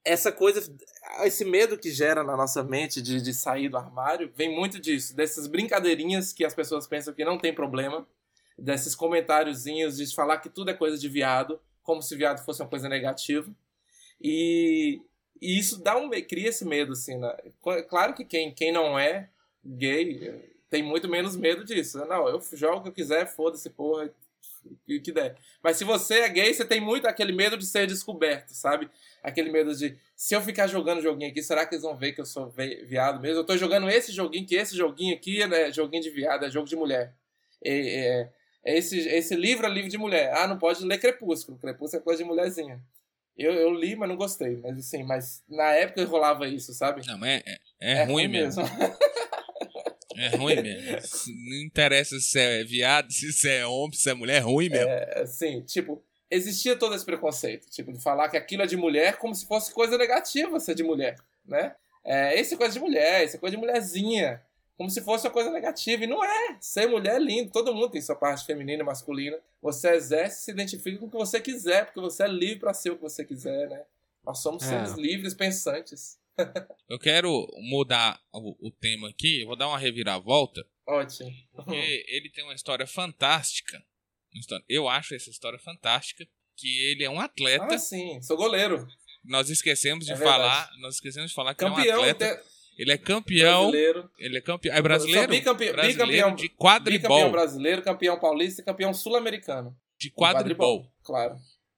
[0.05, 0.61] essa coisa.
[1.21, 5.15] Esse medo que gera na nossa mente de, de sair do armário vem muito disso.
[5.15, 8.07] Dessas brincadeirinhas que as pessoas pensam que não tem problema.
[8.59, 11.61] Desses comentáriozinhos de falar que tudo é coisa de viado.
[11.83, 13.51] Como se viado fosse uma coisa negativa.
[14.21, 15.01] E,
[15.41, 17.35] e isso dá um, cria esse medo, assim, né?
[17.89, 19.29] Claro que quem, quem não é
[19.65, 22.05] gay tem muito menos medo disso.
[22.07, 24.11] Não, eu jogo o que eu quiser, foda-se, porra,
[24.89, 25.37] o que der.
[25.63, 28.89] Mas se você é gay, você tem muito aquele medo de ser descoberto, sabe?
[29.23, 32.21] Aquele medo de, se eu ficar jogando joguinho aqui, será que eles vão ver que
[32.21, 32.51] eu sou
[32.85, 33.41] viado mesmo?
[33.41, 36.69] Eu tô jogando esse joguinho, que esse joguinho aqui é joguinho de viado, é jogo
[36.69, 37.15] de mulher.
[37.65, 38.31] É, é,
[38.65, 40.33] é esse, esse livro é livro de mulher.
[40.35, 41.59] Ah, não pode ler Crepúsculo.
[41.59, 42.81] Crepúsculo é coisa de mulherzinha.
[43.37, 44.57] Eu, eu li, mas não gostei.
[44.57, 47.07] Mas assim, mas na época rolava isso, sabe?
[47.07, 48.63] Não, mas é, é, é ruim, ruim, mesmo.
[48.63, 48.77] mesmo.
[50.17, 51.35] É ruim mesmo.
[51.49, 54.89] Não interessa se é viado, se é homem, se é mulher, é ruim mesmo.
[54.91, 59.17] É, sim, tipo, existia todo esse preconceito, tipo, de falar que aquilo é de mulher
[59.17, 61.75] como se fosse coisa negativa ser de mulher, né?
[62.05, 64.41] É, esse é coisa de mulher, esse é coisa de mulherzinha
[64.77, 66.05] como se fosse uma coisa negativa.
[66.05, 66.57] E não é.
[66.61, 67.51] Ser mulher é lindo.
[67.51, 69.39] Todo mundo tem sua parte feminina e masculina.
[69.63, 72.91] Você exerce se identifica com o que você quiser, porque você é livre para ser
[72.91, 73.83] o que você quiser, né?
[74.25, 74.69] Nós somos é.
[74.69, 76.19] seres livres, pensantes.
[76.89, 79.43] Eu quero mudar o, o, tema aqui.
[79.43, 80.67] Eu vou dar uma reviravolta.
[80.87, 81.31] Ótimo.
[81.55, 83.83] Porque ele tem uma história fantástica.
[84.69, 86.27] Eu acho essa história fantástica.
[86.57, 87.75] Que ele é um atleta.
[87.75, 88.21] Ah, sim.
[88.23, 88.87] Sou goleiro.
[89.25, 90.71] Nós esquecemos de é falar.
[90.79, 92.43] Nós esquecemos de falar que Campeão, é um atleta.
[92.79, 93.71] Ele é campeão.
[93.71, 94.11] Brasileiro.
[94.19, 94.75] Ele é campeão.
[94.75, 95.29] É brasileiro?
[95.29, 95.73] Bicampe...
[95.73, 97.09] brasileiro bicampeão de quadribol.
[97.09, 99.77] Bicampeão brasileiro, campeão paulista e campeão sul-americano.
[99.99, 100.83] De quadribol.
[100.83, 100.93] quadribol.
[101.03, 101.37] Claro.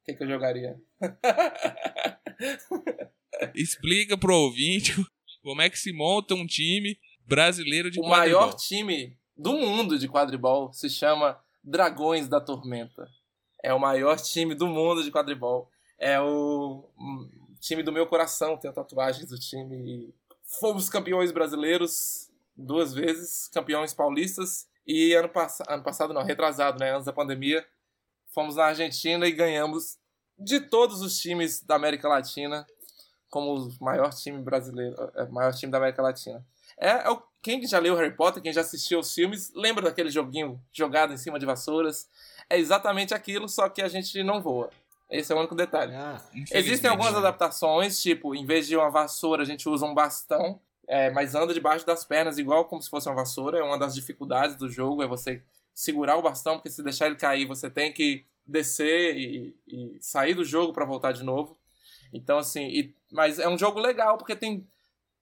[0.08, 0.80] O que, que eu jogaria?
[3.54, 4.94] Explica pro ouvinte
[5.42, 8.16] como é que se monta um time brasileiro de o quadribol.
[8.16, 13.06] O maior time do mundo de quadribol se chama Dragões da Tormenta.
[13.62, 15.70] É o maior time do mundo de quadribol.
[15.98, 16.88] É o
[17.60, 18.56] time do meu coração.
[18.56, 20.14] Tenho tatuagens do time
[20.48, 24.66] Fomos campeões brasileiros duas vezes, campeões paulistas.
[24.86, 26.94] E ano, pass ano passado, não, retrasado, né?
[26.94, 27.62] Antes da pandemia,
[28.34, 29.98] fomos na Argentina e ganhamos
[30.38, 32.66] de todos os times da América Latina
[33.30, 36.44] como o maior time brasileiro, é, maior time da América Latina.
[36.78, 40.10] É, é o, quem já leu Harry Potter, quem já assistiu os filmes, lembra daquele
[40.10, 42.08] joguinho jogado em cima de vassouras?
[42.48, 44.70] É exatamente aquilo, só que a gente não voa.
[45.10, 45.94] Esse é o único detalhe.
[45.94, 50.60] Ah, Existem algumas adaptações, tipo, em vez de uma vassoura, a gente usa um bastão,
[50.86, 53.58] é, mas anda debaixo das pernas, igual como se fosse uma vassoura.
[53.58, 55.42] É uma das dificuldades do jogo, é você
[55.78, 60.34] segurar o bastão, porque se deixar ele cair, você tem que descer e, e sair
[60.34, 61.56] do jogo para voltar de novo.
[62.12, 64.66] Então, assim, e, mas é um jogo legal, porque tem,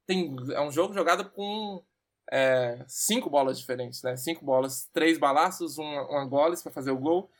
[0.07, 1.85] tem é um jogo jogado com
[2.33, 4.17] é, cinco bolas diferentes, né?
[4.17, 7.31] Cinco bolas, três balaços, uma, uma goles para fazer o gol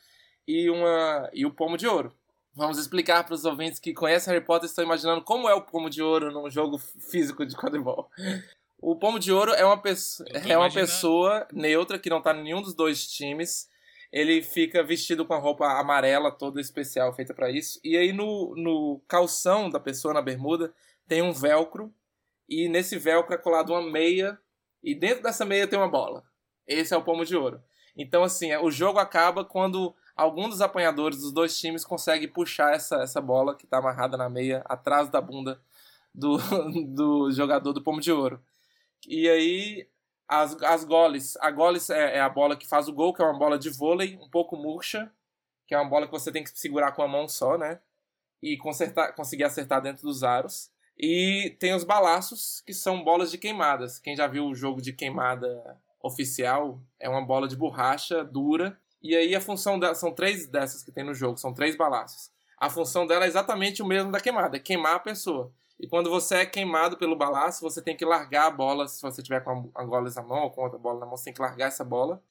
[0.47, 2.15] e, uma, e o pomo de ouro.
[2.53, 5.63] Vamos explicar para os ouvintes que conhecem Harry Potter e estão imaginando como é o
[5.63, 8.11] pomo de ouro num jogo físico de quadribol.
[8.79, 12.43] O pomo de ouro é uma, pessoa, é uma pessoa neutra que não está em
[12.43, 13.67] nenhum dos dois times.
[14.11, 17.79] Ele fica vestido com a roupa amarela toda especial feita para isso.
[17.83, 20.71] E aí no, no calção da pessoa na bermuda
[21.07, 21.93] tem um velcro
[22.47, 24.37] e nesse velcro é colado uma meia
[24.83, 26.23] e dentro dessa meia tem uma bola.
[26.67, 27.61] Esse é o pomo de ouro.
[27.95, 32.97] Então assim, o jogo acaba quando algum dos apanhadores dos dois times consegue puxar essa,
[32.97, 35.59] essa bola que está amarrada na meia atrás da bunda
[36.13, 36.37] do,
[36.93, 38.39] do jogador do Pomo de Ouro.
[39.05, 39.87] E aí
[40.27, 43.25] as, as goles, a goles é, é, a bola que faz o gol, que é
[43.25, 45.11] uma bola de vôlei, um pouco murcha,
[45.67, 47.79] que é uma bola que você tem que segurar com a mão só, né?
[48.41, 50.71] E consertar, conseguir acertar dentro dos aros.
[50.97, 53.99] E tem os balaços, que são bolas de queimadas.
[53.99, 59.15] Quem já viu o jogo de queimada oficial, é uma bola de borracha dura e
[59.15, 62.31] aí a função dela, são três dessas que tem no jogo, são três balaços.
[62.57, 65.53] A função dela é exatamente o mesmo da queimada, queimar a pessoa.
[65.79, 69.21] E quando você é queimado pelo balaço, você tem que largar a bola, se você
[69.21, 71.41] tiver com a gola na mão ou com outra bola na mão, você tem que
[71.41, 72.21] largar essa bola,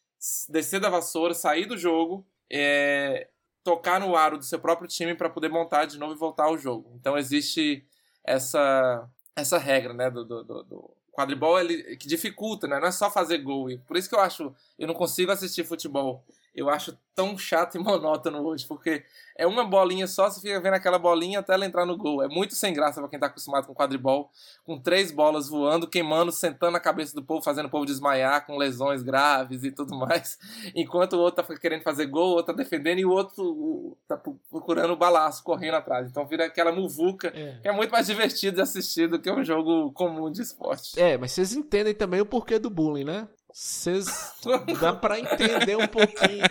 [0.48, 3.28] descer da vassoura, sair do jogo, é,
[3.62, 6.59] tocar no aro do seu próprio time para poder montar de novo e voltar ao
[6.59, 6.93] jogo.
[6.94, 7.85] Então existe
[8.24, 12.81] essa essa regra, né, do, do, do quadribol ele, que dificulta, né?
[12.81, 13.70] Não é só fazer gol.
[13.70, 16.24] E por isso que eu acho, eu não consigo assistir futebol
[16.56, 19.04] eu acho tão chato e monótono hoje, porque
[19.36, 22.22] é uma bolinha só, você fica vendo aquela bolinha até ela entrar no gol.
[22.22, 24.30] É muito sem graça para quem tá acostumado com quadribol,
[24.64, 28.56] com três bolas voando, queimando, sentando na cabeça do povo, fazendo o povo desmaiar, com
[28.56, 30.38] lesões graves e tudo mais.
[30.74, 34.20] Enquanto o outro tá querendo fazer gol, o outro tá defendendo e o outro tá
[34.50, 36.08] procurando o balaço, correndo atrás.
[36.08, 37.58] Então vira aquela muvuca, é.
[37.60, 40.98] que é muito mais divertido de assistir do que um jogo comum de esporte.
[40.98, 43.28] É, mas vocês entendem também o porquê do bullying, né?
[43.58, 44.34] Vocês
[44.82, 46.44] dá para entender um pouquinho.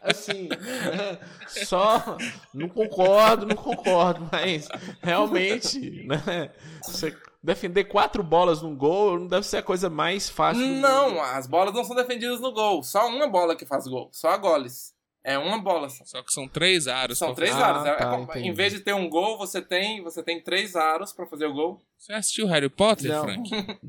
[0.00, 1.18] Assim, né?
[1.48, 2.16] só
[2.52, 4.68] não concordo, não concordo, mas
[5.02, 6.52] realmente, né?
[6.80, 7.12] Você
[7.42, 10.64] defender quatro bolas num gol não deve ser a coisa mais fácil.
[10.64, 12.84] Não, as bolas não são defendidas no gol.
[12.84, 14.08] Só uma bola que faz gol.
[14.12, 14.93] Só a goles.
[15.26, 16.04] É uma bola só.
[16.04, 17.16] Só que são três aros.
[17.16, 17.62] São três fazer.
[17.64, 17.82] aros.
[17.86, 17.96] Ah, é,
[18.26, 21.24] tá, é, em vez de ter um gol, você tem, você tem três aros para
[21.26, 21.80] fazer o gol.
[21.98, 23.22] Você assistiu Harry Potter, Não.
[23.24, 23.50] Frank?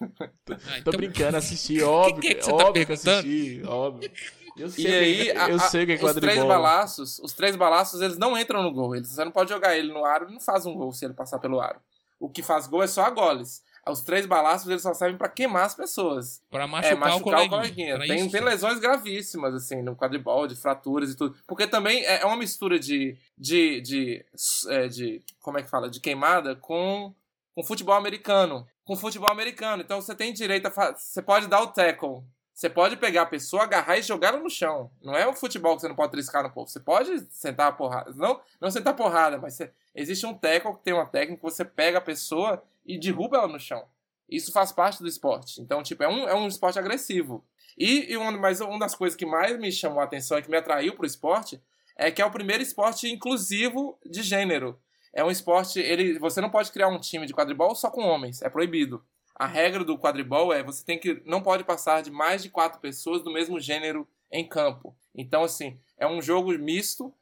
[0.66, 0.92] ah, então...
[0.92, 2.20] Tô brincando, assisti, óbvio.
[2.22, 4.10] Que que, que você tá óbvio tá que assisti, óbvio.
[4.56, 7.56] Eu sei, E aí, que- a- eu sei que é os três balaços, os três
[7.56, 8.94] balaços, eles não entram no gol.
[8.94, 11.12] Eles, você não pode jogar ele no aro, ele não faz um gol se ele
[11.12, 11.80] passar pelo aro.
[12.20, 13.62] O que faz gol é só a goles.
[13.88, 16.42] Os três balaços, eles só servem pra queimar as pessoas.
[16.50, 17.48] Pra é, machucar, machucar o coleguinha.
[17.50, 17.96] coleguinha.
[17.96, 21.36] Pra Tem, tem lesões gravíssimas, assim, no quadribol, de fraturas e tudo.
[21.46, 23.16] Porque também é é uma mistura de.
[23.36, 24.24] de, de,
[24.68, 25.90] é, de como é que fala?
[25.90, 27.12] De queimada com,
[27.54, 28.66] com futebol americano.
[28.84, 29.82] Com futebol americano.
[29.82, 30.94] Então você tem direito a.
[30.94, 32.22] Você pode dar o tackle.
[32.54, 34.88] Você pode pegar a pessoa, agarrar e jogar ela no chão.
[35.02, 36.68] Não é o futebol que você não pode triscar no povo.
[36.68, 38.12] Você pode sentar a porrada.
[38.14, 41.64] Não, não sentar porrada, mas você- existe um tackle que tem uma técnica que você
[41.64, 43.84] pega a pessoa e derruba ela no chão.
[44.28, 45.60] Isso faz parte do esporte.
[45.60, 47.44] Então, tipo, é um, é um esporte agressivo.
[47.76, 50.50] E, e uma, mas uma das coisas que mais me chamou a atenção e que
[50.50, 51.60] me atraiu pro esporte
[51.96, 54.78] é que é o primeiro esporte inclusivo de gênero.
[55.12, 58.42] É um esporte, ele, você não pode criar um time de quadribol só com homens,
[58.42, 59.04] é proibido.
[59.36, 62.80] A regra do quadribol é você tem que não pode passar de mais de quatro
[62.80, 64.96] pessoas do mesmo gênero em campo.
[65.14, 67.12] Então assim é um jogo misto.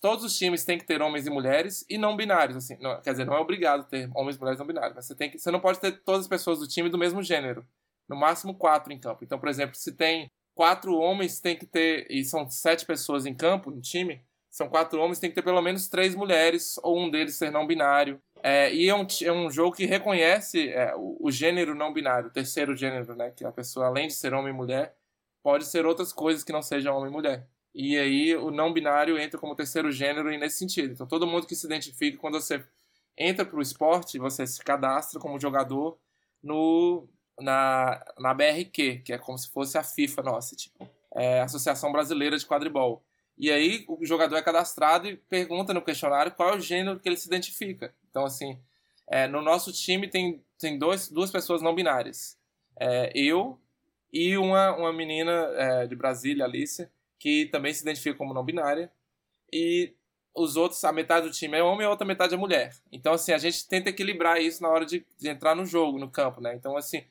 [0.00, 2.56] Todos os times têm que ter homens e mulheres e não binários.
[2.56, 5.14] Assim, não- quer dizer, não é obrigado ter homens e mulheres não binários, mas você
[5.14, 7.66] tem que, você não pode ter todas as pessoas do time do mesmo gênero.
[8.08, 9.24] No máximo quatro em campo.
[9.24, 13.34] Então, por exemplo, se tem quatro homens, tem que ter e são sete pessoas em
[13.34, 14.22] campo no time.
[14.50, 17.66] São quatro homens, tem que ter pelo menos três mulheres ou um deles ser não
[17.66, 18.20] binário.
[18.40, 22.28] É, e é um, é um jogo que reconhece é, o, o gênero não binário,
[22.28, 23.30] o terceiro gênero, né?
[23.30, 24.94] Que a pessoa, além de ser homem e mulher,
[25.42, 27.48] pode ser outras coisas que não sejam homem e mulher.
[27.74, 30.92] E aí o não binário entra como terceiro gênero e nesse sentido.
[30.92, 32.64] Então todo mundo que se identifica quando você
[33.18, 35.98] entra para o esporte, você se cadastra como jogador
[36.42, 37.08] no
[37.40, 42.38] na, na BRQ, que é como se fosse a FIFA nossa, tipo, é Associação Brasileira
[42.38, 43.02] de Quadribol.
[43.36, 47.08] E aí o jogador é cadastrado e pergunta no questionário qual é o gênero que
[47.08, 47.92] ele se identifica.
[48.08, 48.60] Então, assim,
[49.08, 52.38] é, no nosso time tem, tem dois, duas pessoas não binárias.
[52.78, 53.58] É, eu
[54.12, 56.90] e uma, uma menina é, de Brasília, Alicia,
[57.24, 58.92] que também se identifica como não binária.
[59.50, 59.94] E
[60.36, 62.76] os outros, a metade do time é homem e a outra metade é mulher.
[62.92, 66.10] Então, assim, a gente tenta equilibrar isso na hora de, de entrar no jogo, no
[66.10, 66.54] campo, né?
[66.54, 67.02] Então, assim,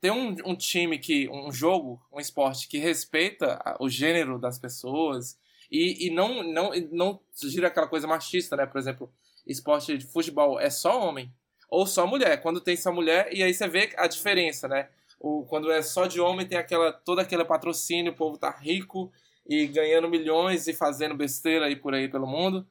[0.00, 5.38] ter um, um time que, um jogo, um esporte que respeita o gênero das pessoas
[5.70, 8.64] e, e não, não, não gira aquela coisa machista, né?
[8.64, 9.12] Por exemplo,
[9.46, 11.30] esporte de futebol é só homem
[11.68, 12.40] ou só mulher.
[12.40, 14.88] Quando tem só mulher, e aí você vê a diferença, né?
[15.20, 19.12] O, quando é só de homem, tem aquela, todo aquele patrocínio, o povo tá rico
[19.48, 22.66] e ganhando milhões e fazendo besteira aí por aí pelo mundo.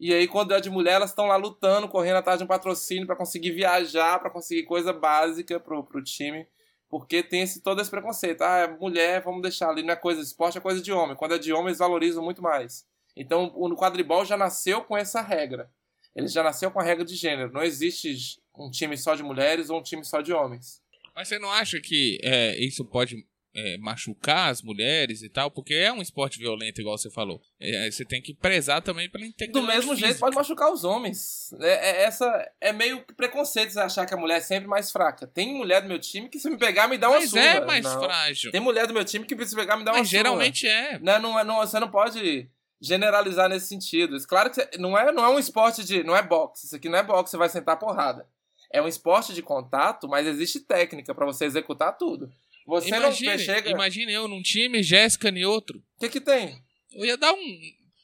[0.00, 3.06] E aí, quando é de mulher, elas estão lá lutando, correndo atrás de um patrocínio
[3.06, 6.46] para conseguir viajar, para conseguir coisa básica pro, pro time.
[6.88, 8.42] Porque tem esse, todo esse preconceito.
[8.42, 11.16] Ah, é mulher, vamos deixar ali, não é coisa de esporte, é coisa de homem.
[11.16, 12.84] Quando é de homem, eles valorizam muito mais.
[13.16, 15.70] Então, o quadribol já nasceu com essa regra.
[16.16, 17.52] Ele já nasceu com a regra de gênero.
[17.52, 20.82] Não existe um time só de mulheres ou um time só de homens.
[21.14, 25.50] Mas você não acha que é, isso pode é, machucar as mulheres e tal?
[25.50, 27.40] Porque é um esporte violento, igual você falou.
[27.60, 30.20] É, você tem que prezar também pela Do integridade mesmo jeito, física.
[30.26, 31.52] pode machucar os homens.
[31.60, 35.26] É, é- essa é meio preconceito você achar que a mulher é sempre mais fraca.
[35.26, 37.42] Tem mulher do meu time que se me pegar me dá uma Mas surra.
[37.42, 38.02] é mais Não.
[38.02, 38.50] frágil.
[38.52, 40.18] Tem mulher do meu time que se pegar me dá uma Mas surra.
[40.18, 40.98] geralmente é.
[40.98, 42.48] Não, não, é- não, você não pode
[42.80, 44.16] generalizar nesse sentido.
[44.26, 46.02] Claro que não é, não é um esporte de.
[46.02, 46.66] Não é boxe.
[46.66, 48.26] Isso aqui não é boxe, você vai sentar porrada.
[48.72, 52.32] É um esporte de contato, mas existe técnica pra você executar tudo.
[52.66, 53.68] Você Imagine, não chega.
[53.68, 55.82] O imagine eu num time, Jéssica em outro.
[55.98, 56.62] que, que tem?
[56.92, 57.38] Eu ia dar um.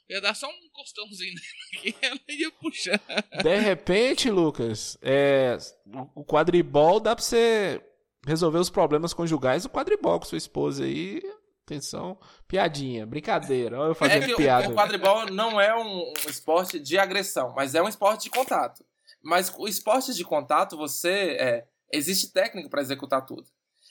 [0.09, 3.01] Eu ia dar só um costãozinho nela aqui, ela ia puxar.
[3.43, 5.57] De repente, Lucas, é,
[6.15, 7.81] o quadribol dá pra você
[8.27, 11.23] resolver os problemas conjugais do quadribol com sua esposa aí.
[11.67, 12.19] Atenção,
[12.49, 13.79] piadinha, brincadeira.
[13.79, 14.71] Olha eu fazendo É que o- piada.
[14.71, 18.83] o quadribol não é um, um esporte de agressão, mas é um esporte de contato.
[19.23, 21.37] Mas o esporte de contato, você.
[21.39, 23.45] é, existe técnica pra executar tudo.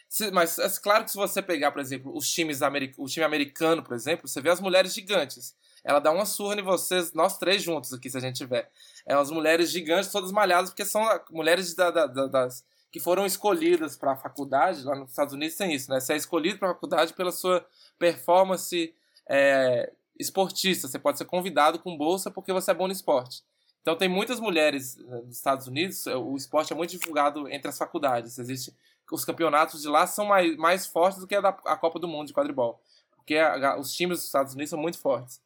[0.09, 2.59] Se- mas é claro que se você pegar, por exemplo, os times
[2.97, 5.55] o time americano, por exemplo, você vê as mulheres gigantes.
[5.83, 8.69] Ela dá uma surra em vocês, nós três juntos aqui, se a gente tiver.
[9.05, 12.99] É umas mulheres gigantes, todas malhadas, porque são ah, mulheres da- da- da- das, que
[12.99, 14.83] foram escolhidas para a faculdade.
[14.83, 15.99] Lá nos Estados Unidos tem isso, né?
[15.99, 17.65] Você é escolhido para a faculdade pela sua
[17.97, 18.93] performance
[19.29, 20.87] é, esportista.
[20.87, 23.43] Você pode ser convidado com bolsa porque você é bom no esporte.
[23.81, 27.69] Então tem muitas mulheres eh, nos Estados Unidos, eh, o esporte é muito divulgado entre
[27.69, 28.37] as faculdades.
[28.37, 28.73] Existe
[29.15, 32.07] os campeonatos de lá são mais, mais fortes do que a da a Copa do
[32.07, 32.81] Mundo de quadribol,
[33.15, 35.41] porque a- os times dos Estados Unidos são muito fortes.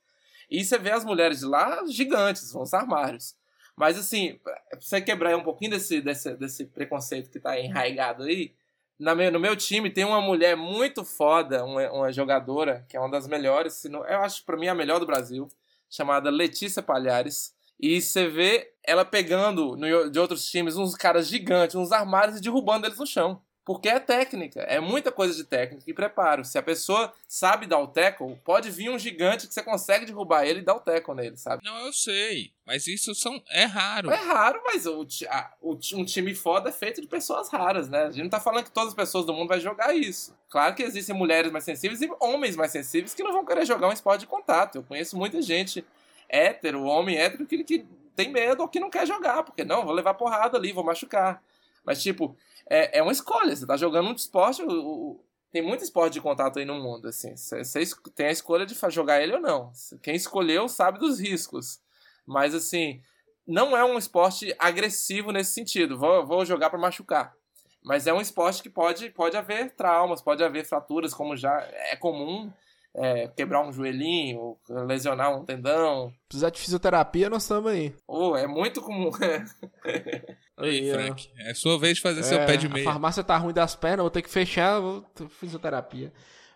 [0.50, 3.36] E você vê as mulheres de lá gigantes, são os armários.
[3.76, 8.54] Mas assim, pra você quebrar um pouquinho desse, desse, desse preconceito que tá enraigado aí,
[9.00, 13.00] na meu, no meu time tem uma mulher muito foda, uma, uma jogadora, que é
[13.00, 15.48] uma das melhores, se não, eu acho pra mim a melhor do Brasil,
[15.90, 17.56] chamada Letícia Palhares.
[17.80, 22.42] E você vê ela pegando no- de outros times uns caras gigantes, uns armários e
[22.42, 23.42] derrubando eles no chão.
[23.72, 26.44] Porque é técnica, é muita coisa de técnica e preparo.
[26.44, 30.46] Se a pessoa sabe dar o tackle, pode vir um gigante que você consegue derrubar
[30.46, 31.64] ele e dar o tackle nele, sabe?
[31.64, 32.52] Não, eu sei.
[32.66, 34.12] Mas isso são, é raro.
[34.12, 38.04] É raro, mas o, a, o, um time foda é feito de pessoas raras, né?
[38.04, 40.36] A gente não tá falando que todas as pessoas do mundo vão jogar isso.
[40.50, 43.88] Claro que existem mulheres mais sensíveis e homens mais sensíveis que não vão querer jogar
[43.88, 44.76] um esporte de contato.
[44.76, 45.86] Eu conheço muita gente
[46.28, 47.86] hétero, homem hétero, que, que
[48.18, 51.42] tem medo ou que não quer jogar, porque não, vou levar porrada ali, vou machucar.
[51.84, 52.36] Mas, tipo,
[52.70, 53.56] é, é uma escolha.
[53.56, 54.62] Você tá jogando um esporte.
[54.62, 57.36] O, o, tem muito esporte de contato aí no mundo, assim.
[57.36, 57.84] Você,
[58.16, 59.72] tem a escolha de jogar ele ou não.
[60.02, 61.80] Quem escolheu sabe dos riscos.
[62.26, 63.02] Mas, assim,
[63.46, 65.98] não é um esporte agressivo nesse sentido.
[65.98, 67.36] Vou, vou jogar para machucar.
[67.84, 71.96] Mas é um esporte que pode, pode haver traumas, pode haver fraturas, como já é
[71.96, 72.52] comum
[72.96, 76.14] é, quebrar um joelhinho, lesionar um tendão.
[76.28, 77.96] Precisar de fisioterapia, nós estamos aí.
[78.08, 79.12] Oh, é muito comum.
[80.58, 82.88] aí, Frank, é sua vez de fazer é, seu pé de meia.
[82.88, 86.12] A farmácia tá ruim das pernas, vou ter que fechar, vou ter fisioterapia.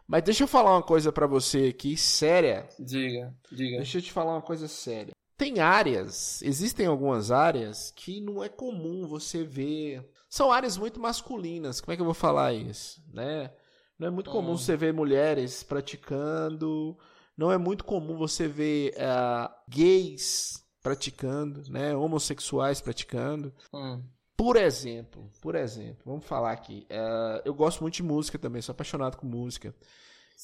[0.08, 2.68] Mas deixa eu falar uma coisa para você aqui, séria.
[2.80, 3.78] Diga, diga.
[3.78, 5.14] Deixa eu te falar uma coisa séria.
[5.38, 10.08] Tem áreas, existem algumas áreas que não é comum você ver.
[10.30, 11.82] São áreas muito masculinas.
[11.82, 13.52] Como é que eu vou falar isso, né?
[13.98, 14.58] Não é muito comum hum.
[14.58, 16.98] você ver mulheres praticando.
[17.38, 21.96] Não é muito comum você ver uh, gays praticando, né?
[21.96, 23.54] Homossexuais praticando.
[23.74, 24.02] Hum.
[24.38, 26.86] Por exemplo, por exemplo, vamos falar aqui.
[26.92, 29.74] Uh, eu gosto muito de música também, sou apaixonado com música.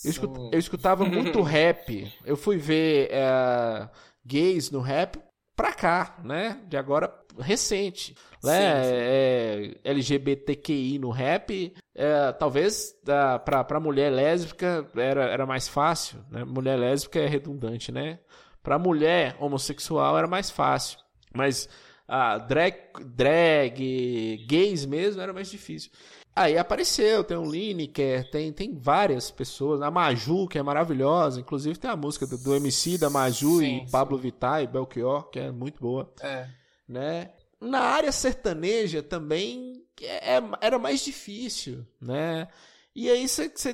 [0.03, 2.11] Eu, escut, eu escutava muito rap.
[2.25, 3.89] Eu fui ver uh,
[4.25, 5.19] gays no rap
[5.55, 6.61] pra cá, né?
[6.67, 8.15] De agora recente.
[8.43, 8.83] Né?
[8.83, 8.95] Sim, sim.
[8.95, 12.95] É, LGBTQI no rap, é, talvez
[13.43, 16.23] pra mulher lésbica era, era mais fácil.
[16.29, 16.43] Né?
[16.43, 18.19] Mulher lésbica é redundante, né?
[18.63, 20.99] Pra mulher homossexual era mais fácil.
[21.33, 21.67] Mas
[22.07, 25.91] uh, drag, drag, gays mesmo era mais difícil.
[26.33, 31.77] Aí apareceu, tem o Lineker, tem, tem várias pessoas, a Maju, que é maravilhosa, inclusive
[31.77, 35.39] tem a música do, do MC da Maju sim, e Pablo Vittar e Belchior, que
[35.39, 36.09] é muito boa.
[36.21, 36.47] É.
[36.87, 37.31] Né?
[37.59, 42.47] Na área sertaneja também é, é era mais difícil, né?
[42.95, 43.73] E aí você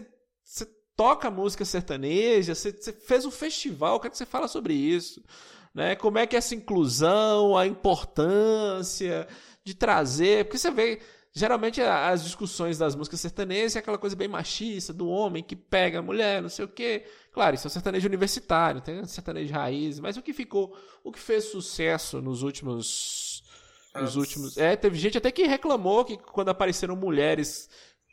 [0.96, 5.24] toca música sertaneja, você fez um festival, quero que você fala sobre isso.
[5.74, 5.96] Né?
[5.96, 9.28] Como é que é essa inclusão, a importância
[9.64, 11.00] de trazer, porque você vê
[11.38, 16.00] Geralmente as discussões das músicas sertanejas é aquela coisa bem machista, do homem que pega
[16.00, 17.06] a mulher, não sei o quê.
[17.32, 21.20] Claro, isso é um sertanejo universitário, tem sertanejo raiz, mas o que ficou, o que
[21.20, 23.44] fez sucesso nos últimos
[23.96, 27.70] nos últimos, é, teve gente até que reclamou que quando apareceram mulheres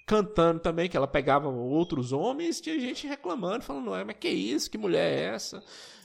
[0.07, 4.71] cantando também que ela pegava outros homens, tinha gente reclamando, falando, não, mas que isso?
[4.71, 5.63] Que mulher é essa?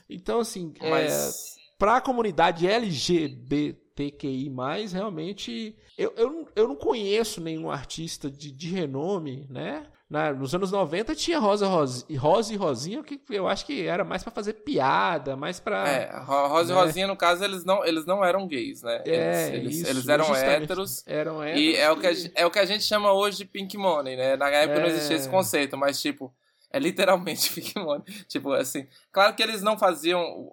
[0.08, 1.56] Então assim, mas...
[1.56, 4.50] é, para a comunidade LGBTQI+,
[4.92, 9.86] realmente eu, eu, eu não conheço nenhum artista de, de renome, né?
[10.10, 14.02] Na, nos anos 90 tinha Rosa, Rosa, Rosa e Rosinha, que eu acho que era
[14.02, 16.80] mais para fazer piada, mais para É, Rosa né?
[16.80, 19.02] e Rosinha, no caso, eles não, eles não eram gays, né?
[19.06, 21.04] É, eles, isso, eles eram héteros.
[21.06, 21.62] Eram héteros.
[21.62, 24.16] E é o, que a, é o que a gente chama hoje de Pink Money,
[24.16, 24.36] né?
[24.36, 24.82] Na época é...
[24.82, 26.34] não existia esse conceito, mas, tipo,
[26.72, 28.02] é literalmente Pink Money.
[28.26, 30.52] Tipo, assim, claro que eles não faziam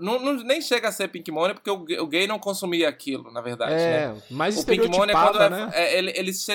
[0.00, 3.30] não, não, nem chega a ser Pink Money, porque o, o gay não consumia aquilo,
[3.32, 3.74] na verdade.
[3.74, 4.22] É, né?
[4.30, 5.70] mas o Pink Money é quando é, né?
[5.74, 6.48] é, ele, eles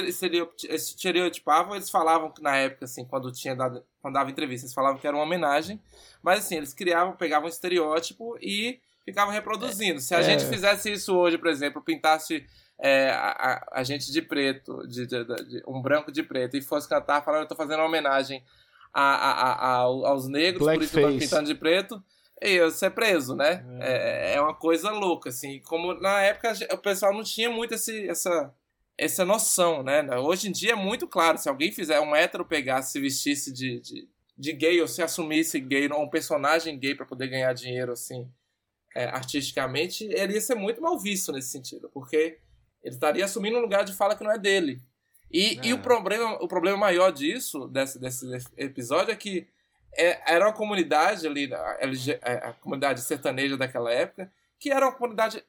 [0.64, 5.00] estereotipavam, eles falavam que na época, assim, quando tinha dado, quando dava entrevista, eles falavam
[5.00, 5.82] que era uma homenagem,
[6.24, 10.00] mas assim, eles criavam, pegavam um estereótipo e ficavam reproduzindo.
[10.00, 10.24] Se a é.
[10.24, 12.46] gente fizesse isso hoje, por exemplo, pintasse
[12.80, 16.62] é, a, a, a, gente de preto, de, de, de, um branco de preto, e
[16.62, 18.44] fosse cantar falando, eu tô fazendo uma homenagem
[18.94, 21.06] a, a, aos negros, Black por isso face.
[21.06, 22.04] eu tô pintando de preto
[22.42, 23.66] e ser preso, né?
[23.80, 24.32] É.
[24.32, 24.36] é.
[24.36, 25.60] É, uma coisa louca, assim.
[25.62, 28.54] Como na época o pessoal não tinha muito esse, essa,
[28.98, 30.02] essa noção, né?
[30.18, 31.38] Hoje em dia é muito claro.
[31.38, 35.60] Se alguém fizer um hétero pegasse, se vestisse de, de, de gay ou se assumisse
[35.60, 38.32] gay, ou um personagem gay para poder ganhar dinheiro, assim,
[38.96, 42.40] é, artisticamente, ele ia ser muito mal visto nesse sentido, porque
[42.84, 44.82] ele estaria assumindo um lugar de fala que não é dele.
[45.32, 45.68] E, é.
[45.68, 48.26] e o, problema, o problema maior disso, desse, desse
[48.58, 49.48] episódio, é que
[49.96, 54.96] é, era uma comunidade ali, a, é, a, comunidade sertaneja daquela época, que era uma
[54.96, 55.44] comunidade,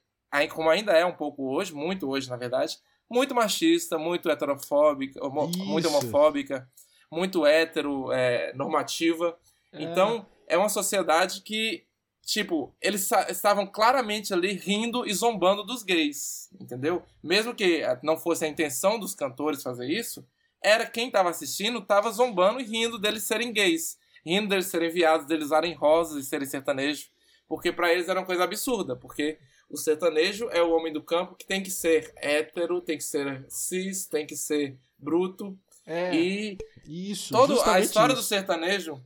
[0.51, 5.51] como ainda é um pouco hoje, muito hoje na verdade, muito machista, muito heterofóbica, homo,
[5.59, 6.69] muito homofóbica,
[7.11, 9.37] muito hétero, é, normativa.
[9.73, 9.83] É.
[9.83, 11.85] Então, é uma sociedade que,
[12.25, 17.03] tipo, eles estavam claramente ali rindo e zombando dos gays, entendeu?
[17.23, 20.25] Mesmo que não fosse a intenção dos cantores fazer isso,
[20.63, 25.27] era quem estava assistindo, estava zombando e rindo deles serem gays rindo deles serem viados,
[25.27, 27.11] deles usarem rosas e serem sertanejos,
[27.49, 29.39] porque para eles era uma coisa absurda, porque
[29.69, 33.45] o sertanejo é o homem do campo que tem que ser hétero, tem que ser
[33.49, 35.59] cis, tem que ser bruto.
[35.87, 37.33] É, E isso.
[37.33, 38.29] toda a história do isso.
[38.29, 39.03] sertanejo,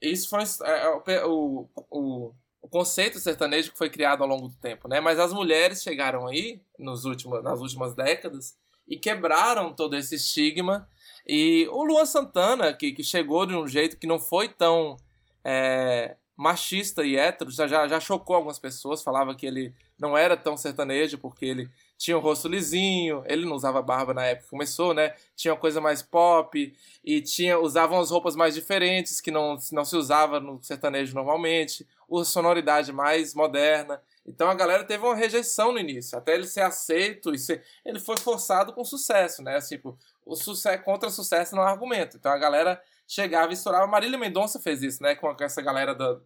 [0.00, 2.32] isso foi é, é, o, o,
[2.62, 5.00] o conceito sertanejo que foi criado ao longo do tempo, né?
[5.00, 10.88] Mas as mulheres chegaram aí nos últimos, nas últimas décadas e quebraram todo esse estigma.
[11.28, 14.96] E o Luan Santana, que, que chegou de um jeito que não foi tão
[15.44, 20.56] é, machista e hétero, já, já, chocou algumas pessoas, falava que ele não era tão
[20.56, 21.68] sertanejo porque ele
[21.98, 25.14] tinha o rosto lisinho, ele não usava barba na época que começou, né?
[25.34, 26.72] Tinha uma coisa mais pop
[27.04, 31.84] e tinha usavam as roupas mais diferentes que não, não se usava no sertanejo normalmente,
[32.10, 34.00] a sonoridade mais moderna.
[34.28, 37.98] Então a galera teve uma rejeição no início, até ele ser aceito e ser, ele
[37.98, 39.58] foi forçado com sucesso, né?
[39.60, 42.18] Tipo, o sucesso contra sucesso não é argumento.
[42.18, 43.86] Então a galera chegava e estourava.
[43.86, 45.14] Marília Mendonça fez isso, né?
[45.14, 46.22] Com essa galera do,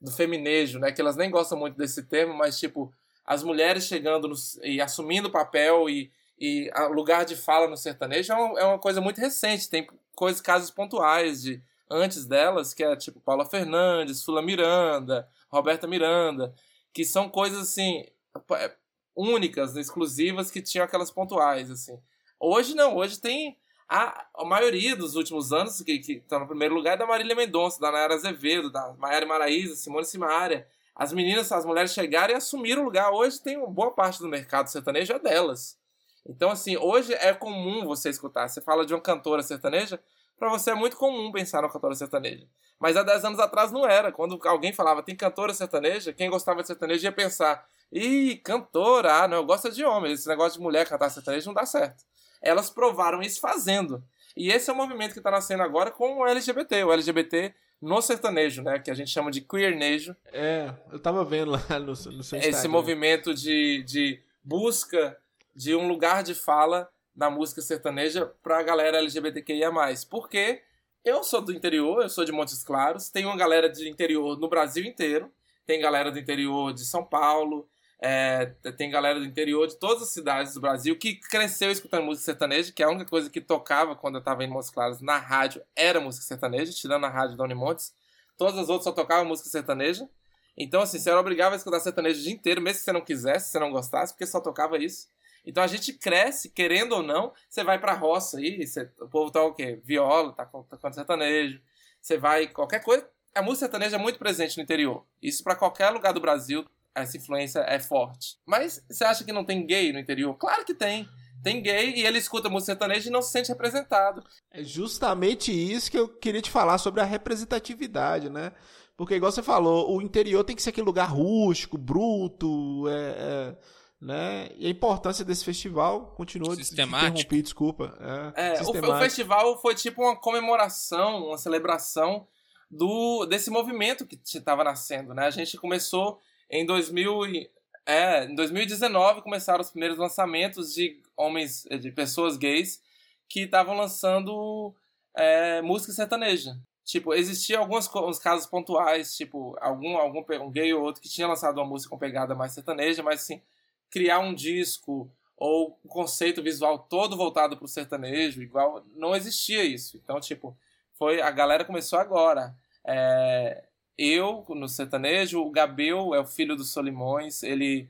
[0.00, 0.90] do feminejo, né?
[0.90, 2.92] Que elas nem gostam muito desse termo, mas tipo
[3.24, 4.34] as mulheres chegando no,
[4.64, 9.00] e assumindo papel e, e lugar de fala no sertanejo é uma, é uma coisa
[9.00, 9.70] muito recente.
[9.70, 9.86] Tem
[10.16, 16.52] coisas, casos pontuais de antes delas, que é tipo Paula Fernandes, Sula Miranda, Roberta Miranda,
[16.92, 18.04] que são coisas assim
[18.52, 18.74] é,
[19.16, 21.98] únicas, exclusivas que tinham aquelas pontuais assim.
[22.38, 23.58] Hoje não, hoje tem
[23.88, 27.34] a, a maioria dos últimos anos que que está no primeiro lugar é da Marília
[27.34, 30.66] Mendonça, da Nayara Azevedo, da Maiara Maraíza, Simone Simaria.
[30.94, 33.12] As meninas, as mulheres chegaram e assumiram o lugar.
[33.12, 35.78] Hoje tem uma boa parte do mercado sertanejo é delas.
[36.26, 38.48] Então, assim, hoje é comum você escutar.
[38.48, 40.00] Você fala de uma cantora sertaneja,
[40.36, 42.46] para você é muito comum pensar na cantora sertaneja.
[42.78, 44.12] Mas há 10 anos atrás não era.
[44.12, 49.28] Quando alguém falava tem cantora sertaneja, quem gostava de sertanejo ia pensar: ih, cantora, ah,
[49.28, 50.12] não, eu gosto de homem.
[50.12, 52.04] Esse negócio de mulher cantar sertanejo não dá certo.
[52.40, 54.02] Elas provaram isso fazendo.
[54.36, 56.84] E esse é o movimento que está nascendo agora com o LGBT.
[56.84, 58.78] O LGBT no sertanejo, né?
[58.78, 60.14] Que a gente chama de queernejo.
[60.32, 62.48] É, eu tava vendo lá no, no seu Instagram.
[62.48, 65.16] Esse movimento de, de busca
[65.54, 69.70] de um lugar de fala na música sertaneja pra galera LGBTQIA+.
[70.08, 70.62] Porque
[71.04, 74.48] eu sou do interior, eu sou de Montes Claros, tem uma galera de interior no
[74.48, 75.32] Brasil inteiro,
[75.66, 77.68] tem galera do interior de São Paulo,
[78.00, 78.46] é,
[78.76, 82.72] tem galera do interior de todas as cidades do Brasil que cresceu escutando música sertaneja,
[82.72, 86.00] que a única coisa que tocava quando eu tava em Montes Claros na rádio era
[86.00, 87.92] música sertaneja, tirando a rádio da Unimontes.
[88.36, 90.08] Todas as outras só tocavam música sertaneja.
[90.56, 93.00] Então, assim, você era obrigado a escutar sertanejo o dia inteiro, mesmo que você não
[93.00, 95.08] quisesse, se você não gostasse, porque só tocava isso.
[95.48, 98.62] Então a gente cresce, querendo ou não, você vai pra roça aí,
[99.00, 99.80] o povo tá o quê?
[99.82, 101.58] Viola, tá tocando sertanejo.
[102.02, 103.08] Você vai, qualquer coisa.
[103.34, 105.06] A música sertaneja é muito presente no interior.
[105.22, 108.36] Isso para qualquer lugar do Brasil, essa influência é forte.
[108.44, 110.34] Mas você acha que não tem gay no interior?
[110.34, 111.08] Claro que tem.
[111.42, 114.22] Tem gay e ele escuta música sertaneja e não se sente representado.
[114.50, 118.52] É justamente isso que eu queria te falar sobre a representatividade, né?
[118.98, 123.56] Porque, igual você falou, o interior tem que ser aquele lugar rústico, bruto, é, é,
[124.00, 124.48] né?
[124.56, 127.10] E a importância desse festival continua de Sistemático.
[127.18, 128.32] interromper, desculpa.
[128.36, 128.98] É, É, o, o sistemático.
[128.98, 132.26] festival foi tipo uma comemoração, uma celebração
[132.70, 135.26] do desse movimento que estava nascendo, né?
[135.26, 136.20] A gente começou
[136.50, 137.50] em 2000 e-
[137.86, 142.80] é, em 2019 começaram os primeiros lançamentos de homens, de pessoas gays
[143.28, 144.74] que estavam lançando
[145.16, 146.56] é, música sertaneja.
[146.84, 151.26] Tipo, existia alguns uns casos pontuais, tipo, algum, algum um gay ou outro que tinha
[151.26, 153.42] lançado uma música com pegada mais sertaneja, mas assim,
[153.90, 159.96] criar um disco ou um conceito visual todo voltado pro sertanejo, igual, não existia isso.
[159.96, 160.56] Então, tipo,
[160.94, 162.54] foi a galera começou agora.
[162.84, 163.64] É,
[163.96, 167.88] eu no sertanejo, o Gabriel é o filho do Solimões, ele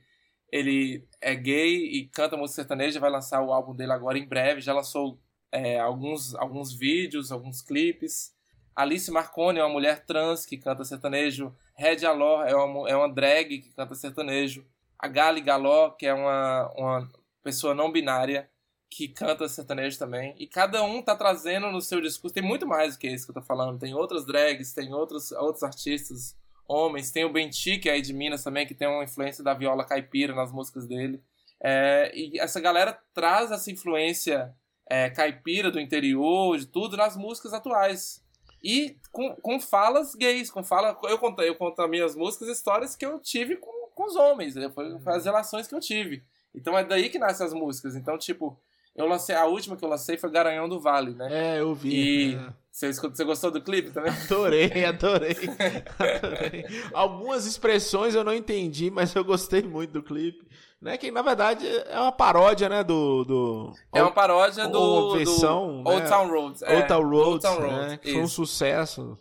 [0.50, 4.62] ele é gay e canta música sertaneja, vai lançar o álbum dele agora em breve,
[4.62, 5.18] já lançou
[5.52, 8.34] é, alguns, alguns vídeos, alguns clipes.
[8.74, 11.54] Alice Marconi é uma mulher trans que canta sertanejo.
[11.74, 14.64] Red Alor é uma, é uma drag que canta sertanejo.
[14.98, 17.08] A Gali Galó, que é uma, uma
[17.42, 18.50] pessoa não binária
[18.90, 20.34] que canta sertanejo também.
[20.38, 22.34] E cada um tá trazendo no seu discurso.
[22.34, 23.78] Tem muito mais do que isso que eu tô falando.
[23.78, 27.10] Tem outras drags, tem outros, outros artistas homens.
[27.10, 29.84] Tem o Benti, que é aí de Minas também, que tem uma influência da viola
[29.84, 31.22] caipira nas músicas dele.
[31.60, 34.54] É, e essa galera traz essa influência
[34.88, 38.24] é, caipira do interior, de tudo, nas músicas atuais.
[38.62, 40.98] E com, com falas gays, com fala.
[41.04, 44.54] Eu conto, eu conto nas minhas músicas histórias que eu tive com, com os homens.
[44.54, 44.70] né?
[44.70, 46.22] Foi, foi as relações que eu tive.
[46.54, 47.96] Então é daí que nascem as músicas.
[47.96, 48.56] Então, tipo,
[48.94, 49.34] eu lancei.
[49.34, 51.56] A última que eu lancei foi Garanhão do Vale, né?
[51.56, 51.90] É, eu vi.
[51.90, 52.52] E é.
[52.70, 54.12] você, você gostou do clipe também?
[54.24, 55.36] Adorei, adorei,
[55.98, 56.64] adorei.
[56.94, 60.46] Algumas expressões eu não entendi, mas eu gostei muito do clipe.
[60.80, 60.96] Né?
[60.96, 62.84] Que na verdade é uma paródia, né?
[62.84, 63.24] Do.
[63.24, 63.72] do...
[63.92, 66.08] É uma paródia do, ou versão, do Old né?
[66.08, 66.64] Town Road.
[66.64, 67.96] É, Old Town Road, Old né?
[67.96, 69.18] Que foi um sucesso.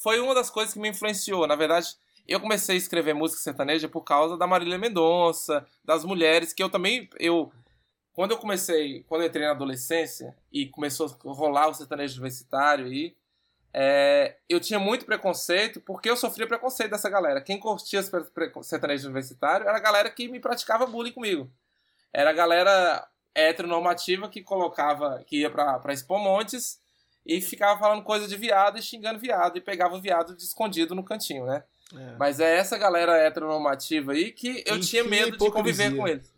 [0.00, 1.44] foi uma das coisas que me influenciou.
[1.48, 1.96] Na verdade,
[2.26, 6.70] eu comecei a escrever música sertaneja por causa da Marília Mendonça, das mulheres, que eu
[6.70, 7.52] também, eu...
[8.12, 12.84] Quando eu comecei, quando eu entrei na adolescência e começou a rolar o sertanejo universitário
[12.84, 13.16] aí,
[13.72, 17.40] é, eu tinha muito preconceito porque eu sofria preconceito dessa galera.
[17.40, 21.50] Quem curtia sertanejo universitário era a galera que me praticava bullying comigo.
[22.12, 26.80] Era a galera heteronormativa que colocava, que ia pra, pra Expo Montes
[27.24, 30.94] e ficava falando coisa de viado e xingando viado e pegava o viado de escondido
[30.94, 31.64] no cantinho, né?
[31.94, 32.16] É.
[32.18, 36.32] Mas é essa galera heteronormativa aí que eu tinha medo de conviver com eles.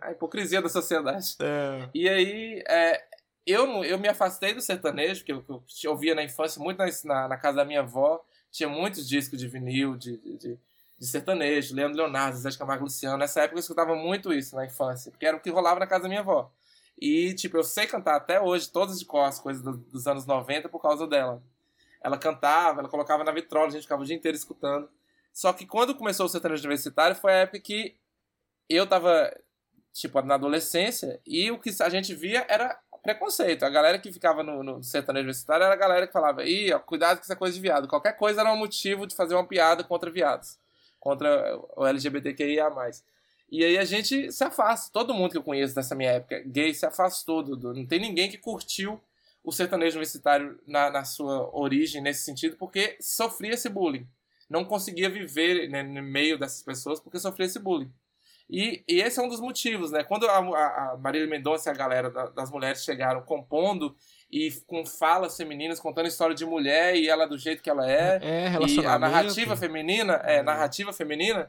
[0.00, 1.36] a hipocrisia da sociedade.
[1.40, 1.88] É.
[1.94, 3.02] E aí, é,
[3.46, 7.36] eu, eu me afastei do sertanejo, que eu, eu ouvia na infância, muito na, na,
[7.36, 8.24] casa da minha avó.
[8.50, 10.58] Tinha muitos discos de vinil, de, de,
[10.98, 13.16] de sertanejo, Leandro Leonardo, Zé de Camargo Luciano.
[13.16, 16.02] Nessa época eu escutava muito isso na infância, porque era o que rolava na casa
[16.02, 16.52] da minha avó.
[16.98, 20.26] E, tipo, eu sei cantar até hoje, todas de cor, as coisas do, dos anos
[20.26, 21.42] 90 por causa dela.
[22.02, 24.88] Ela cantava, ela colocava na vitrola, a gente ficava o dia inteiro escutando.
[25.32, 27.96] Só que quando começou o sertanejo universitário, foi a época que
[28.68, 29.34] eu tava,
[29.92, 33.62] tipo, na adolescência, e o que a gente via era preconceito.
[33.64, 36.78] A galera que ficava no, no sertanejo universitário era a galera que falava, ih, ó,
[36.78, 37.86] cuidado com essa coisa de viado.
[37.86, 40.58] Qualquer coisa era um motivo de fazer uma piada contra viados.
[40.98, 42.68] Contra o LGBTQIA+.
[43.50, 44.90] E aí a gente se afasta.
[44.92, 47.42] Todo mundo que eu conheço dessa minha época gay se afastou.
[47.42, 49.00] Do, não tem ninguém que curtiu
[49.46, 54.04] o sertanejo universitário na, na sua origem, nesse sentido, porque sofria esse bullying.
[54.50, 57.88] Não conseguia viver né, no meio dessas pessoas porque sofria esse bullying.
[58.50, 60.02] E, e, esse é um dos motivos, né?
[60.02, 63.96] Quando a, a, Marília Mendonça e a galera da, das mulheres chegaram compondo
[64.30, 68.18] e com falas femininas, contando história de mulher e ela do jeito que ela é,
[68.22, 71.48] é e a narrativa feminina, é, é, narrativa feminina,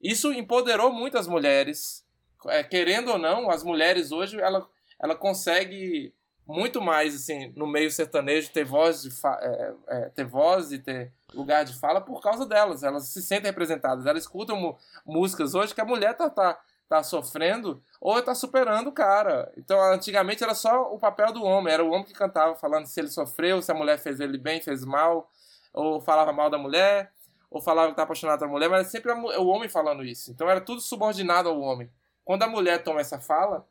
[0.00, 2.02] isso empoderou muito as mulheres.
[2.48, 4.66] É, querendo ou não, as mulheres hoje, ela,
[4.98, 6.14] ela consegue
[6.46, 9.10] muito mais, assim, no meio sertanejo, ter voz, de
[9.40, 12.84] é, é, ter voz e ter lugar de fala por causa delas.
[12.84, 14.06] Elas se sentem representadas.
[14.06, 16.58] Elas escutam músicas hoje que a mulher tá, tá,
[16.88, 19.52] tá sofrendo ou tá superando o cara.
[19.56, 21.74] Então, antigamente era só o papel do homem.
[21.74, 24.62] Era o homem que cantava falando se ele sofreu, se a mulher fez ele bem,
[24.62, 25.28] fez mal,
[25.74, 27.12] ou falava mal da mulher,
[27.50, 30.30] ou falava que tá apaixonado pela mulher, mas sempre o homem falando isso.
[30.30, 31.90] Então era tudo subordinado ao homem.
[32.24, 33.66] Quando a mulher toma essa fala,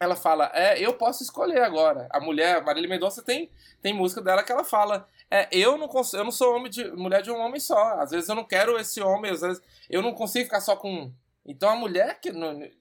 [0.00, 2.08] ela fala, é, eu posso escolher agora.
[2.10, 3.50] A mulher, Marília Mendonça tem,
[3.82, 6.90] tem música dela que ela fala, é, eu não consigo, eu não sou homem de,
[6.92, 8.00] mulher de um homem só.
[8.00, 10.90] Às vezes eu não quero esse homem, às vezes eu não consigo ficar só com
[10.90, 11.14] um.
[11.44, 12.32] Então a mulher que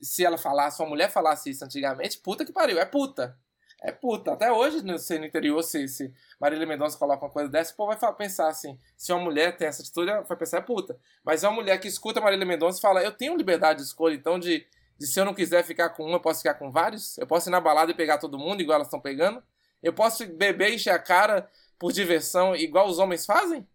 [0.01, 3.37] se ela falasse, uma mulher falasse isso antigamente, puta que pariu, é puta.
[3.81, 4.33] É puta.
[4.33, 7.95] Até hoje, no, no interior, se, se Marília Mendonça coloca uma coisa dessa, o povo
[7.97, 10.97] vai pensar assim: se uma mulher tem essa atitude, vai pensar é puta.
[11.23, 14.15] Mas é uma mulher que escuta Marília Mendonça e fala: eu tenho liberdade de escolha,
[14.15, 14.67] então de
[14.99, 17.17] de se eu não quiser ficar com uma, eu posso ficar com vários.
[17.17, 19.41] Eu posso ir na balada e pegar todo mundo, igual elas estão pegando.
[19.81, 21.49] Eu posso beber e encher a cara
[21.79, 23.65] por diversão, igual os homens fazem.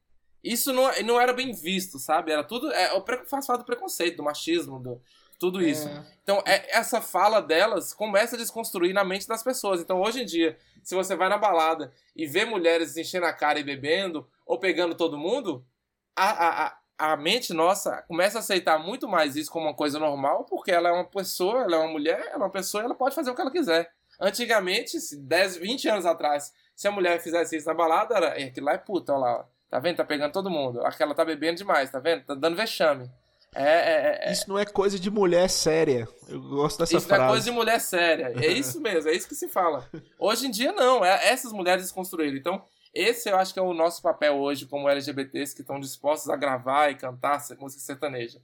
[0.42, 2.30] Isso não, não era bem visto, sabe?
[2.30, 2.70] Era tudo.
[2.70, 5.00] É, o faz parte do preconceito, do machismo, do,
[5.38, 5.64] tudo é.
[5.64, 5.88] isso.
[5.88, 6.04] É.
[6.22, 9.80] Então, é, essa fala delas começa a desconstruir na mente das pessoas.
[9.80, 13.58] Então, hoje em dia, se você vai na balada e vê mulheres enchendo a cara
[13.58, 15.64] e bebendo, ou pegando todo mundo,
[16.14, 16.78] a, a, a
[17.16, 20.92] mente nossa começa a aceitar muito mais isso como uma coisa normal, porque ela é
[20.92, 23.40] uma pessoa, ela é uma mulher, ela é uma pessoa, ela pode fazer o que
[23.40, 23.90] ela quiser.
[24.20, 28.72] Antigamente, 10, 20 anos atrás, se a mulher fizesse isso na balada, era, aquilo lá
[28.72, 29.96] é puta, olha lá, tá vendo?
[29.96, 30.84] Tá pegando todo mundo.
[30.84, 32.24] Aquela tá bebendo demais, tá vendo?
[32.24, 33.10] Tá dando vexame.
[33.54, 36.08] É, é, é, isso não é coisa de mulher séria.
[36.28, 37.22] Eu gosto dessa isso frase.
[37.22, 38.32] Isso é coisa de mulher séria.
[38.36, 39.88] É isso mesmo, é isso que se fala.
[40.18, 41.04] Hoje em dia, não.
[41.04, 42.36] É, essas mulheres construíram.
[42.36, 42.64] Então,
[42.94, 46.36] esse eu acho que é o nosso papel hoje, como LGBTs que estão dispostos a
[46.36, 48.40] gravar e cantar música sertaneja.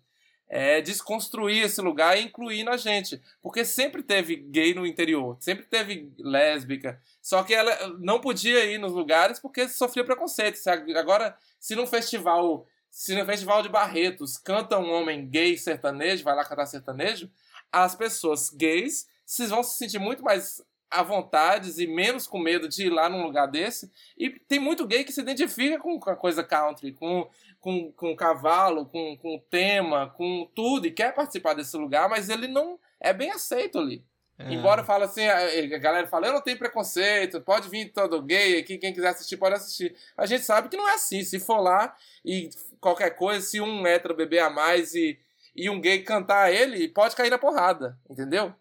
[0.48, 3.22] É desconstruir esse lugar e incluir na gente.
[3.40, 7.00] Porque sempre teve gay no interior, sempre teve lésbica.
[7.22, 10.58] Só que ela não podia ir nos lugares porque sofria preconceito.
[10.96, 16.34] Agora, se num festival, se no festival de Barretos canta um homem gay sertanejo, vai
[16.34, 17.30] lá cantar sertanejo,
[17.70, 19.06] as pessoas gays
[19.48, 20.60] vão se sentir muito mais
[20.90, 23.90] à vontade e menos com medo de ir lá num lugar desse.
[24.18, 27.28] E tem muito gay que se identifica com a coisa country, com,
[27.60, 32.48] com, com cavalo, com, com tema, com tudo, e quer participar desse lugar, mas ele
[32.48, 34.04] não é bem aceito ali.
[34.40, 34.54] É.
[34.54, 38.78] Embora fale assim, a galera fala, eu não tenho preconceito, pode vir todo gay aqui,
[38.78, 39.94] quem quiser assistir pode assistir.
[40.16, 41.22] A gente sabe que não é assim.
[41.22, 41.94] Se for lá
[42.24, 42.48] e
[42.80, 45.18] qualquer coisa, se um hétero beber a mais e,
[45.54, 48.54] e um gay cantar ele, pode cair na porrada, entendeu?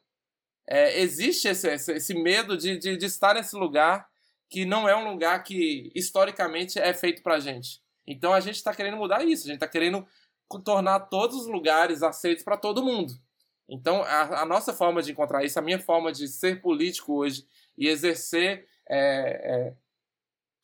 [0.72, 4.08] É, existe esse, esse, medo de, de, de, estar nesse lugar
[4.48, 7.82] que não é um lugar que historicamente é feito pra gente.
[8.06, 10.08] Então a gente está querendo mudar isso, a gente está querendo
[10.64, 13.14] tornar todos os lugares aceitos para todo mundo.
[13.68, 17.48] Então a, a, nossa forma de encontrar isso, a minha forma de ser político hoje
[17.76, 19.74] e exercer é, é,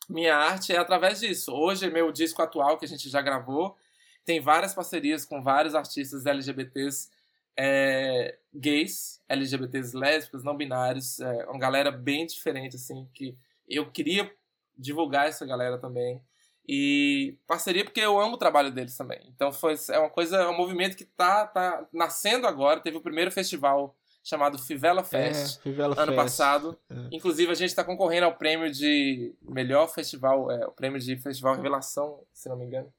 [0.07, 1.52] minha arte é através disso.
[1.52, 3.76] Hoje, meu disco atual que a gente já gravou,
[4.23, 7.10] tem várias parcerias com vários artistas LGBTs
[7.57, 13.38] é, gays, LGBTs lésbicas, não binários, é, uma galera bem diferente, assim, que
[13.68, 14.32] eu queria
[14.77, 16.22] divulgar essa galera também.
[16.68, 19.19] E parceria porque eu amo o trabalho deles também.
[19.36, 22.80] Então foi, é uma coisa, é um movimento que tá, tá nascendo agora.
[22.80, 26.15] Teve o primeiro festival chamado Fivela Fest É, Fivela ano Fest.
[26.15, 26.80] passado.
[26.90, 26.95] É.
[27.11, 31.56] Inclusive, a gente está concorrendo ao prêmio de melhor festival, é, o prêmio de festival
[31.56, 32.91] Revelação, se não me engano.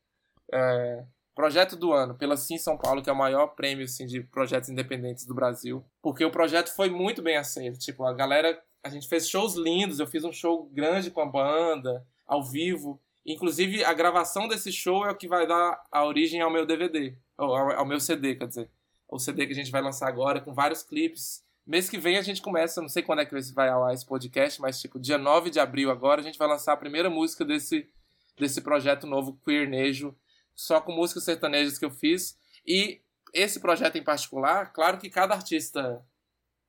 [0.53, 1.05] É,
[1.37, 4.71] projeto do ano, pela Sim São Paulo, que é o maior prêmio assim, de projetos
[4.71, 5.85] independentes do Brasil.
[6.03, 7.79] Porque o projeto foi muito bem aceito.
[7.79, 8.61] Tipo, a galera.
[8.83, 13.01] A gente fez shows lindos, eu fiz um show grande com a banda, ao vivo.
[13.27, 17.17] Inclusive, a gravação desse show é o que vai dar a origem ao meu DVD,
[17.37, 18.71] ao, meu CD, quer dizer.
[19.09, 21.45] O CD que a gente vai lançar agora, com vários clipes.
[21.67, 24.61] Mês que vem a gente começa, não sei quando é que vai ao esse podcast,
[24.61, 27.91] mas tipo, dia 9 de abril agora, a gente vai lançar a primeira música desse,
[28.39, 30.15] desse projeto novo, Queernejo,
[30.57, 32.37] só com músicas sertanejas que eu fiz.
[32.67, 33.01] E
[33.33, 36.03] esse projeto em particular, claro que cada artista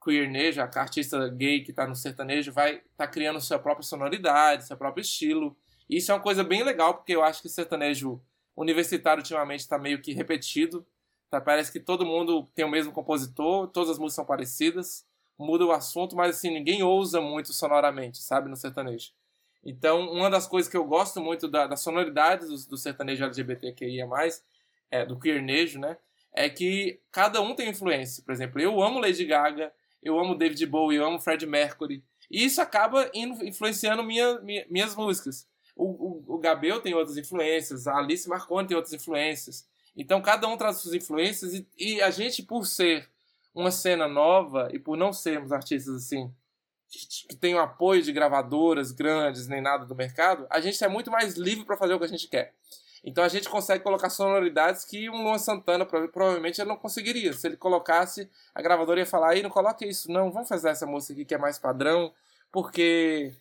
[0.04, 4.78] queernejo, artista gay que está no sertanejo, vai estar tá criando sua própria sonoridade, seu
[4.78, 5.58] próprio estilo.
[5.90, 8.22] E isso é uma coisa bem legal, porque eu acho que o sertanejo
[8.56, 10.86] universitário ultimamente está meio que repetido.
[11.30, 11.42] Tá?
[11.42, 15.06] Parece que todo mundo tem o mesmo compositor, todas as músicas são parecidas,
[15.38, 19.12] muda o assunto, mas assim, ninguém ousa muito sonoramente, sabe, no sertanejo.
[19.64, 24.08] Então, uma das coisas que eu gosto muito da, da sonoridade do, do sertanejo LGBTQIA+,
[24.90, 25.98] é, do queernejo, né,
[26.34, 28.24] é que cada um tem influência.
[28.24, 32.46] Por exemplo, eu amo Lady Gaga, eu amo David Bowie, eu amo Fred Mercury, e
[32.46, 35.48] isso acaba influenciando minha, minha, minhas músicas.
[35.76, 39.68] O, o, o Gabel tem outras influências, a Alice Marconi tem outras influências.
[39.96, 43.10] Então, cada um traz suas influências, e, e a gente, por ser
[43.54, 46.32] uma cena nova, e por não sermos artistas assim
[47.28, 51.12] que tem o apoio de gravadoras grandes nem nada do mercado, a gente é muito
[51.12, 52.54] mais livre para fazer o que a gente quer.
[53.04, 57.32] Então a gente consegue colocar sonoridades que um Luan Santana provavelmente ele não conseguiria.
[57.34, 60.86] Se ele colocasse, a gravadora ia falar: aí não coloque isso, não, vamos fazer essa
[60.86, 62.14] música aqui que é mais padrão,
[62.52, 63.34] porque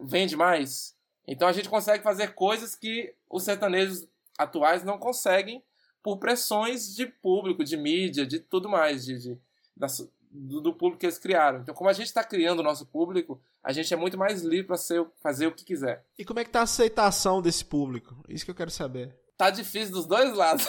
[0.00, 0.96] vende mais.
[1.26, 4.06] Então a gente consegue fazer coisas que os sertanejos
[4.38, 5.62] atuais não conseguem
[6.02, 9.38] por pressões de público, de mídia, de tudo mais, de, de
[9.76, 9.86] da,
[10.34, 11.60] do, do, público que eles criaram.
[11.60, 14.66] Então, como a gente está criando o nosso público, a gente é muito mais livre
[14.66, 14.76] para
[15.22, 16.04] fazer o que quiser.
[16.18, 18.16] E como é que tá a aceitação desse público?
[18.28, 19.14] Isso que eu quero saber.
[19.36, 20.66] Tá difícil dos dois lados.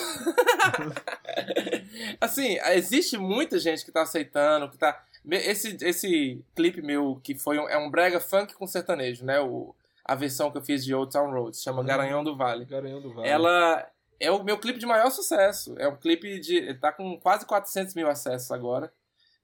[2.22, 5.04] assim, existe muita gente que tá aceitando, que tá.
[5.32, 9.40] Esse, esse clipe meu, que foi um, é um brega funk com sertanejo, né?
[9.40, 11.86] O, a versão que eu fiz de Old Town Road, chama hum.
[11.86, 12.66] Garanhão do Vale.
[12.66, 13.28] Garanhão do Vale.
[13.28, 13.88] Ela
[14.20, 15.76] é o meu clipe de maior sucesso.
[15.80, 16.58] É um clipe de.
[16.58, 18.92] Ele tá com quase 400 mil acessos agora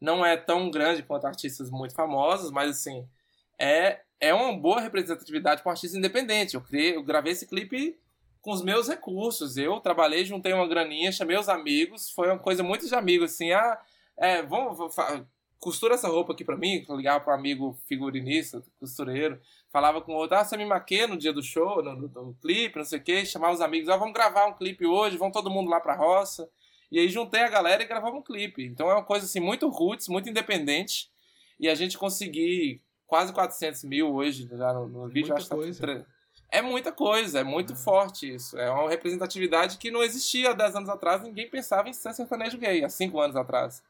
[0.02, 3.08] não é tão grande quanto artistas muito famosos, mas assim,
[3.60, 6.56] é, é uma boa representatividade para um artista independente.
[6.56, 8.00] Eu, criei, eu gravei esse clipe
[8.42, 9.58] com os meus recursos.
[9.58, 13.52] Eu trabalhei, juntei uma graninha, chamei os amigos, foi uma coisa muito de amigo, assim,
[13.52, 13.80] ah,
[14.18, 14.96] é, vamos,
[15.60, 19.40] costura essa roupa aqui para mim, ligava para um amigo figurinista, costureiro,
[19.72, 22.80] falava com outro, ah, você me maquia no dia do show, no, no, no clipe,
[22.80, 25.52] não sei o que, chamava os amigos, ah, vamos gravar um clipe hoje, vamos todo
[25.52, 26.50] mundo lá pra roça.
[26.92, 28.66] E aí juntei a galera e gravava um clipe.
[28.66, 31.10] Então é uma coisa assim muito roots, muito independente.
[31.60, 35.34] E a gente conseguir quase 400 mil hoje já no, no vídeo.
[35.34, 35.98] Muita coisa.
[35.98, 36.06] Tá...
[36.50, 38.58] É muita coisa, é muito forte isso.
[38.58, 42.58] É uma representatividade que não existia há 10 anos atrás, ninguém pensava em ser sertanejo
[42.58, 43.82] gay, há 5 anos atrás.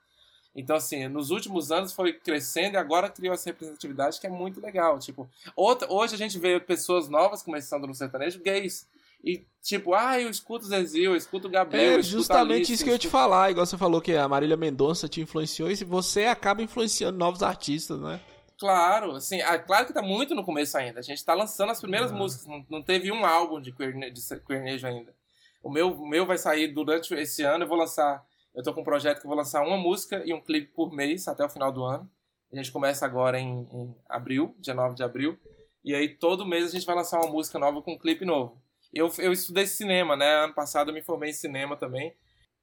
[0.56, 4.62] Então, assim, nos últimos anos foi crescendo e agora criou essa representatividade que é muito
[4.62, 5.00] legal.
[5.00, 8.88] Tipo, outra, hoje a gente vê pessoas novas começando no sertanejo gays.
[9.24, 12.00] E tipo, ah, eu escuto o Zezil, eu escuto o Gabriel.
[12.00, 13.52] É justamente Alice, isso que eu ia te falar.
[13.52, 18.00] Igual você falou que a Marília Mendonça te influenciou e você acaba influenciando novos artistas,
[18.00, 18.20] né?
[18.58, 21.00] Claro, assim, ah, claro que tá muito no começo ainda.
[21.00, 22.18] A gente tá lançando as primeiras Uhum.
[22.18, 25.16] músicas, não, não teve um álbum de, queerne, de ainda.
[25.64, 28.24] O meu, o meu vai sair durante esse ano, eu vou lançar.
[28.54, 30.92] Eu tô com um projeto que eu vou lançar uma música e um clipe por
[30.92, 32.10] mês até o final do ano.
[32.52, 35.40] A gente começa agora em, em abril, dia 9 de abril.
[35.84, 38.62] E aí todo mês a gente vai lançar uma música nova com um clipe novo.
[38.94, 40.44] Eu, eu estudei cinema, né?
[40.44, 42.14] Ano passado eu me formei em cinema também.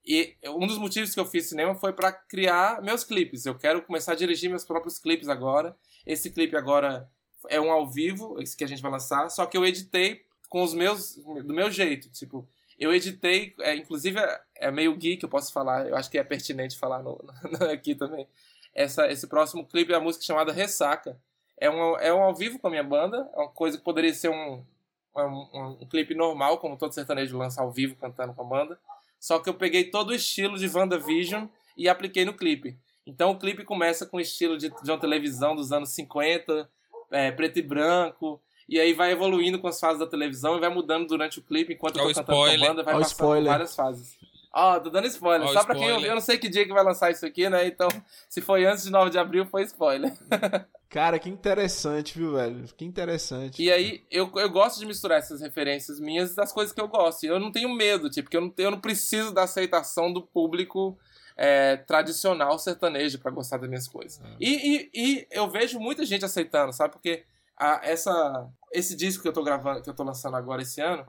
[0.07, 3.45] E um dos motivos que eu fiz cinema foi para criar meus clipes.
[3.45, 5.77] Eu quero começar a dirigir meus próprios clipes agora.
[6.07, 7.11] Esse clipe agora
[7.49, 10.63] é um ao vivo, esse que a gente vai lançar, só que eu editei com
[10.63, 12.49] os meus do meu jeito, tipo,
[12.79, 16.25] eu editei, é, inclusive é, é meio geek, eu posso falar, eu acho que é
[16.25, 18.27] pertinente falar no, no, aqui também.
[18.75, 21.21] Essa, esse próximo clipe é a música chamada Ressaca.
[21.61, 24.15] É um, é um ao vivo com a minha banda, é uma coisa que poderia
[24.15, 24.65] ser um,
[25.27, 28.79] um, um, um clipe normal, como todo sertanejo lança ao vivo cantando com a banda.
[29.19, 31.47] Só que eu peguei todo o estilo de WandaVision
[31.77, 32.77] e apliquei no clipe.
[33.07, 36.69] Então o clipe começa com o estilo de, de uma televisão dos anos 50,
[37.11, 38.41] é, preto e branco.
[38.69, 41.73] E aí vai evoluindo com as fases da televisão e vai mudando durante o clipe,
[41.73, 43.51] enquanto eu tô o cantando com a banda, vai o passando spoiler.
[43.51, 44.19] várias fases.
[44.53, 45.47] Ó, tô dando spoiler.
[45.47, 46.11] Ó o Só pra quem eu, spoiler.
[46.11, 47.67] eu não sei que dia que vai lançar isso aqui, né?
[47.67, 47.89] Então,
[48.29, 50.13] se foi antes de 9 de abril, foi spoiler.
[50.89, 52.65] Cara, que interessante, viu, velho?
[52.75, 53.63] Que interessante.
[53.63, 57.25] E aí, eu, eu gosto de misturar essas referências minhas das coisas que eu gosto.
[57.25, 60.23] E eu não tenho medo, tipo, porque eu não, eu não preciso da aceitação do
[60.23, 60.99] público
[61.37, 64.21] é, tradicional sertanejo pra gostar das minhas coisas.
[64.41, 66.95] E, e, e eu vejo muita gente aceitando, sabe?
[66.95, 67.23] Porque
[67.57, 71.07] a, essa, esse disco que eu tô gravando, que eu tô lançando agora esse ano,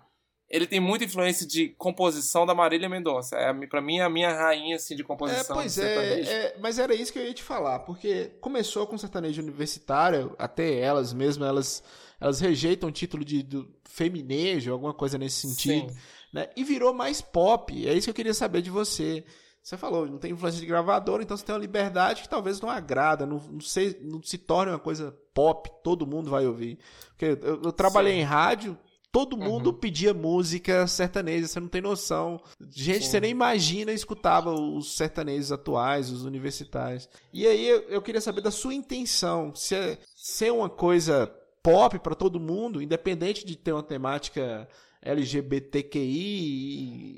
[0.49, 3.35] ele tem muita influência de composição da Marília Mendonça.
[3.35, 5.81] É, a mi- pra mim, é a minha rainha, assim, de É, composição pois de
[5.81, 6.29] sertanejo.
[6.29, 10.35] é, é, mas era isso que eu ia te falar, porque começou com sertanejo universitário,
[10.39, 11.83] até elas mesmo, elas,
[12.19, 15.93] elas rejeitam o título de do feminejo, alguma coisa nesse sentido,
[16.33, 16.49] né?
[16.55, 17.87] E virou mais pop.
[17.87, 19.23] É isso que eu queria saber de você.
[19.61, 22.69] Você falou, não tem influência de gravador, então você tem uma liberdade que talvez não
[22.69, 26.79] agrada, não, não, sei, não se torne uma coisa pop, todo mundo vai ouvir.
[27.09, 28.19] Porque eu, eu trabalhei Sim.
[28.19, 28.77] em rádio,
[29.11, 29.77] todo mundo Uhum.
[29.77, 32.39] pedia música sertaneja, você não tem noção.
[32.69, 33.11] Gente, Sim.
[33.11, 37.09] você nem imagina escutava os sertanejos atuais, os universitários.
[37.33, 41.27] E aí eu, eu queria saber da sua intenção, se é ser uma coisa
[41.63, 44.67] pop para todo mundo, independente de ter uma temática
[45.01, 45.99] LGBTQI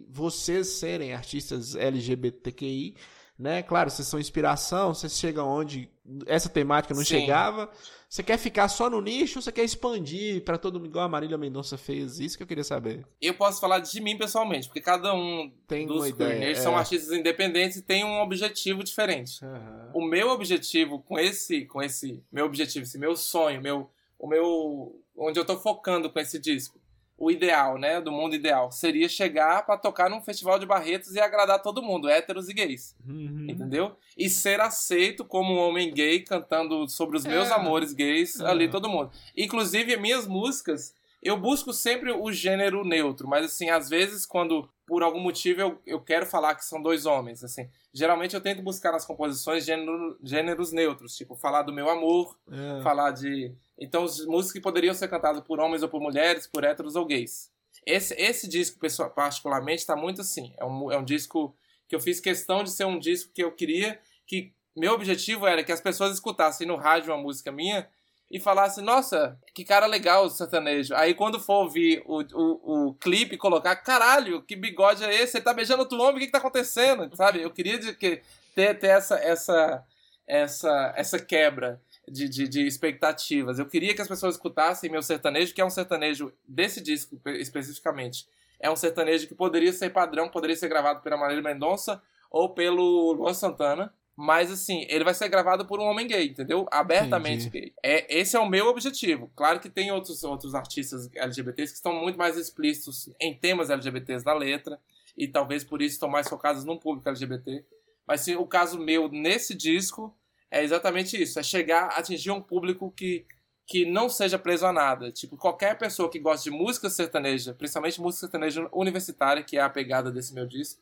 [0.02, 2.96] e vocês serem artistas LGBTQI,
[3.42, 3.64] né?
[3.64, 5.90] Claro, vocês são inspiração, vocês chegam onde
[6.28, 7.22] essa temática não Sim.
[7.22, 7.70] chegava.
[8.08, 11.10] Você quer ficar só no nicho ou você quer expandir para todo mundo, igual a
[11.10, 12.20] Marília Mendonça fez?
[12.20, 13.06] Isso que eu queria saber.
[13.22, 16.62] Eu posso falar de mim pessoalmente, porque cada um Tem dos queerneiros é.
[16.62, 19.44] são artistas independentes e tem um objetivo diferente.
[19.44, 19.92] Aham.
[19.94, 23.90] O meu objetivo com esse, com esse meu objetivo, esse meu sonho, meu,
[24.20, 26.81] o meu, onde eu tô focando com esse disco,
[27.24, 31.20] o ideal, né, do mundo ideal, seria chegar pra tocar num festival de Barretos e
[31.20, 33.46] agradar todo mundo, héteros e gays, Uhum.
[33.48, 33.96] entendeu?
[34.18, 37.54] E ser aceito como um homem gay cantando sobre os meus É.
[37.54, 38.48] amores gays É.
[38.48, 39.12] ali todo mundo.
[39.38, 45.04] Inclusive minhas músicas eu busco sempre o gênero neutro, mas assim, às vezes quando por
[45.04, 48.92] algum motivo eu, eu quero falar que são dois homens, assim, geralmente eu tento buscar
[48.92, 52.82] nas composições gênero, gêneros neutros, tipo falar do meu amor, É.
[52.82, 56.64] falar de então as músicas que poderiam ser cantadas por homens ou por mulheres, por
[56.64, 57.52] héteros ou gays.
[57.86, 60.54] Esse, esse disco, pessoal, particularmente, está muito assim.
[60.58, 61.56] É um, é um disco
[61.88, 65.64] que eu fiz questão de ser um disco que eu queria que meu objetivo era
[65.64, 67.90] que as pessoas escutassem no rádio uma música minha
[68.32, 70.96] e falassem, nossa, que cara legal o sertanejo.
[70.96, 75.38] Aí quando for ouvir o, o, o clipe, colocar, caralho, que bigode é esse?
[75.38, 77.14] Ele tá beijando outro homem, o que, que tá acontecendo?
[77.16, 77.42] Sabe?
[77.42, 78.22] Eu queria de, que,
[78.56, 79.84] ter, ter essa, essa,
[80.26, 83.60] essa, essa quebra de, de, de expectativas.
[83.60, 88.26] Eu queria que as pessoas escutassem meu sertanejo, que é um sertanejo desse disco especificamente.
[88.62, 93.12] É um sertanejo que poderia ser padrão, poderia ser gravado pela Marília Mendonça ou pelo
[93.12, 93.94] Luan Santana.
[94.16, 96.68] Mas assim, ele vai ser gravado por um homem gay, entendeu?
[96.72, 97.66] Abertamente Entendi.
[97.68, 97.74] gay.
[97.82, 99.32] É, esse é o meu objetivo.
[99.36, 104.26] Claro que tem outros, outros artistas LGBTs que estão muito mais explícitos em temas LGBTs
[104.26, 104.80] na letra.
[105.18, 107.66] E talvez por isso estão mais focados num público LGBT.
[108.06, 110.16] Mas sim, o caso meu nesse disco
[110.50, 111.40] é exatamente isso.
[111.40, 113.26] É chegar a atingir um público que,
[113.66, 115.12] que não seja preso a nada.
[115.12, 119.70] Tipo, qualquer pessoa que gosta de música sertaneja, principalmente música sertaneja universitária, que é a
[119.70, 120.82] pegada desse meu disco.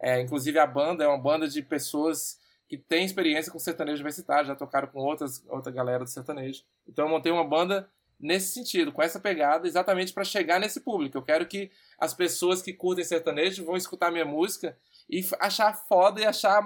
[0.00, 2.40] É, inclusive a banda é uma banda de pessoas
[2.72, 6.62] que têm experiência com sertanejo universitário, já tocaram com outras, outra galera do sertanejo.
[6.88, 7.86] Então eu montei uma banda
[8.18, 11.18] nesse sentido, com essa pegada, exatamente para chegar nesse público.
[11.18, 14.74] Eu quero que as pessoas que curtem sertanejo vão escutar minha música
[15.10, 16.62] e achar foda e achar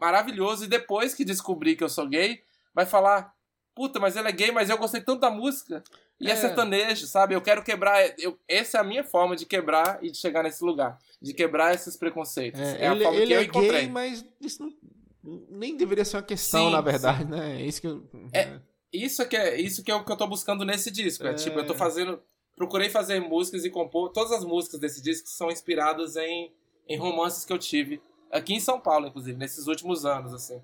[0.00, 0.64] maravilhoso.
[0.64, 2.40] E depois que descobrir que eu sou gay,
[2.74, 3.34] vai falar:
[3.74, 5.84] puta, mas ele é gay, mas eu gostei tanto da música.
[6.18, 6.36] E é, É.
[6.36, 7.34] sertanejo, sabe?
[7.34, 7.98] Eu quero quebrar.
[8.18, 10.98] Eu, essa é a minha forma de quebrar e de chegar nesse lugar.
[11.20, 12.60] De quebrar esses preconceitos.
[12.60, 13.80] É, É, a ele forma ele que eu é encontrei.
[13.80, 14.70] gay, mas isso não,
[15.22, 17.60] nem deveria ser uma questão, Sim, na verdade, né?
[17.60, 18.02] É isso que eu...
[18.32, 18.60] É,
[18.92, 21.24] Isso que é isso que é o que eu tô buscando nesse disco.
[21.24, 21.34] É, É.
[21.34, 22.20] tipo, eu tô fazendo.
[22.56, 24.10] Procurei fazer músicas e compor.
[24.10, 26.52] Todas as músicas desse disco são inspiradas em,
[26.88, 28.02] em romances que eu tive.
[28.30, 30.60] Aqui em São Paulo, inclusive, nesses últimos anos, assim.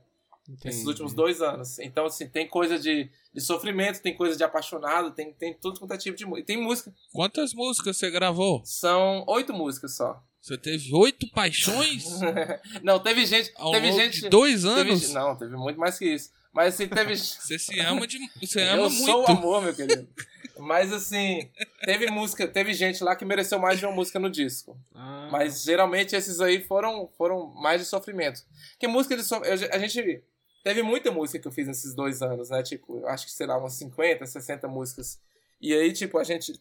[0.49, 0.89] Nesses Entendi.
[0.89, 1.79] últimos dois anos.
[1.79, 5.93] Então, assim, tem coisa de, de sofrimento, tem coisa de apaixonado, tem, tem tudo quanto
[5.95, 6.47] é tipo de música.
[6.47, 6.93] Tem música.
[7.13, 8.61] Quantas músicas você gravou?
[8.65, 10.23] São oito músicas só.
[10.47, 12.05] Você teve oito paixões
[12.85, 13.51] Não, teve gente.
[13.57, 14.21] ao teve longo gente.
[14.21, 15.01] de dois teve anos?
[15.09, 16.31] ge- não, teve muito mais que isso.
[16.53, 17.17] Mas assim, teve.
[17.19, 18.19] Você se ama de.
[18.41, 19.05] Você ama eu muito.
[19.05, 20.09] sou o amor, meu querido.
[20.59, 21.51] Mas assim,
[21.85, 24.79] teve música, teve gente lá que mereceu mais de uma música no disco.
[24.95, 28.41] Ah, Mas geralmente esses aí foram, foram mais de sofrimento.
[28.79, 29.75] Que música de sofrimento.
[29.75, 30.23] A gente.
[30.63, 32.63] Teve muita música que eu fiz nesses dois anos, né?
[32.63, 35.19] Tipo, eu acho que sei lá, umas 50, 60 músicas.
[35.61, 36.53] E aí, tipo, a gente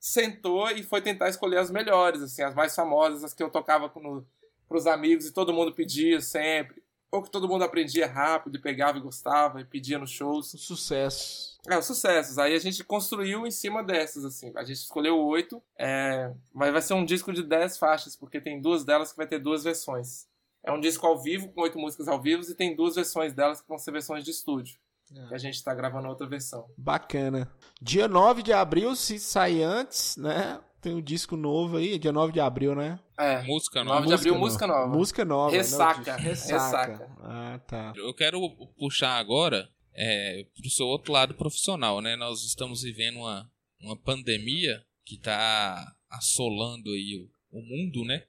[0.00, 3.92] sentou e foi tentar escolher as melhores, assim, as mais famosas, as que eu tocava
[3.96, 4.26] no,
[4.66, 6.82] pros amigos e todo mundo pedia sempre.
[7.12, 10.52] ou que todo mundo aprendia rápido e pegava e gostava e pedia nos shows.
[10.56, 11.58] Sucesso.
[11.68, 12.38] É, sucessos.
[12.38, 14.52] Aí a gente construiu em cima dessas, assim.
[14.54, 16.32] A gente escolheu oito, é...
[16.54, 19.38] mas vai ser um disco de dez faixas, porque tem duas delas que vai ter
[19.38, 20.28] duas versões.
[20.62, 23.60] É um disco ao vivo, com oito músicas ao vivo, e tem duas versões delas
[23.60, 24.78] que vão ser versões de estúdio.
[25.14, 25.28] É.
[25.28, 26.66] Que a gente tá gravando outra versão.
[26.76, 27.50] Bacana.
[27.80, 30.60] Dia 9 de abril, se sair antes, né?
[30.80, 32.98] Tem um disco novo aí, dia 9 de abril, né?
[33.18, 33.42] É.
[33.42, 34.00] Música nova.
[34.00, 34.86] 9 de abril, música nova.
[34.86, 35.50] Música nova.
[35.54, 36.16] Ressaca.
[36.16, 36.22] Né?
[36.22, 36.92] Ressaca.
[36.92, 37.16] Ressaca.
[37.22, 37.92] Ah, tá.
[37.96, 38.40] Eu quero
[38.78, 42.16] puxar agora é, pro seu outro lado profissional, né?
[42.16, 43.50] Nós estamos vivendo uma,
[43.82, 48.22] uma pandemia que tá assolando aí o, o mundo, né?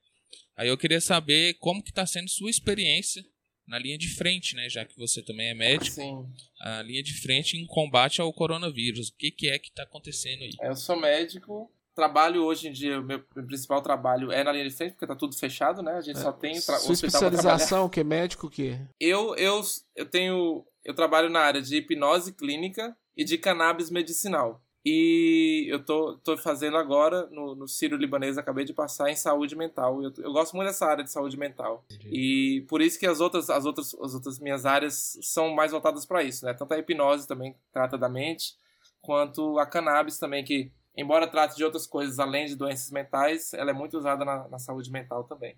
[0.57, 3.23] Aí eu queria saber como que tá sendo sua experiência
[3.71, 4.67] na linha de frente, né?
[4.67, 5.95] Já que você também é médico.
[5.95, 6.27] Sim.
[6.59, 9.07] A linha de frente em combate ao coronavírus.
[9.07, 10.51] O que, que é que está acontecendo aí?
[10.61, 11.71] Eu sou médico.
[11.95, 15.37] Trabalho hoje em dia, meu principal trabalho é na linha de frente, porque tá tudo
[15.37, 15.93] fechado, né?
[15.93, 16.21] A gente é.
[16.21, 18.79] só tem Sua especialização, que é médico, o quê?
[18.99, 19.61] Eu, eu,
[19.95, 20.65] eu tenho.
[20.83, 24.61] Eu trabalho na área de hipnose clínica e de cannabis medicinal.
[24.83, 29.55] E eu tô, tô fazendo agora no, no Ciro Libanês, acabei de passar em saúde
[29.55, 30.01] mental.
[30.01, 31.85] Eu, eu gosto muito dessa área de saúde mental.
[32.05, 36.03] E por isso que as outras, as outras, as outras minhas áreas são mais voltadas
[36.05, 36.53] para isso, né?
[36.55, 38.55] Tanto a hipnose também trata da mente,
[39.01, 43.69] quanto a cannabis também, que, embora trate de outras coisas além de doenças mentais, ela
[43.69, 45.55] é muito usada na, na saúde mental também.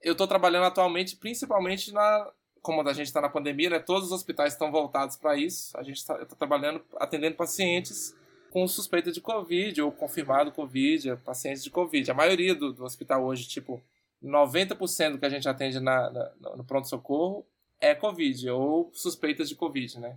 [0.00, 2.30] Eu estou trabalhando atualmente principalmente na.
[2.62, 3.78] Como a gente está na pandemia, né?
[3.78, 5.76] Todos os hospitais estão voltados para isso.
[5.76, 8.14] A gente está tá trabalhando, atendendo pacientes
[8.54, 12.08] com suspeita de Covid ou confirmado Covid, pacientes de Covid.
[12.08, 13.82] A maioria do, do hospital hoje, tipo,
[14.22, 17.44] 90% do que a gente atende na, na, no pronto-socorro
[17.80, 20.16] é Covid ou suspeitas de Covid, né?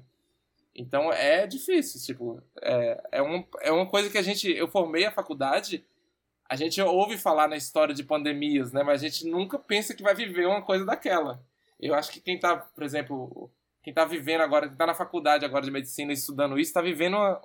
[0.75, 4.47] Então é difícil, tipo, é, é, um, é uma coisa que a gente.
[4.51, 5.83] Eu formei a faculdade,
[6.47, 8.83] a gente ouve falar na história de pandemias, né?
[8.83, 11.43] Mas a gente nunca pensa que vai viver uma coisa daquela.
[11.79, 13.49] Eu acho que quem tá, por exemplo,
[13.81, 17.17] quem tá vivendo agora, quem tá na faculdade agora de medicina estudando isso, tá vivendo
[17.17, 17.41] uma,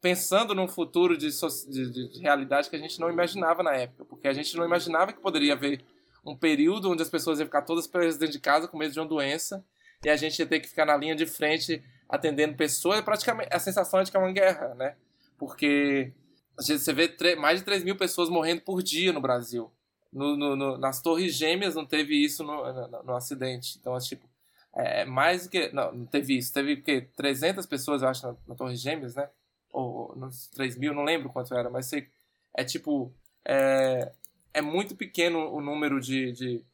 [0.00, 4.28] pensando num futuro de, de, de, realidade que a gente não imaginava na época, porque
[4.28, 5.84] a gente não imaginava que poderia haver
[6.24, 9.00] um período onde as pessoas iam ficar todas presas dentro de casa com medo de
[9.00, 9.64] uma doença
[10.04, 13.00] e a gente ia ter que ficar na linha de frente atendendo pessoas.
[13.00, 14.96] Praticamente a sensação é de que é uma guerra, né?
[15.38, 16.12] Porque
[16.56, 19.70] você vê mais de 3 mil pessoas morrendo por dia no Brasil.
[20.12, 23.76] No, no, no, nas Torres Gêmeas não teve isso no, acidente.
[23.78, 24.26] Então, é tipo,
[24.74, 25.70] é mais do que.
[25.72, 26.52] Não, não teve isso.
[26.52, 27.08] Teve o quê?
[27.16, 29.28] 300 pessoas, eu acho, na, na Torres Gêmeas, né?
[29.76, 32.08] Ou nos 3 mil, não lembro quanto era, mas sei,
[32.54, 33.12] é tipo.
[33.44, 34.10] É,
[34.54, 36.64] é muito pequeno o número de, de.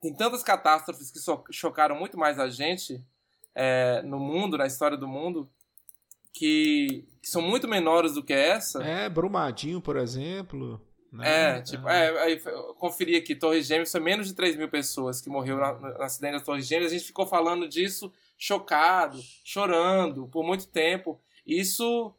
[0.00, 3.04] Tem tantas catástrofes que so, chocaram muito mais a gente
[3.54, 5.50] é, no mundo, na história do mundo,
[6.32, 8.82] que, que, são muito menores do que essa.
[8.84, 10.80] É, Brumadinho, por exemplo.
[11.10, 11.56] Né?
[11.56, 15.28] É, tipo, é, eu conferi aqui, Torres Gêmeas, foi menos de 3 mil pessoas que
[15.28, 16.92] morreram no, no acidente das Torres Gêmeas.
[16.92, 21.20] A gente ficou falando disso chocado, chorando por muito tempo.
[21.46, 22.12] Isso,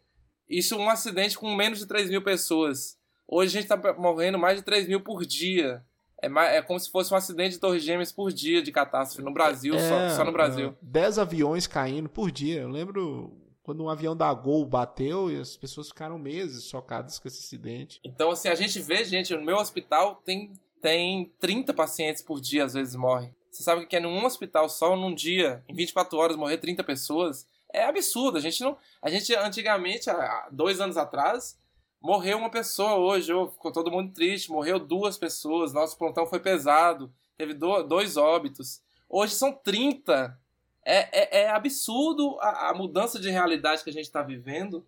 [0.50, 2.98] isso um acidente com menos de 3 mil pessoas.
[3.28, 5.84] Hoje a gente está morrendo mais de 3 mil por dia.
[6.22, 9.24] É, mais, é como se fosse um acidente de Torres Gêmeas por dia de catástrofe
[9.24, 10.76] no Brasil, é, só, só no Brasil.
[10.82, 12.62] 10 aviões caindo por dia.
[12.62, 17.28] Eu lembro quando um avião da Gol bateu e as pessoas ficaram meses chocadas com
[17.28, 18.00] esse acidente.
[18.04, 22.64] Então, assim, a gente vê, gente, no meu hospital tem, tem 30 pacientes por dia,
[22.64, 23.36] às vezes morrem.
[23.52, 27.46] Você sabe que é num hospital só, num dia, em 24 horas, morrer 30 pessoas?
[27.78, 28.38] É absurdo.
[28.38, 28.78] A gente não.
[29.02, 31.58] A gente antigamente, há dois anos atrás,
[32.02, 37.12] morreu uma pessoa hoje, ficou todo mundo triste, morreu duas pessoas, nosso plantão foi pesado,
[37.38, 38.82] teve do, dois óbitos.
[39.10, 40.38] Hoje são 30.
[40.86, 44.86] É, é, é absurdo a, a, mudança de realidade que a gente está vivendo,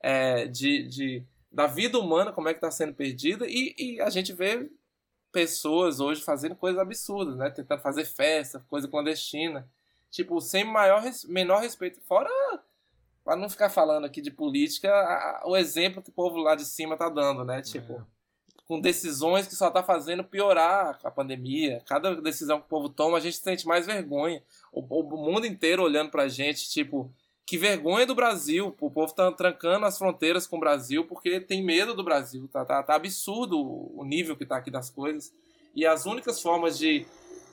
[0.00, 4.10] é, de, de, da vida humana, como é que está sendo perdida, e, e, a
[4.10, 4.70] gente vê
[5.32, 7.50] pessoas hoje fazendo coisas absurdas, né?
[7.50, 9.68] Tentando fazer festa, coisa clandestina
[10.10, 12.00] tipo, sem maior, menor respeito.
[12.02, 12.30] Fora,
[13.24, 16.64] para não ficar falando aqui de política, a, o exemplo que o povo lá de
[16.64, 17.62] cima tá dando, né?
[17.62, 18.02] Tipo, é.
[18.66, 21.82] com decisões que só tá fazendo piorar a pandemia.
[21.86, 24.42] Cada decisão que o povo toma, a gente sente mais vergonha.
[24.72, 27.12] O, o mundo inteiro olhando pra gente, tipo,
[27.46, 28.74] que vergonha do Brasil.
[28.80, 32.48] O povo tá trancando as fronteiras com o Brasil porque tem medo do Brasil.
[32.48, 35.32] Tá, tá, tá absurdo o nível que tá aqui das coisas.
[35.74, 37.06] E as únicas formas de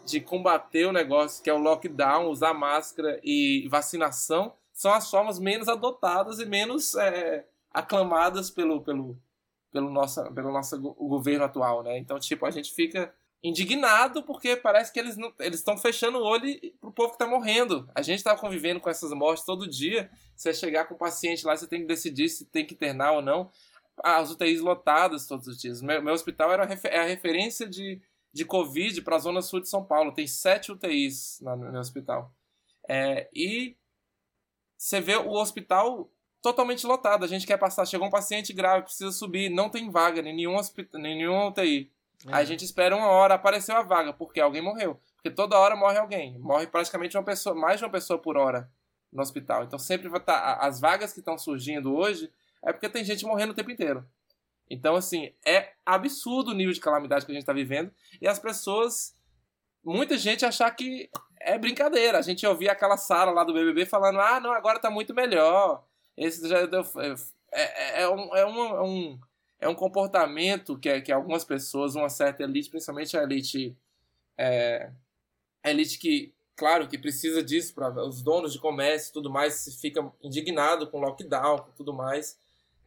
[0.07, 5.37] de combater o negócio, que é o lockdown, usar máscara e vacinação, são as formas
[5.37, 9.17] menos adotadas e menos é, aclamadas pelo, pelo,
[9.69, 11.97] pelo, nosso, pelo nosso governo atual, né?
[11.97, 13.13] Então, tipo, a gente fica
[13.43, 15.17] indignado porque parece que eles
[15.53, 16.47] estão fechando o olho
[16.79, 17.89] pro povo que tá morrendo.
[17.93, 20.09] A gente tá convivendo com essas mortes todo dia.
[20.35, 23.21] Você chegar com o paciente lá, você tem que decidir se tem que internar ou
[23.21, 23.51] não.
[24.01, 25.81] As UTIs lotadas todos os dias.
[25.81, 28.01] Meu, meu hospital era é a referência de
[28.33, 30.13] de Covid para a Zona Sul de São Paulo.
[30.13, 32.33] Tem sete UTIs no, no hospital.
[32.87, 33.75] É, e
[34.77, 36.09] você vê o hospital
[36.41, 37.25] totalmente lotado.
[37.25, 40.55] A gente quer passar, chegou um paciente grave, precisa subir, não tem vaga em nenhum
[40.55, 41.91] hospital, em nenhum UTI.
[42.25, 42.35] É.
[42.35, 44.99] Aí a gente espera uma hora, apareceu a vaga, porque alguém morreu.
[45.15, 46.37] Porque toda hora morre alguém.
[46.39, 48.69] Morre praticamente uma pessoa, mais de uma pessoa por hora
[49.11, 49.63] no hospital.
[49.63, 50.39] Então sempre vai estar.
[50.39, 52.31] Tá, as vagas que estão surgindo hoje
[52.63, 54.07] é porque tem gente morrendo o tempo inteiro.
[54.69, 57.91] Então, assim, é absurdo o nível de calamidade que a gente está vivendo.
[58.21, 59.15] E as pessoas.
[59.83, 62.17] Muita gente achar que é brincadeira.
[62.17, 65.85] A gente ouvia aquela Sara lá do BBB falando: ah, não, agora tá muito melhor.
[66.15, 66.81] Esse já deu.
[67.51, 69.19] É, é, é, um, é, um, é, um,
[69.61, 73.77] é um comportamento que, que algumas pessoas, uma certa elite, principalmente a elite.
[74.37, 74.91] É,
[75.63, 79.79] a elite que, claro, que precisa disso para os donos de comércio e tudo mais,
[79.79, 82.37] fica indignado com lockdown e tudo mais.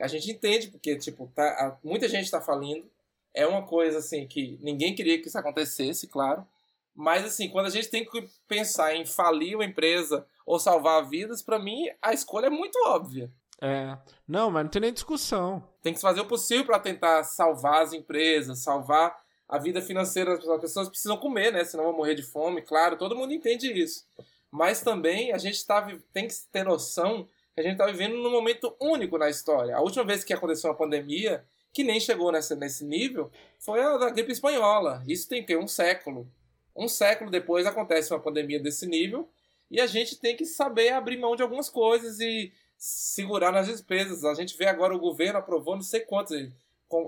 [0.00, 2.88] A gente entende, porque, tipo, tá, muita gente está falindo.
[3.34, 6.46] É uma coisa, assim, que ninguém queria que isso acontecesse, claro.
[6.94, 11.42] Mas, assim, quando a gente tem que pensar em falir uma empresa ou salvar vidas,
[11.42, 13.30] para mim, a escolha é muito óbvia.
[13.60, 13.96] É.
[14.26, 15.62] Não, mas não tem nem discussão.
[15.82, 19.16] Tem que fazer o possível para tentar salvar as empresas, salvar
[19.48, 20.56] a vida financeira das pessoas.
[20.56, 21.64] As pessoas precisam comer, né?
[21.64, 22.96] Senão vão morrer de fome, claro.
[22.96, 24.04] Todo mundo entende isso.
[24.50, 27.28] Mas também a gente tá, tem que ter noção
[27.60, 29.76] a gente está vivendo num momento único na história.
[29.76, 33.96] A última vez que aconteceu uma pandemia, que nem chegou nessa, nesse nível, foi a
[33.96, 35.02] da gripe espanhola.
[35.06, 36.30] Isso tem que um século.
[36.74, 39.28] Um século depois acontece uma pandemia desse nível
[39.70, 44.24] e a gente tem que saber abrir mão de algumas coisas e segurar nas despesas.
[44.24, 46.36] A gente vê agora o governo aprovou não sei quantos,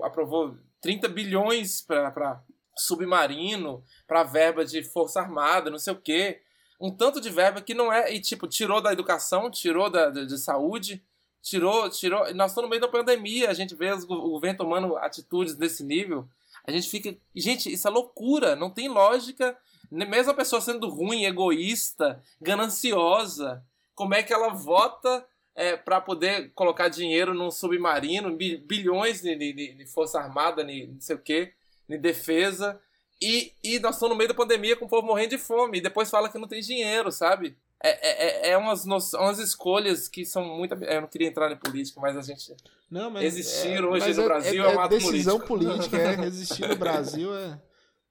[0.03, 2.43] aprovou 30 bilhões para
[2.77, 6.42] submarino, para verba de força armada, não sei o quê.
[6.83, 8.13] Um tanto de verba que não é.
[8.13, 11.01] E, tipo, tirou da educação, tirou da, de, de saúde,
[11.41, 11.89] tirou.
[11.89, 15.55] tirou Nós estamos no meio da pandemia, a gente vê os, o governo tomando atitudes
[15.55, 16.27] desse nível.
[16.67, 17.15] A gente fica.
[17.33, 19.57] Gente, isso é loucura, não tem lógica.
[19.89, 23.63] Mesmo a pessoa sendo ruim, egoísta, gananciosa,
[23.95, 29.53] como é que ela vota é, para poder colocar dinheiro num submarino, bilhões de, de,
[29.53, 31.53] de força armada, de não sei o quê,
[31.87, 32.77] de defesa,
[33.23, 35.81] e, e nós estamos no meio da pandemia com o povo morrendo de fome, e
[35.81, 37.55] depois fala que não tem dinheiro, sabe?
[37.81, 40.73] É, é, é, é umas, umas escolhas que são muito.
[40.73, 42.55] Eu não queria entrar em política, mas a gente.
[42.89, 46.13] Não, mas Existir é, hoje no é, Brasil é, é, é decisão política, é.
[46.25, 47.59] Existir no Brasil é,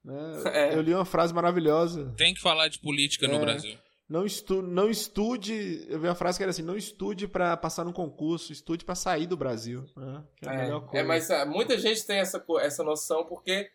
[0.05, 0.72] né?
[0.76, 2.12] Eu li uma frase maravilhosa.
[2.16, 3.78] Tem que falar de política no Brasil.
[4.09, 5.86] Não, estu, não estude.
[5.89, 8.94] Eu vi uma frase que era assim: não estude para passar no concurso, estude para
[8.94, 9.86] sair do Brasil.
[9.97, 10.22] Né?
[10.93, 13.70] É, é, mas muita gente tem essa, essa noção porque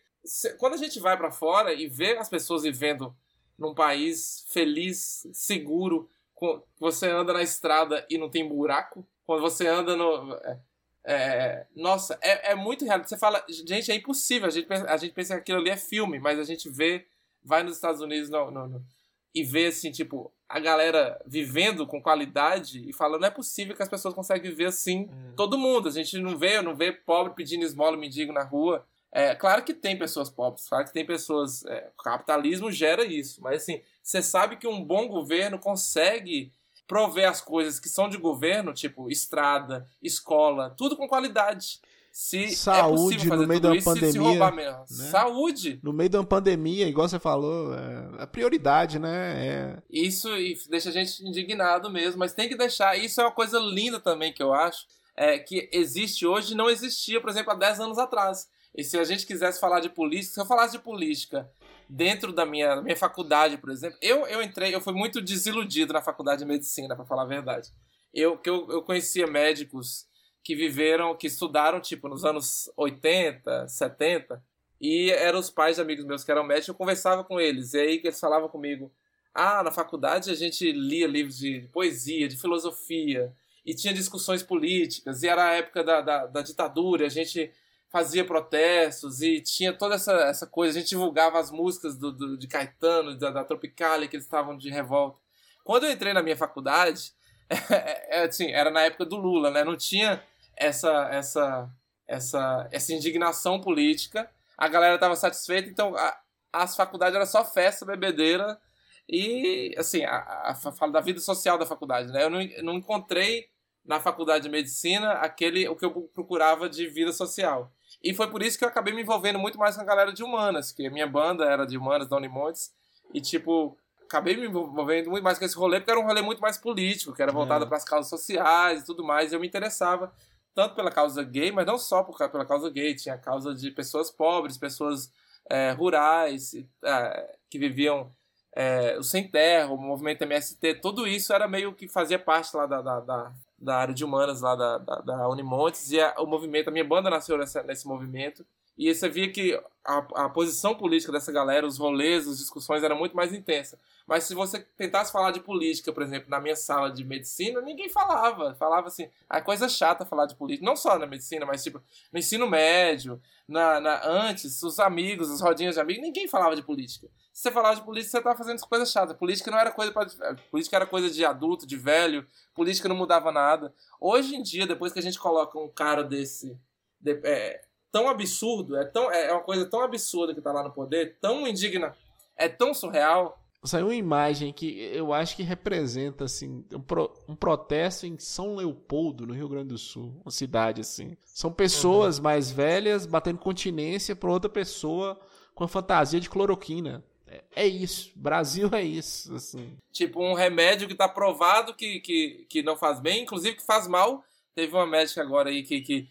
[0.57, 3.15] quando a gente vai para fora e vê as pessoas vivendo
[3.57, 9.67] num país feliz, seguro, com, você anda na estrada e não tem buraco, quando você
[9.67, 10.33] anda no.
[10.35, 10.59] É,
[11.03, 13.01] é, nossa, é, é muito real.
[13.03, 14.47] Você fala, gente, é impossível.
[14.47, 17.07] A gente, pensa, a gente pensa que aquilo ali é filme, mas a gente vê,
[17.43, 18.85] vai nos Estados Unidos no, no, no,
[19.33, 23.83] e vê assim, tipo, a galera vivendo com qualidade e fala, não é possível que
[23.83, 25.09] as pessoas conseguem viver assim.
[25.11, 25.33] Hum.
[25.35, 25.87] Todo mundo.
[25.87, 28.85] A gente não vê, não vê pobre pedindo esmola mendigo na rua.
[29.11, 31.65] É, claro que tem pessoas pobres, claro que tem pessoas.
[31.65, 36.51] É, o capitalismo gera isso, mas assim, você sabe que um bom governo consegue
[36.87, 41.81] prover as coisas que são de governo, tipo estrada, escola, tudo com qualidade.
[42.17, 44.11] Se é Saúde é no meio da pandemia.
[44.11, 44.79] Se, roubar mesmo.
[44.79, 44.85] Né?
[45.11, 45.79] Saúde.
[45.83, 49.47] No meio uma pandemia, igual você falou, é, é prioridade, né?
[49.47, 49.77] É...
[49.87, 50.27] Isso
[50.67, 52.97] deixa a gente indignado mesmo, mas tem que deixar.
[52.97, 54.87] Isso é uma coisa linda também que eu acho.
[55.15, 58.47] É, que existe hoje não existia, por exemplo, há 10 anos atrás.
[58.77, 61.49] E se a gente quisesse falar de política, se eu falasse de política
[61.89, 65.93] dentro da minha, da minha faculdade, por exemplo, eu, eu entrei, eu fui muito desiludido
[65.93, 67.71] na faculdade de medicina, para falar a verdade.
[68.13, 70.07] Eu, que eu, eu conhecia médicos
[70.43, 74.43] que viveram, que estudaram, tipo, nos anos 80, 70,
[74.79, 77.79] e eram os pais de amigos meus que eram médicos, eu conversava com eles, e
[77.79, 78.93] aí eles falavam comigo,
[79.33, 83.33] ah, na faculdade a gente lia livros de poesia, de filosofia,
[83.65, 87.51] e tinha discussões políticas, e era a época da, da, da ditadura, a gente
[87.89, 90.77] fazia protestos e tinha toda essa, essa coisa.
[90.77, 94.57] A gente divulgava as músicas do, do de Caetano, da, da Tropicália, que eles estavam
[94.57, 95.19] de revolta.
[95.63, 97.13] Quando eu entrei na minha faculdade,
[97.49, 99.63] é, é, assim, era na época do Lula, né?
[99.63, 100.21] Não tinha
[100.55, 101.69] essa, essa,
[102.07, 104.29] essa, essa indignação política.
[104.57, 106.17] A galera estava satisfeita, então a,
[106.51, 108.59] as faculdades era só festa, bebedeira
[109.07, 110.17] e, assim, a,
[110.51, 112.23] a, da vida social da faculdade, né?
[112.23, 113.47] Eu não, não encontrei
[113.85, 117.71] na faculdade de medicina aquele o que eu procurava de vida social.
[118.03, 120.23] E foi por isso que eu acabei me envolvendo muito mais com a galera de
[120.23, 122.71] humanas, que a minha banda era de humanas, da Unimontes,
[123.13, 126.41] e tipo, acabei me envolvendo muito mais com esse rolê, porque era um rolê muito
[126.41, 127.67] mais político, que era voltado é.
[127.67, 130.11] para as causas sociais e tudo mais, e eu me interessava
[130.53, 133.69] tanto pela causa gay, mas não só por, pela causa gay, tinha a causa de
[133.69, 135.11] pessoas pobres, pessoas
[135.49, 136.53] é, rurais,
[136.83, 138.11] é, que viviam
[138.55, 142.65] é, o Sem Terra, o movimento MST, tudo isso era meio que fazia parte lá
[142.65, 146.25] da, da, da, da área de humanas lá da, da, da Unimontes, e a, o
[146.25, 148.45] movimento, a minha banda nasceu nessa, nesse movimento,
[148.77, 152.97] e você via que a, a posição política dessa galera, os rolês, as discussões eram
[152.97, 153.79] muito mais intensas.
[154.05, 157.89] Mas se você tentasse falar de política, por exemplo, na minha sala de medicina, ninguém
[157.89, 158.53] falava.
[158.55, 160.65] Falava assim, a coisa chata falar de política.
[160.65, 161.81] Não só na medicina, mas tipo,
[162.11, 166.61] no ensino médio, na, na antes, os amigos, as rodinhas de amigos, ninguém falava de
[166.61, 167.07] política.
[167.33, 169.17] Se você falava de política, você estava fazendo coisas chatas.
[169.17, 172.25] Política não era coisa para política era coisa de adulto, de velho.
[172.53, 173.73] Política não mudava nada.
[173.99, 176.57] Hoje em dia, depois que a gente coloca um cara desse
[176.99, 177.61] de, é,
[177.97, 181.47] tão absurdo, é, tão, é uma coisa tão absurda que tá lá no poder, tão
[181.47, 181.95] indigna,
[182.35, 183.41] é tão surreal.
[183.63, 188.55] Saiu uma imagem que eu acho que representa assim um, pro, um, protesto em São
[188.55, 191.17] Leopoldo, no Rio Grande do Sul, uma cidade assim.
[191.25, 192.25] São pessoas uhum.
[192.25, 195.19] mais velhas batendo continência para outra pessoa
[195.55, 197.03] com a fantasia de cloroquina.
[197.25, 199.75] É, é isso, Brasil é isso, assim.
[199.91, 203.87] Tipo um remédio que tá provado que, que, que não faz bem, inclusive que faz
[203.87, 204.23] mal.
[204.53, 206.07] Teve uma médica agora aí que, que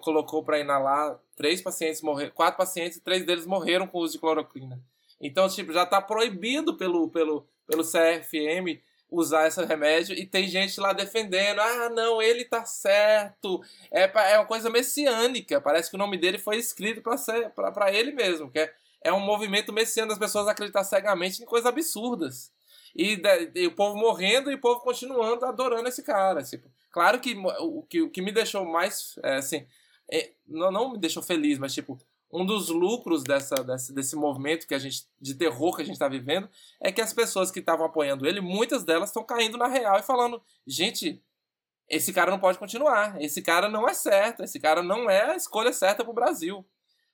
[0.00, 4.18] colocou para inalar três pacientes morreram, quatro pacientes, três deles morreram com o uso de
[4.18, 4.80] cloroquina.
[5.20, 8.80] Então, tipo, já está proibido pelo, pelo, pelo CRFM
[9.10, 11.60] usar esse remédio e tem gente lá defendendo.
[11.60, 13.62] Ah, não, ele tá certo.
[13.90, 15.60] É, é uma coisa messiânica.
[15.60, 18.50] Parece que o nome dele foi escrito para ele mesmo.
[18.50, 22.52] Que é, é um movimento messiânico das pessoas acreditar cegamente em coisas absurdas.
[22.96, 23.20] E,
[23.54, 26.42] e, o povo morrendo e o povo continuando adorando esse cara.
[26.42, 29.18] Tipo, claro que o, que o que me deixou mais.
[29.22, 29.66] É, assim,
[30.10, 31.98] é, não, não me deixou feliz, mas tipo,
[32.32, 35.94] um dos lucros dessa, desse, desse movimento que a gente de terror que a gente
[35.94, 36.48] está vivendo
[36.80, 40.02] é que as pessoas que estavam apoiando ele, muitas delas estão caindo na real e
[40.02, 41.22] falando: gente,
[41.88, 45.36] esse cara não pode continuar, esse cara não é certo, esse cara não é a
[45.36, 46.66] escolha certa para o Brasil.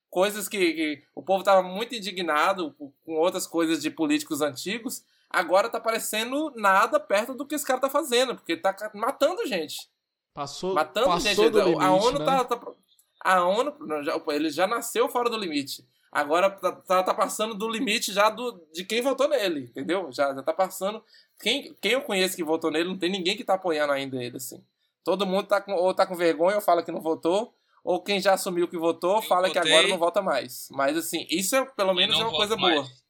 [0.09, 2.73] Coisas que, que o povo estava muito indignado
[3.05, 7.81] com outras coisas de políticos antigos, agora tá parecendo nada perto do que esse cara
[7.81, 9.89] tá fazendo, porque tá matando gente.
[10.35, 11.51] Passou, matando passou gente.
[11.51, 12.25] Do limite, a ONU né?
[12.25, 12.61] tá, tá,
[13.21, 15.87] A ONU, já, ele já nasceu fora do limite.
[16.11, 20.13] Agora tá, tá, tá, passando do limite já do, de quem votou nele, entendeu?
[20.13, 21.03] Já, já tá passando.
[21.41, 24.37] Quem, quem eu conheço que votou nele, não tem ninguém que tá apoiando ainda ele,
[24.37, 24.63] assim.
[25.03, 28.21] Todo mundo tá com, ou tá com vergonha ou fala que não votou, ou quem
[28.21, 29.63] já assumiu que votou eu fala votei.
[29.63, 30.69] que agora não vota mais.
[30.71, 32.75] Mas assim, isso é pelo menos é uma coisa mais.
[32.75, 33.02] boa.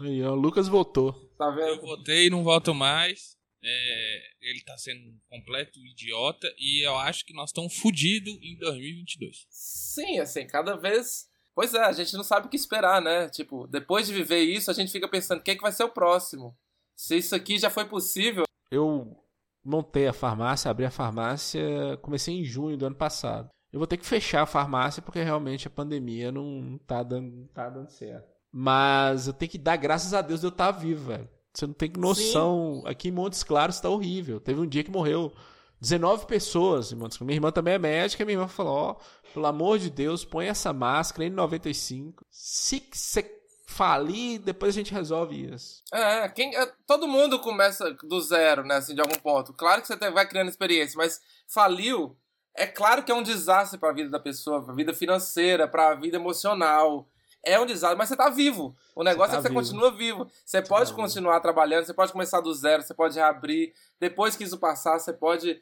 [0.00, 1.12] Aí, ó, o Lucas votou.
[1.38, 1.68] Tá vendo?
[1.68, 3.36] Eu votei e não voto mais.
[3.62, 8.56] É, ele tá sendo um completo idiota e eu acho que nós estamos fodidos em
[8.58, 9.46] 2022.
[9.50, 11.26] Sim, assim, cada vez.
[11.54, 13.28] Pois é, a gente não sabe o que esperar, né?
[13.30, 15.84] Tipo, depois de viver isso, a gente fica pensando: o que, é que vai ser
[15.84, 16.56] o próximo?
[16.94, 18.44] Se isso aqui já foi possível.
[18.70, 19.16] Eu
[19.64, 23.48] montei a farmácia, abri a farmácia, comecei em junho do ano passado.
[23.72, 27.46] Eu vou ter que fechar a farmácia porque realmente a pandemia não tá dando, não
[27.48, 28.35] tá dando certo.
[28.52, 31.28] Mas eu tenho que dar graças a Deus de eu estar vivo, velho.
[31.52, 32.82] Você não tem noção.
[32.82, 32.88] Sim.
[32.88, 34.40] Aqui em Montes Claros está horrível.
[34.40, 35.32] Teve um dia que morreu
[35.80, 37.26] 19 pessoas em Montes Claros.
[37.26, 38.24] Minha irmã também é médica.
[38.24, 42.14] Minha irmã falou: Ó, oh, pelo amor de Deus, põe essa máscara N95.
[42.30, 43.36] Se você
[43.66, 45.82] falir, depois a gente resolve isso.
[45.92, 48.76] É, quem, é, todo mundo começa do zero, né?
[48.76, 49.52] Assim, de algum ponto.
[49.52, 52.16] Claro que você vai criando experiência, mas faliu.
[52.54, 55.68] É claro que é um desastre para a vida da pessoa, para a vida financeira,
[55.68, 57.06] para a vida emocional
[57.46, 58.76] é um desastre, mas você tá vivo.
[58.94, 59.60] O negócio tá é que vivo.
[59.60, 60.24] você continua vivo.
[60.44, 61.42] Você, você pode tá continuar vivo.
[61.42, 63.72] trabalhando, você pode começar do zero, você pode reabrir.
[64.00, 65.58] Depois que isso passar, você pode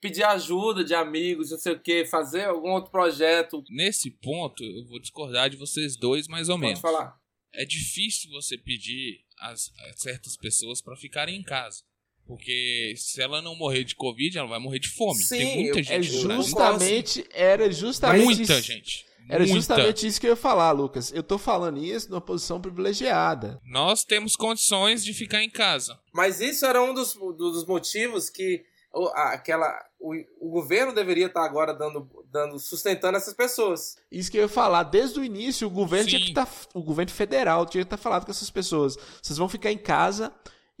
[0.00, 3.62] pedir ajuda de amigos, não sei o que, fazer algum outro projeto.
[3.70, 6.80] Nesse ponto, eu vou discordar de vocês dois, mais ou pode menos.
[6.80, 7.16] falar.
[7.54, 9.54] É difícil você pedir a,
[9.96, 11.82] certas pessoas para ficarem em casa.
[12.26, 15.20] Porque se ela não morrer de Covid, ela vai morrer de fome.
[15.20, 15.92] Sim, Tem muita gente.
[15.92, 18.24] É justamente, era justamente.
[18.24, 19.04] Muita gente.
[19.28, 19.54] Era Muita.
[19.54, 21.12] justamente isso que eu ia falar, Lucas.
[21.12, 23.60] Eu tô falando isso numa posição privilegiada.
[23.64, 25.98] Nós temos condições de ficar em casa.
[26.12, 31.44] Mas isso era um dos, dos motivos que o, aquela, o, o governo deveria estar
[31.44, 33.96] agora dando, dando, sustentando essas pessoas.
[34.10, 34.82] Isso que eu ia falar.
[34.84, 36.10] Desde o início, o governo Sim.
[36.10, 36.46] tinha que estar.
[36.46, 38.96] Tá, o governo federal tinha que estar tá falando com essas pessoas.
[39.22, 40.32] Vocês vão ficar em casa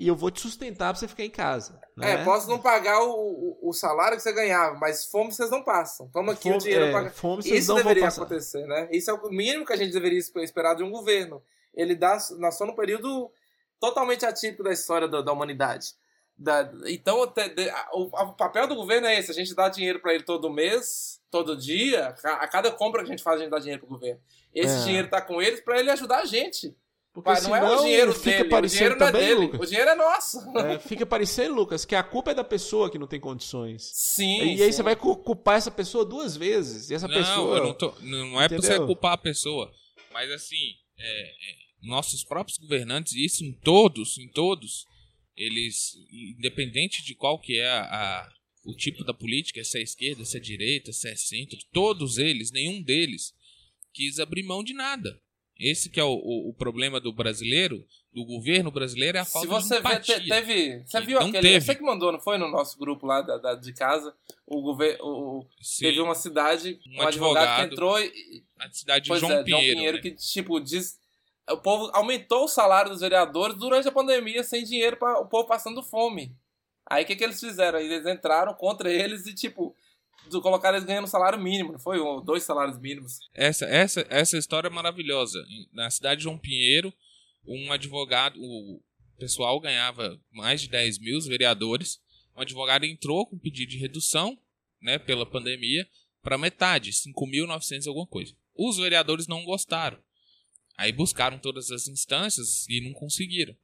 [0.02, 1.80] e eu vou te sustentar pra você ficar em casa.
[2.00, 2.24] É, né?
[2.24, 3.10] posso não pagar o,
[3.62, 6.08] o, o, salário que você ganhava, mas fome vocês não passam.
[6.08, 7.10] Toma aqui Fome- o dinheiro é, pra...
[7.10, 8.88] fome vocês Isso não deveria acontecer, né?
[8.90, 11.42] Isso é o mínimo que a gente deveria esperar de um governo.
[11.74, 13.30] Ele dá, somos num período
[13.78, 15.88] totalmente atípico da história da, da humanidade.
[16.36, 19.54] Da- então, te- de- a- o, a- o papel do governo é esse: a gente
[19.54, 22.14] dá dinheiro para ele todo mês, todo dia.
[22.22, 24.20] ca- A cada compra que a gente faz, a gente dá dinheiro pro governo.
[24.54, 24.84] Esse É.
[24.84, 26.74] dinheiro tá com eles para ele ajudar a gente.
[27.12, 29.28] Porque Mas não é o senão dinheiro fica dele, o parecendo dinheiro não é também,
[29.28, 29.60] dele, Lucas.
[29.60, 30.38] o dinheiro é nosso.
[30.58, 33.90] É, fica parecendo, Lucas, que a culpa é da pessoa que não tem condições.
[33.92, 34.38] Sim.
[34.54, 34.72] e aí sim.
[34.72, 36.88] você vai cu- culpar essa pessoa duas vezes.
[36.88, 37.58] E essa não, pessoa.
[37.58, 39.72] eu não, tô, não é pra você culpar a pessoa.
[40.12, 44.84] Mas assim, é, é, nossos próprios governantes, isso em todos, em todos,
[45.36, 45.94] eles,
[46.38, 48.28] independente de qual que é a, a,
[48.64, 52.52] o tipo da política, se é esquerda, se é direita, se é centro, todos eles,
[52.52, 53.32] nenhum deles
[53.92, 55.20] quis abrir mão de nada.
[55.60, 59.46] Esse que é o, o, o problema do brasileiro, do governo brasileiro, é a falta
[59.46, 60.16] Se você de empatia.
[60.16, 60.82] vê, te- teve.
[60.86, 61.40] Você viu aquele.
[61.40, 61.60] teve.
[61.60, 62.38] Você que mandou, não foi?
[62.38, 64.14] No nosso grupo lá da, da- de casa.
[64.46, 65.46] O governo.
[65.78, 67.68] Teve uma cidade, um, Um advogado, advogado.
[67.68, 68.42] que entrou e.
[68.58, 69.66] a cidade de João é, Pinheiro.
[69.66, 70.02] João Pinheiro, né?
[70.02, 70.98] que, tipo, diz.
[71.50, 75.46] O povo aumentou o salário dos vereadores durante a pandemia, sem dinheiro para o povo
[75.48, 76.32] passando fome.
[76.88, 77.78] Aí o que, que eles fizeram?
[77.78, 79.74] Eles entraram contra eles e, tipo,
[80.40, 82.00] colocaram eles ganhando salário mínimo, não foi?
[82.00, 83.18] Um, dois salários mínimos.
[83.34, 85.38] Essa, essa, essa história é maravilhosa.
[85.72, 86.92] Na cidade de João Pinheiro,
[87.46, 88.82] um advogado, o
[89.18, 92.00] pessoal ganhava mais de 10 mil, os vereadores.
[92.36, 94.38] Um advogado entrou com pedido de redução,
[94.80, 95.88] né, pela pandemia,
[96.22, 98.34] para metade, 5.900 alguma coisa.
[98.54, 99.98] Os vereadores não gostaram.
[100.76, 103.54] Aí buscaram todas as instâncias e não conseguiram.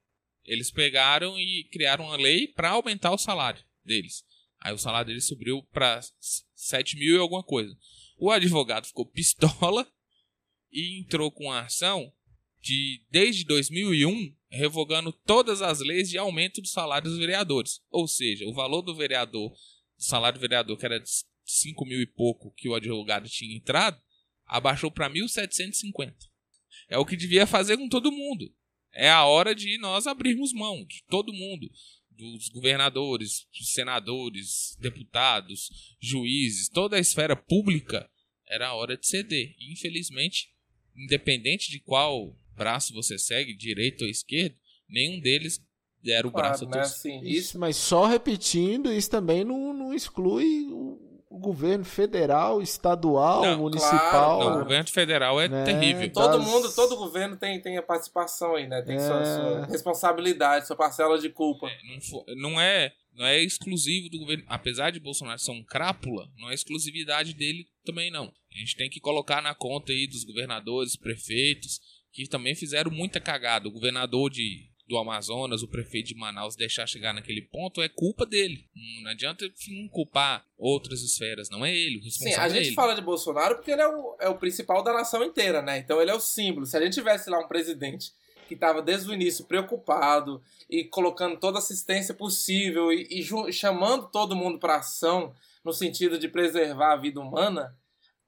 [0.45, 4.25] Eles pegaram e criaram uma lei para aumentar o salário deles.
[4.67, 6.01] Aí o salário deles subiu para
[6.57, 7.73] 7 mil e alguma coisa.
[8.19, 9.89] O advogado ficou pistola
[10.73, 12.13] e entrou com a ação
[12.61, 17.81] de desde 2001 revogando todas as leis de aumento do salário dos vereadores.
[17.93, 21.11] Ou seja, o valor do vereador, do salário do vereador, que era de
[21.45, 24.03] 5 mil e pouco que o advogado tinha entrado,
[24.47, 26.13] abaixou para 1.750.
[26.89, 28.53] É o que devia fazer com todo mundo.
[28.93, 31.71] É a hora de nós abrirmos mão de todo mundo,
[32.17, 38.09] dos governadores, senadores, deputados, juízes, toda a esfera pública.
[38.49, 39.55] Era a hora de ceder.
[39.59, 40.49] E, infelizmente,
[40.97, 44.57] independente de qual braço você segue, direito ou esquerdo,
[44.89, 45.61] nenhum deles
[46.03, 46.83] deram o braço Claro, a né?
[46.89, 47.13] torcer.
[47.13, 52.63] Assim, Isso, isso, mas só repetindo, isso também não, não exclui o, o governo federal,
[52.63, 54.41] estadual, Não, municipal.
[54.41, 55.65] Não, o governo federal é Né?
[55.65, 56.11] terrível.
[56.13, 58.81] todo das- mundo, todo governo tem, tem a participação aí, né?
[58.83, 59.25] Tem sua, É.
[59.25, 61.69] sua responsabilidade, sua parcela de culpa.
[61.89, 64.45] Não, fo- não é, não é exclusivo do governo.
[64.47, 68.33] Apesar de Bolsonaro ser um crápula, não é exclusividade dele também não.
[68.55, 71.81] A gente tem que colocar na conta aí dos governadores, prefeitos,
[72.13, 73.69] que também fizeram muita cagada.
[73.69, 78.25] O governador de, do Amazonas, o prefeito de Manaus deixar chegar naquele ponto é culpa
[78.25, 78.69] dele.
[78.77, 81.99] Hum, Não adianta enfim, culpar outras esferas, não é ele.
[81.99, 82.75] O Sim, responsável a é gente ele.
[82.75, 85.79] fala de Bolsonaro porque ele é o, é o principal da nação inteira, né?
[85.79, 86.67] Então ele é o símbolo.
[86.67, 88.13] Se a gente tivesse lá um presidente
[88.47, 90.41] que estava desde o início preocupado
[90.71, 95.35] e colocando toda a assistência possível e, e chamando todo mundo para ação
[95.65, 97.77] no sentido de preservar a vida humana,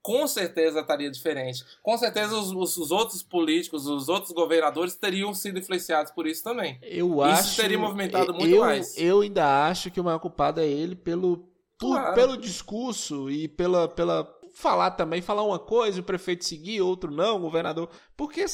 [0.09, 1.63] com certeza estaria diferente.
[1.83, 6.43] Com certeza os, os- os outros políticos, os outros governadores teriam sido influenciados por isso
[6.43, 6.79] também.
[6.83, 7.57] Eu Isso acho.
[7.57, 8.97] teria movimentado muito eu, mais.
[8.97, 11.47] Eu ainda acho que o maior culpado é ele pelo,
[11.79, 12.15] por- Claro.
[12.15, 14.27] pelo discurso e pela, pela.
[14.55, 17.89] Falar também, falar uma coisa, o prefeito seguir, outro não, o governador.
[18.17, 18.45] Porque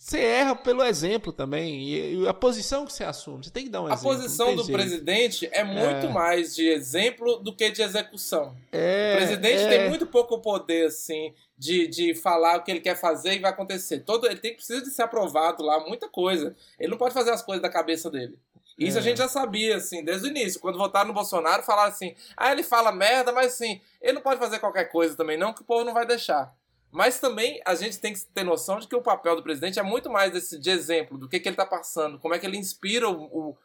[0.00, 1.82] você erra pelo exemplo também.
[1.88, 3.44] E, a posição que você assume.
[3.44, 4.10] Você tem que dar um A exemplo.
[4.12, 4.72] não posição do jeito.
[4.78, 6.08] presidente é muito É.
[6.08, 8.56] mais de exemplo do que de execução.
[8.72, 9.68] É, O presidente é.
[9.68, 13.50] tem muito pouco poder, assim, de, de falar o que ele quer fazer e vai
[13.50, 14.00] acontecer.
[14.00, 16.54] Todo, ele tem, precisa de ser aprovado lá, muita coisa.
[16.78, 18.38] Ele não pode fazer as coisas da cabeça dele.
[18.78, 19.00] Isso É.
[19.00, 20.60] a gente já sabia, assim, desde o início.
[20.60, 24.38] Quando votaram no Bolsonaro, falaram assim, ah, ele fala merda, mas assim, ele não pode
[24.38, 26.54] fazer qualquer coisa também não, que o povo não vai deixar.
[26.90, 29.82] Mas também a gente tem que ter noção de que o papel do presidente é
[29.82, 32.56] muito mais desse, de exemplo, do que, que ele está passando, como é que ele
[32.56, 33.56] inspira o,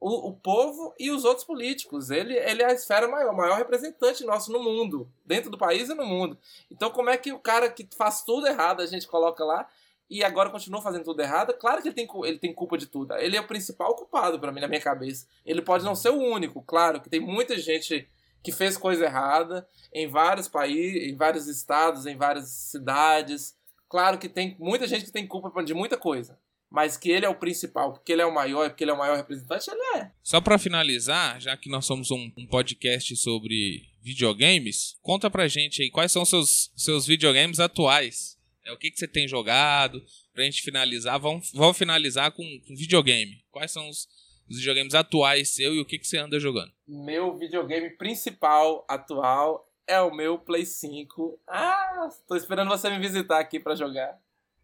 [0.00, 2.10] o, o, povo e os outros políticos.
[2.10, 5.88] Ele, ele é a esfera maior, o maior representante nosso no mundo, dentro do país
[5.88, 6.36] e no mundo.
[6.70, 9.68] Então, como é que o cara que faz tudo errado a gente coloca lá
[10.10, 11.54] e agora continua fazendo tudo errado?
[11.54, 13.14] Claro que ele tem, ele tem culpa de tudo.
[13.14, 15.26] Ele é o principal culpado, pra mim, na minha cabeça.
[15.46, 18.08] Ele pode não ser o único, claro, que tem muita gente
[18.44, 23.56] que fez coisa errada em vários países, em vários estados, em várias cidades.
[23.88, 26.38] Claro que tem muita gente que tem culpa de muita coisa.
[26.70, 28.98] Mas que ele é o principal, porque ele é o maior, porque ele é o
[28.98, 30.10] maior representante, ele é.
[30.22, 35.82] Só pra finalizar, já que nós somos um, um podcast sobre videogames, conta pra gente
[35.82, 38.36] aí quais são seus seus videogames atuais.
[38.64, 40.02] É o que, que você tem jogado?
[40.32, 43.44] Pra gente finalizar, vamos, vamos finalizar com, com videogame.
[43.52, 44.08] Quais são os,
[44.54, 46.72] os videogames atuais seu e o que, que você anda jogando?
[46.86, 51.40] Meu videogame principal atual é o meu Play 5.
[51.46, 54.18] Ah, tô esperando você me visitar aqui pra jogar.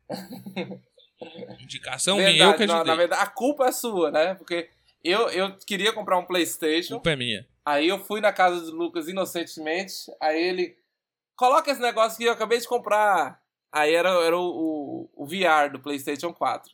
[1.60, 2.92] Indicação verdade, minha, eu que não, ajudei.
[2.92, 4.34] na verdade, a culpa é sua, né?
[4.34, 4.70] Porque
[5.04, 6.94] eu, eu queria comprar um PlayStation.
[6.94, 7.46] culpa é minha.
[7.64, 9.94] Aí eu fui na casa do Lucas inocentemente.
[10.20, 10.76] Aí ele.
[11.36, 13.40] Coloca esse negócio que eu acabei de comprar.
[13.72, 16.72] Aí era, era o, o, o VR do PlayStation 4.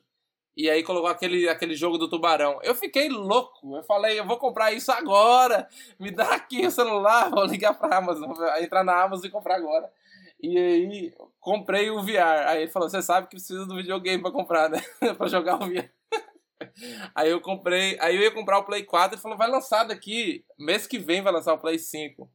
[0.57, 2.59] E aí colocou aquele, aquele jogo do tubarão.
[2.63, 3.77] Eu fiquei louco.
[3.77, 5.69] Eu falei, eu vou comprar isso agora.
[6.01, 8.31] Me dá aqui o celular, vou ligar pra Amazon,
[8.63, 9.93] entrar na Amazon e comprar agora.
[10.41, 12.47] E aí, comprei o VR.
[12.47, 14.81] Aí ele falou: Você sabe que precisa do videogame pra comprar, né?
[15.17, 15.91] pra jogar o VR.
[17.15, 17.99] Aí eu comprei.
[18.01, 20.45] Aí eu ia comprar o Play 4 e falou: Vai lançar daqui.
[20.59, 22.31] Mês que vem vai lançar o Play 5.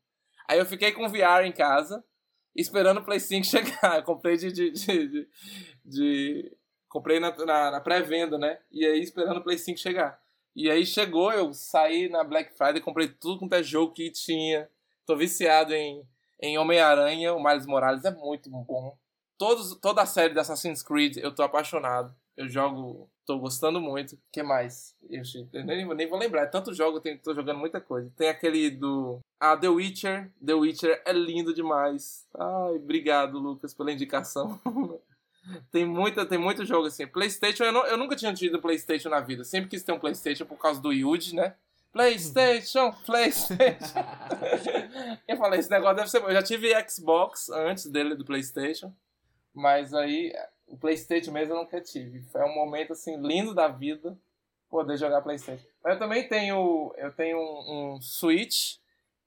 [0.48, 2.04] Aí eu fiquei com o VR em casa,
[2.56, 3.98] esperando o Play 5 chegar.
[3.98, 5.28] Eu comprei de, de, de,
[5.86, 6.58] de
[6.92, 8.60] comprei na, na, na pré-venda, né?
[8.70, 10.22] E aí esperando o Play 5 chegar.
[10.54, 14.70] E aí chegou, eu saí na Black Friday, comprei tudo quanto é jogo que tinha.
[15.06, 16.06] Tô viciado em,
[16.42, 18.98] em Homem-Aranha, o Miles Morales é muito bom.
[19.38, 22.14] Todos, toda a série de Assassin's Creed eu tô apaixonado.
[22.36, 24.16] Eu jogo, tô gostando muito.
[24.16, 24.94] O que mais?
[25.10, 25.22] Eu,
[25.54, 28.12] eu nem, nem, vou lembrar, é tanto jogo, eu tenho, tô jogando muita coisa.
[28.18, 29.20] Tem aquele do.
[29.40, 30.30] Ah, The Witcher.
[30.46, 32.28] The Witcher é lindo demais.
[32.38, 34.60] Ai, obrigado, Lucas, pela indicação.
[35.72, 37.08] Tem, muita, tem muito jogo assim.
[37.08, 39.44] PlayStation, eu, não, eu nunca tinha tido PlayStation na vida.
[39.44, 41.56] Sempre quis ter um PlayStation por causa do Yuji, né?
[41.92, 44.00] PlayStation, PlayStation.
[45.28, 46.28] eu falei, esse negócio deve ser bom.
[46.28, 48.94] Eu já tive Xbox antes dele do PlayStation.
[49.54, 50.34] Mas aí,
[50.68, 52.22] o PlayStation mesmo eu nunca tive.
[52.32, 54.18] Foi um momento assim lindo da vida
[54.70, 55.68] poder jogar PlayStation.
[55.84, 58.78] Mas eu também tenho, eu tenho um, um Switch,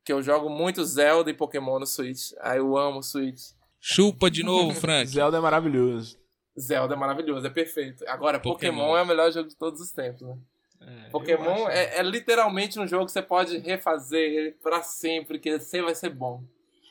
[0.03, 2.33] que eu jogo muito Zelda e Pokémon no Switch.
[2.41, 3.51] Aí eu amo Switch.
[3.87, 5.07] Chupa de novo, Frank.
[5.07, 6.19] Zelda é maravilhoso.
[6.59, 8.03] Zelda é maravilhoso, é perfeito.
[8.09, 10.39] Agora, Pokémon, Pokémon é o melhor jogo de todos os tempos, né?
[10.81, 15.61] É, Pokémon é, é, literalmente um jogo que você pode refazer ele pra sempre, que
[15.61, 16.43] sempre vai ser bom.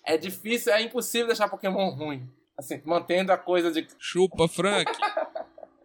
[0.06, 2.30] É difícil, é impossível deixar Pokémon ruim.
[2.56, 3.88] Assim, mantendo a coisa de.
[3.98, 4.92] Chupa, Frank!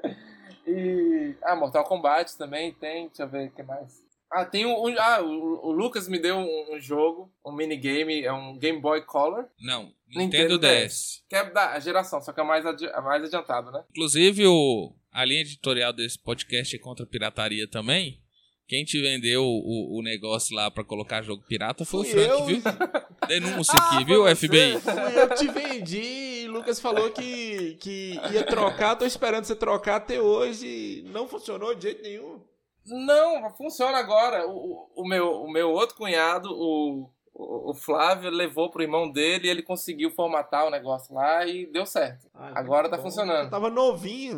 [0.69, 1.35] e.
[1.43, 3.07] Ah, Mortal Kombat também tem.
[3.07, 4.07] Deixa eu ver o que mais.
[4.31, 4.73] Ah, tem um.
[4.73, 8.81] um ah, o, o, Lucas me deu um, um, jogo, um minigame, é um Game
[8.81, 9.47] Boy Color.
[9.61, 10.93] Não, Nintendo, Nintendo DS.
[10.93, 11.25] DS.
[11.29, 13.83] Que é da geração, só que é mais, adi mais adiantado, né?
[13.91, 18.23] Inclusive, o, a linha editorial desse podcast é contra a pirataria também.
[18.69, 22.41] Quem te vendeu o, o negócio lá pra colocar jogo pirata foi Fui o Frank,
[22.41, 22.45] eu.
[22.45, 22.63] viu?
[23.27, 24.37] Denúncia ah, aqui, viu.
[24.37, 24.79] FBI?
[24.79, 28.95] Fui eu que te vendi e o Lucas falou que, que ia trocar.
[28.95, 31.03] Tô esperando você trocar até hoje.
[31.07, 32.43] Não funcionou de jeito nenhum.
[32.91, 34.47] Não, funciona agora.
[34.47, 39.51] O, o, meu, o meu outro cunhado, o, o, Flávio, levou pro irmão dele e
[39.51, 42.29] ele conseguiu formatar o negócio lá e deu certo.
[42.35, 43.05] Ai, agora tá bom.
[43.05, 43.45] funcionando.
[43.45, 44.37] Eu tava novinho.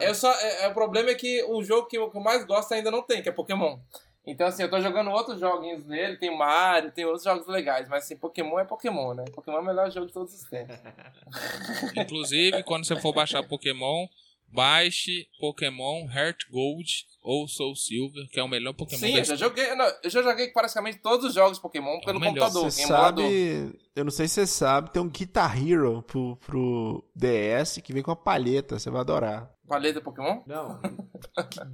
[0.00, 2.44] eu só, é, é, o problema é que o jogo que eu, que eu mais
[2.44, 3.78] gosto ainda não tem, que é Pokémon.
[4.26, 8.02] Então, assim, eu tô jogando outros joguinhos nele, tem Mario, tem outros jogos legais, mas
[8.02, 9.24] assim, Pokémon é Pokémon, né?
[9.32, 10.76] Pokémon é o melhor jogo de todos os tempos.
[11.96, 14.08] Inclusive, quando você for baixar Pokémon,
[14.48, 19.36] baixe Pokémon Heart Gold ou Soul Silver, que é o melhor Pokémon Sim, eu já
[19.36, 22.70] joguei, não, eu já joguei praticamente todos os jogos Pokémon pelo é computador.
[22.70, 27.78] Você sabe, eu não sei se você sabe, tem um Guitar Hero pro, pro DS
[27.82, 29.50] que vem com a palheta, você vai adorar.
[29.66, 30.42] Palheta Pokémon?
[30.46, 30.80] Não.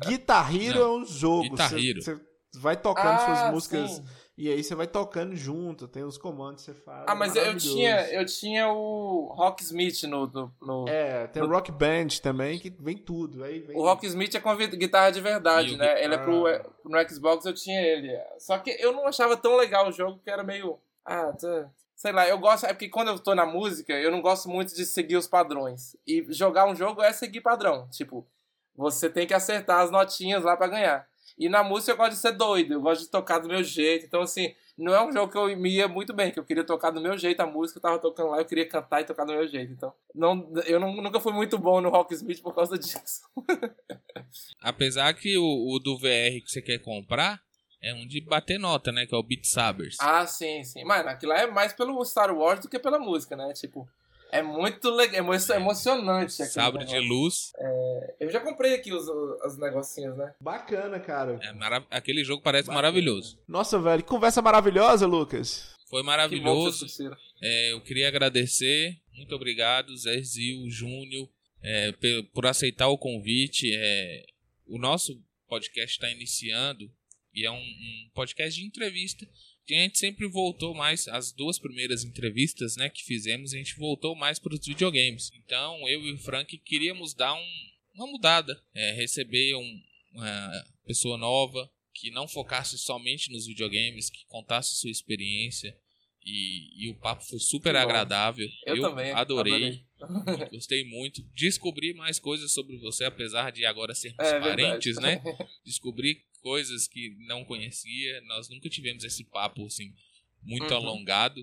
[0.07, 0.83] Guitar Hero não.
[0.83, 1.51] é um jogo.
[1.51, 2.03] Guitar Hero.
[2.03, 3.91] Você, você vai tocando ah, suas músicas.
[3.91, 7.05] Sim e aí você vai tocando junto, tem os comandos que você faz.
[7.07, 11.49] Ah, mas eu tinha, eu tinha o Rocksmith no, no, no É, tem no...
[11.49, 13.45] o Rock Band também, que vem tudo.
[13.45, 13.77] Aí vem...
[13.77, 16.03] O Rocksmith é com a guitarra de verdade, né?
[16.03, 16.47] Ele é pro.
[16.47, 16.65] Ah.
[16.85, 18.11] No Xbox eu tinha ele.
[18.39, 20.79] Só que eu não achava tão legal o jogo, que era meio.
[21.05, 21.71] Ah, tá.
[21.95, 22.65] Sei lá, eu gosto.
[22.65, 25.95] É porque quando eu tô na música, eu não gosto muito de seguir os padrões.
[26.07, 27.87] E jogar um jogo é seguir padrão.
[27.91, 28.27] Tipo,
[28.75, 31.12] você tem que acertar as notinhas lá para ganhar.
[31.39, 34.07] E na música eu gosto de ser doido, eu gosto de tocar do meu jeito.
[34.07, 36.65] Então, assim, não é um jogo que eu me ia muito bem, que eu queria
[36.65, 39.25] tocar do meu jeito a música, eu tava tocando lá, eu queria cantar e tocar
[39.25, 39.73] do meu jeito.
[39.73, 43.23] Então, não, eu não, nunca fui muito bom no Rocksmith por causa disso.
[44.61, 47.41] Apesar que o, o, do VR que você quer comprar
[47.83, 49.07] é um de bater nota, né?
[49.07, 49.97] Que é o Beat Sabers.
[50.01, 50.85] Ah, sim, sim.
[50.85, 53.53] Mas aquilo lá é mais pelo Star Wars do que pela música, né?
[53.55, 53.89] Tipo,
[54.33, 56.33] é muito legal, é emocionante.
[56.47, 57.53] Sabre de luz.
[57.59, 60.35] É, eu já comprei aqui os, os negocinhos, né?
[60.41, 61.39] Bacana, cara.
[61.43, 62.79] É, marav aquele jogo parece Bacana.
[62.79, 63.39] maravilhoso.
[63.47, 65.77] Nossa, velho, que conversa maravilhosa, Lucas.
[65.91, 66.87] Foi maravilhoso.
[66.87, 67.11] Que
[67.43, 68.97] é, eu queria agradecer.
[69.13, 71.29] Muito obrigado, Zé Zil, Júnior,
[71.63, 71.93] é,
[72.33, 73.71] por aceitar o convite.
[73.75, 74.25] É,
[74.67, 76.91] o nosso podcast está iniciando
[77.35, 79.29] e é um, um podcast de entrevista
[79.71, 84.15] a gente sempre voltou mais, as duas primeiras entrevistas né, que fizemos, a gente voltou
[84.17, 85.31] mais para os videogames.
[85.45, 87.47] Então eu e o Frank queríamos dar um,
[87.95, 89.83] uma mudada, é, receber um,
[90.15, 95.77] uma pessoa nova que não focasse somente nos videogames, que contasse sua experiência.
[96.25, 98.49] E, e o papo foi super agradável.
[98.65, 99.11] Eu, eu também.
[99.11, 99.85] Adorei.
[100.01, 100.49] adorei.
[100.51, 101.21] Gostei muito.
[101.35, 105.25] Descobri mais coisas sobre você, apesar de agora sermos é, parentes, verdade.
[105.25, 105.37] né?
[105.67, 108.21] Descobri coisas que não conhecia.
[108.23, 109.95] Nós nunca tivemos esse papo assim
[110.43, 110.77] muito uhum.
[110.77, 111.41] alongado.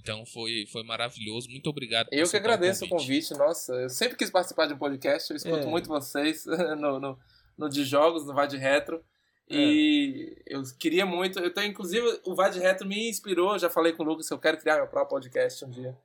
[0.00, 1.50] Então foi, foi maravilhoso.
[1.50, 2.08] Muito obrigado.
[2.12, 3.32] Eu que agradeço o convite.
[3.32, 3.48] o convite.
[3.48, 5.30] Nossa, eu sempre quis participar de um podcast.
[5.30, 5.66] Eu escuto é.
[5.66, 6.46] muito vocês
[6.78, 7.18] no, no,
[7.58, 9.04] no, de jogos, no Vai de Retro.
[9.48, 9.56] É.
[9.56, 11.40] E eu queria muito.
[11.40, 13.58] Eu tenho, inclusive, o Vai de Retro me inspirou.
[13.58, 15.96] Já falei com o Lucas eu quero criar meu próprio podcast um dia.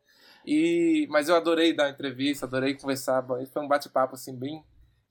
[0.46, 3.26] E, mas eu adorei dar entrevista, adorei conversar.
[3.52, 4.64] Foi um bate-papo assim bem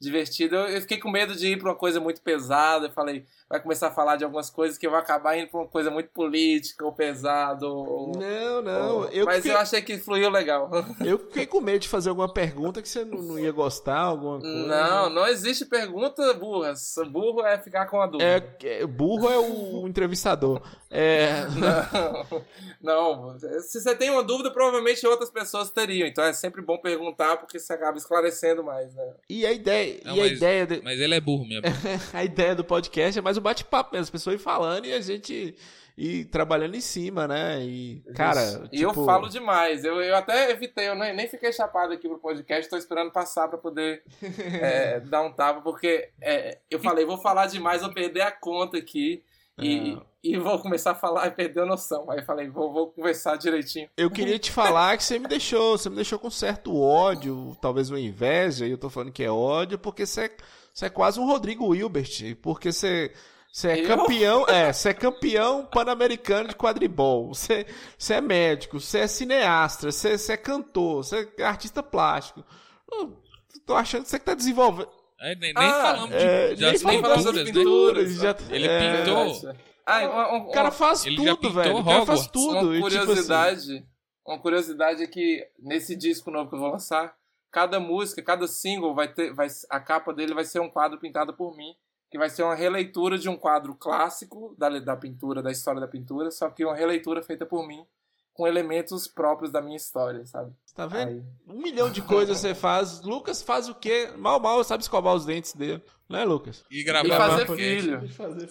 [0.04, 0.56] divertido.
[0.56, 2.86] Eu, fiquei com medo de ir para uma coisa muito pesada.
[2.86, 5.68] Eu falei, vai começar a falar de algumas coisas que vou acabar indo para uma
[5.68, 7.66] coisa muito política ou pesado.
[7.66, 8.96] Ou, não, não.
[8.96, 9.52] Ou, eu mas fiquei...
[9.52, 10.70] eu achei que fluiu legal.
[11.04, 14.40] Eu fiquei com medo de fazer alguma pergunta que você não, não ia gostar, alguma
[14.40, 14.66] coisa.
[14.66, 16.72] Não, não existe pergunta burra.
[17.10, 18.24] Burro é ficar com a dúvida.
[18.62, 20.62] É, é burro é o entrevistador.
[20.90, 21.42] É...
[22.80, 26.06] Não, não, se você tem uma dúvida, provavelmente outras pessoas teriam.
[26.06, 29.14] Então é sempre bom perguntar porque você acaba esclarecendo mais, né?
[29.28, 30.82] E a ideia, não, e a ideia de...
[30.82, 31.62] mas ele é burro mesmo.
[32.12, 35.56] a ideia do podcast é mais um bate-papo mesmo, as pessoas falando e a gente
[35.96, 37.62] ir trabalhando em cima, né?
[37.64, 38.68] E, cara.
[38.72, 39.00] E tipo...
[39.00, 39.84] eu falo demais.
[39.84, 43.48] Eu, eu até evitei, eu nem, nem fiquei chapado aqui pro podcast, tô esperando passar
[43.48, 44.02] para poder
[44.60, 48.76] é, dar um tapa, porque é, eu falei, vou falar demais, vou perder a conta
[48.78, 49.22] aqui.
[49.56, 52.10] E, e vou começar a falar e perder a noção.
[52.10, 53.88] Aí falei, vou, vou conversar direitinho.
[53.96, 57.88] Eu queria te falar que você me deixou, você me deixou com certo ódio, talvez
[57.88, 60.36] uma inveja, e eu tô falando que é ódio, porque você é,
[60.74, 63.12] você é quase um Rodrigo Wilbert, porque você.
[63.52, 67.32] Você é campeão, é, você é campeão pan-americano de quadribol.
[67.32, 67.64] Você,
[67.96, 72.44] você é médico, você é cineasta, você, você é cantor, você é artista plástico.
[72.90, 73.16] Eu
[73.64, 74.88] tô achando que você tá desenvolvendo.
[75.20, 78.14] É, nem, nem ah, falamos de, é, já nem falamos das pinturas.
[78.14, 79.54] Já, ele é, pintou.
[79.86, 81.76] Ah, uma, uma, o cara faz ele tudo, velho.
[81.76, 82.70] O cara faz tudo.
[82.70, 83.86] Uma curiosidade, tipo assim...
[84.26, 87.14] uma curiosidade é que nesse disco novo que eu vou lançar,
[87.54, 91.32] cada música, cada single vai ter, vai, a capa dele vai ser um quadro pintado
[91.32, 91.72] por mim,
[92.10, 95.86] que vai ser uma releitura de um quadro clássico da, da pintura, da história da
[95.86, 97.86] pintura, só que uma releitura feita por mim
[98.34, 100.52] com elementos próprios da minha história, sabe?
[100.74, 101.08] Tá vendo?
[101.08, 101.22] Aí.
[101.46, 103.00] Um milhão de coisas você faz.
[103.02, 104.10] Lucas faz o quê?
[104.18, 105.80] Mal, mal sabe escovar os dentes dele.
[106.08, 106.64] Né, Lucas?
[106.68, 107.06] E gravar.
[107.06, 108.02] E fazer filho.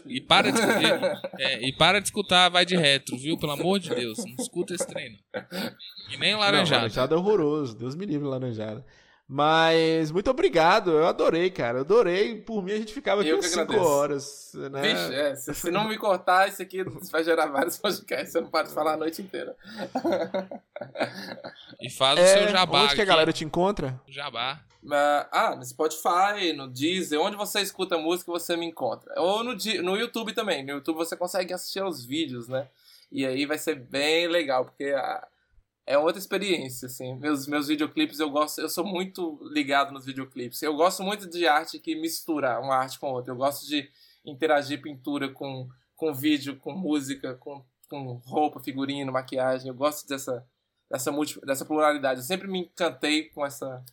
[0.05, 0.59] E para de,
[1.37, 3.37] é, e para de escutar Vai de Retro, viu?
[3.37, 4.17] Pelo amor de Deus.
[4.17, 5.17] Não escuta esse treino.
[6.09, 6.71] E nem o laranjado.
[6.71, 7.77] Não, laranjado é horroroso.
[7.77, 8.83] Deus me livre laranjada.
[9.33, 11.79] Mas muito obrigado, eu adorei, cara.
[11.79, 12.39] Eu adorei.
[12.39, 14.51] Por mim, a gente ficava aqui umas 5 horas.
[14.53, 14.81] Né?
[14.81, 18.31] Vixe, é, se, se, não me cortar, isso aqui vai gerar vários podcasts.
[18.31, 19.55] Você não pode falar a noite inteira.
[21.81, 22.83] E faz é, o seu jabá.
[22.83, 23.99] Onde que a galera te encontra?
[24.07, 24.61] Jabá.
[25.31, 29.19] Ah, no Spotify, no Deezer, onde você escuta música, você me encontra.
[29.19, 30.63] Ou no, no YouTube também.
[30.63, 32.67] No YouTube você consegue assistir aos vídeos, né?
[33.11, 35.27] E aí vai ser bem legal, porque a,
[35.85, 37.15] é outra experiência, assim.
[37.15, 40.61] Meus, meus videoclipes eu gosto, eu sou muito ligado nos videoclipes.
[40.61, 43.31] Eu gosto muito de arte que mistura uma arte com outra.
[43.31, 43.89] Eu gosto de
[44.25, 49.67] interagir pintura com, com vídeo, com música, com, com roupa, figurino, maquiagem.
[49.67, 50.47] Eu gosto dessa,
[50.89, 52.21] dessa, multi, dessa pluralidade.
[52.21, 53.83] Eu sempre me encantei com essa,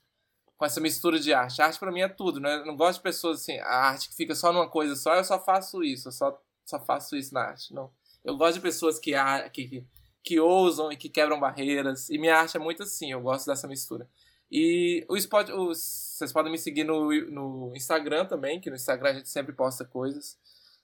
[0.57, 1.61] com essa mistura de arte.
[1.61, 2.55] A arte para mim é tudo, né?
[2.55, 5.25] Eu não gosto de pessoas assim, a arte que fica só numa coisa só, eu
[5.25, 7.75] só faço isso, eu só, só faço isso na arte.
[7.75, 7.91] Não.
[8.25, 9.13] Eu gosto de pessoas que,
[9.53, 9.87] que, que
[10.23, 12.09] que ousam e que quebram barreiras.
[12.11, 14.09] E minha arte é muito assim, eu gosto dessa mistura.
[14.51, 19.11] E o Spot, os, vocês podem me seguir no, no Instagram também, que no Instagram
[19.11, 20.39] a gente sempre posta coisas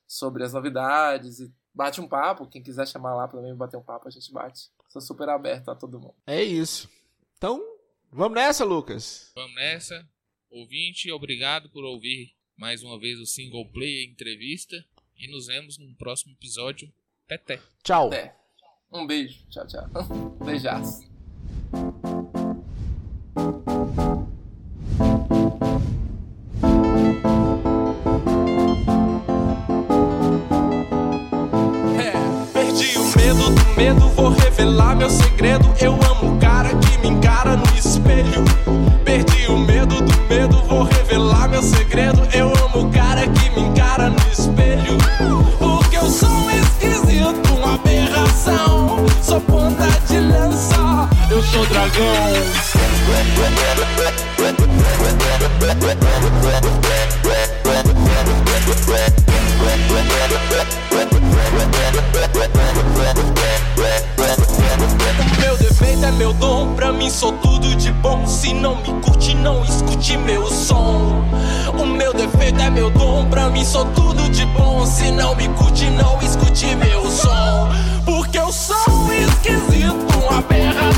[0.07, 2.49] sobre as novidades e bate um papo.
[2.49, 4.71] Quem quiser chamar lá para mim bater um papo, a gente bate.
[4.89, 6.15] Sou super aberto a todo mundo.
[6.27, 6.89] É isso.
[7.37, 7.61] Então,
[8.11, 9.33] vamos nessa, Lucas.
[9.35, 10.09] Vamos nessa.
[10.49, 14.77] Ouvinte, obrigado por ouvir mais uma vez o Single Play Entrevista.
[15.19, 16.93] E nos vemos no próximo episódio.
[17.29, 17.61] Até.
[17.83, 18.07] Tchau.
[18.07, 18.46] Até.
[18.93, 19.39] Um beijo.
[19.51, 19.85] Tchau, tchau.
[20.45, 21.05] Beijaço.
[31.99, 32.13] É,
[32.53, 35.65] perdi o medo do medo, vou revelar meu segredo.
[35.81, 36.16] Eu amo
[51.53, 52.07] sou dragão.
[65.41, 68.27] Meu defeito é meu dom, pra mim sou tudo de bom.
[68.27, 71.25] Se não me curte, não escute meu som.
[71.79, 74.85] O meu defeito é meu dom, pra mim sou tudo de bom.
[74.87, 77.71] Se não me curte, não escute meu som.
[78.05, 80.96] Porque eu sou esquisito, uma aberração.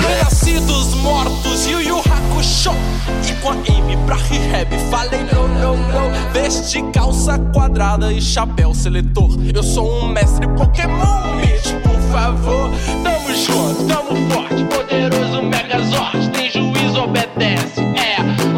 [0.00, 2.72] Renascidos mortos, Yu Yu Hakusho.
[3.28, 6.32] E com a M pra rehab, falei não, não, não.
[6.32, 9.30] Veste calça quadrada e chapéu seletor.
[9.54, 12.70] Eu sou um mestre Pokémon, Mitch, por favor.
[13.02, 16.71] Tamo junto, tamo forte, poderoso Megazord, tem juízo,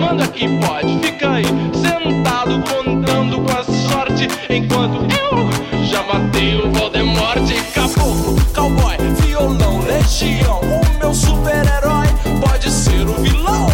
[0.05, 6.71] manda quem pode, fica aí, sentado, contando com a sorte, enquanto eu já matei o
[6.73, 12.07] Voldemort, caboclo, cowboy, violão, legião, o meu super-herói
[12.41, 13.67] pode ser o vilão,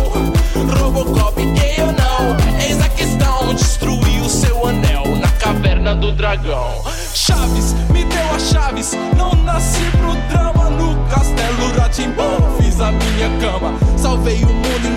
[0.79, 6.85] Robocop, gay ou não, eis a questão, destruir o seu anel na caverna do dragão.
[7.13, 12.57] Chaves, me deu as chaves, não nasci pro drama no castelo Ratimbum.
[12.63, 14.90] Fiz a minha cama, salvei o mundo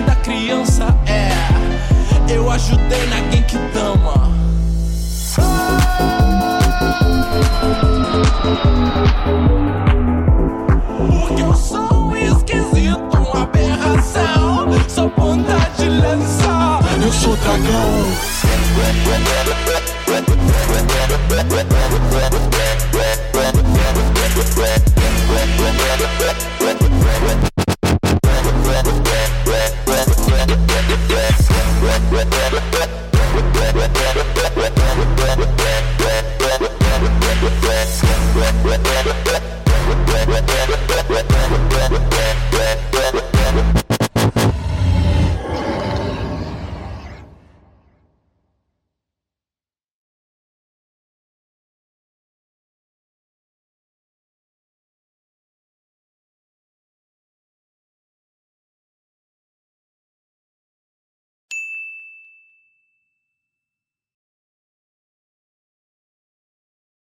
[2.63, 4.31] ajudei na Genkidama.
[10.97, 14.69] Porque eu sou esquisito, uma aberração.
[14.87, 18.33] Sou ponta de lança, eu sou dragão.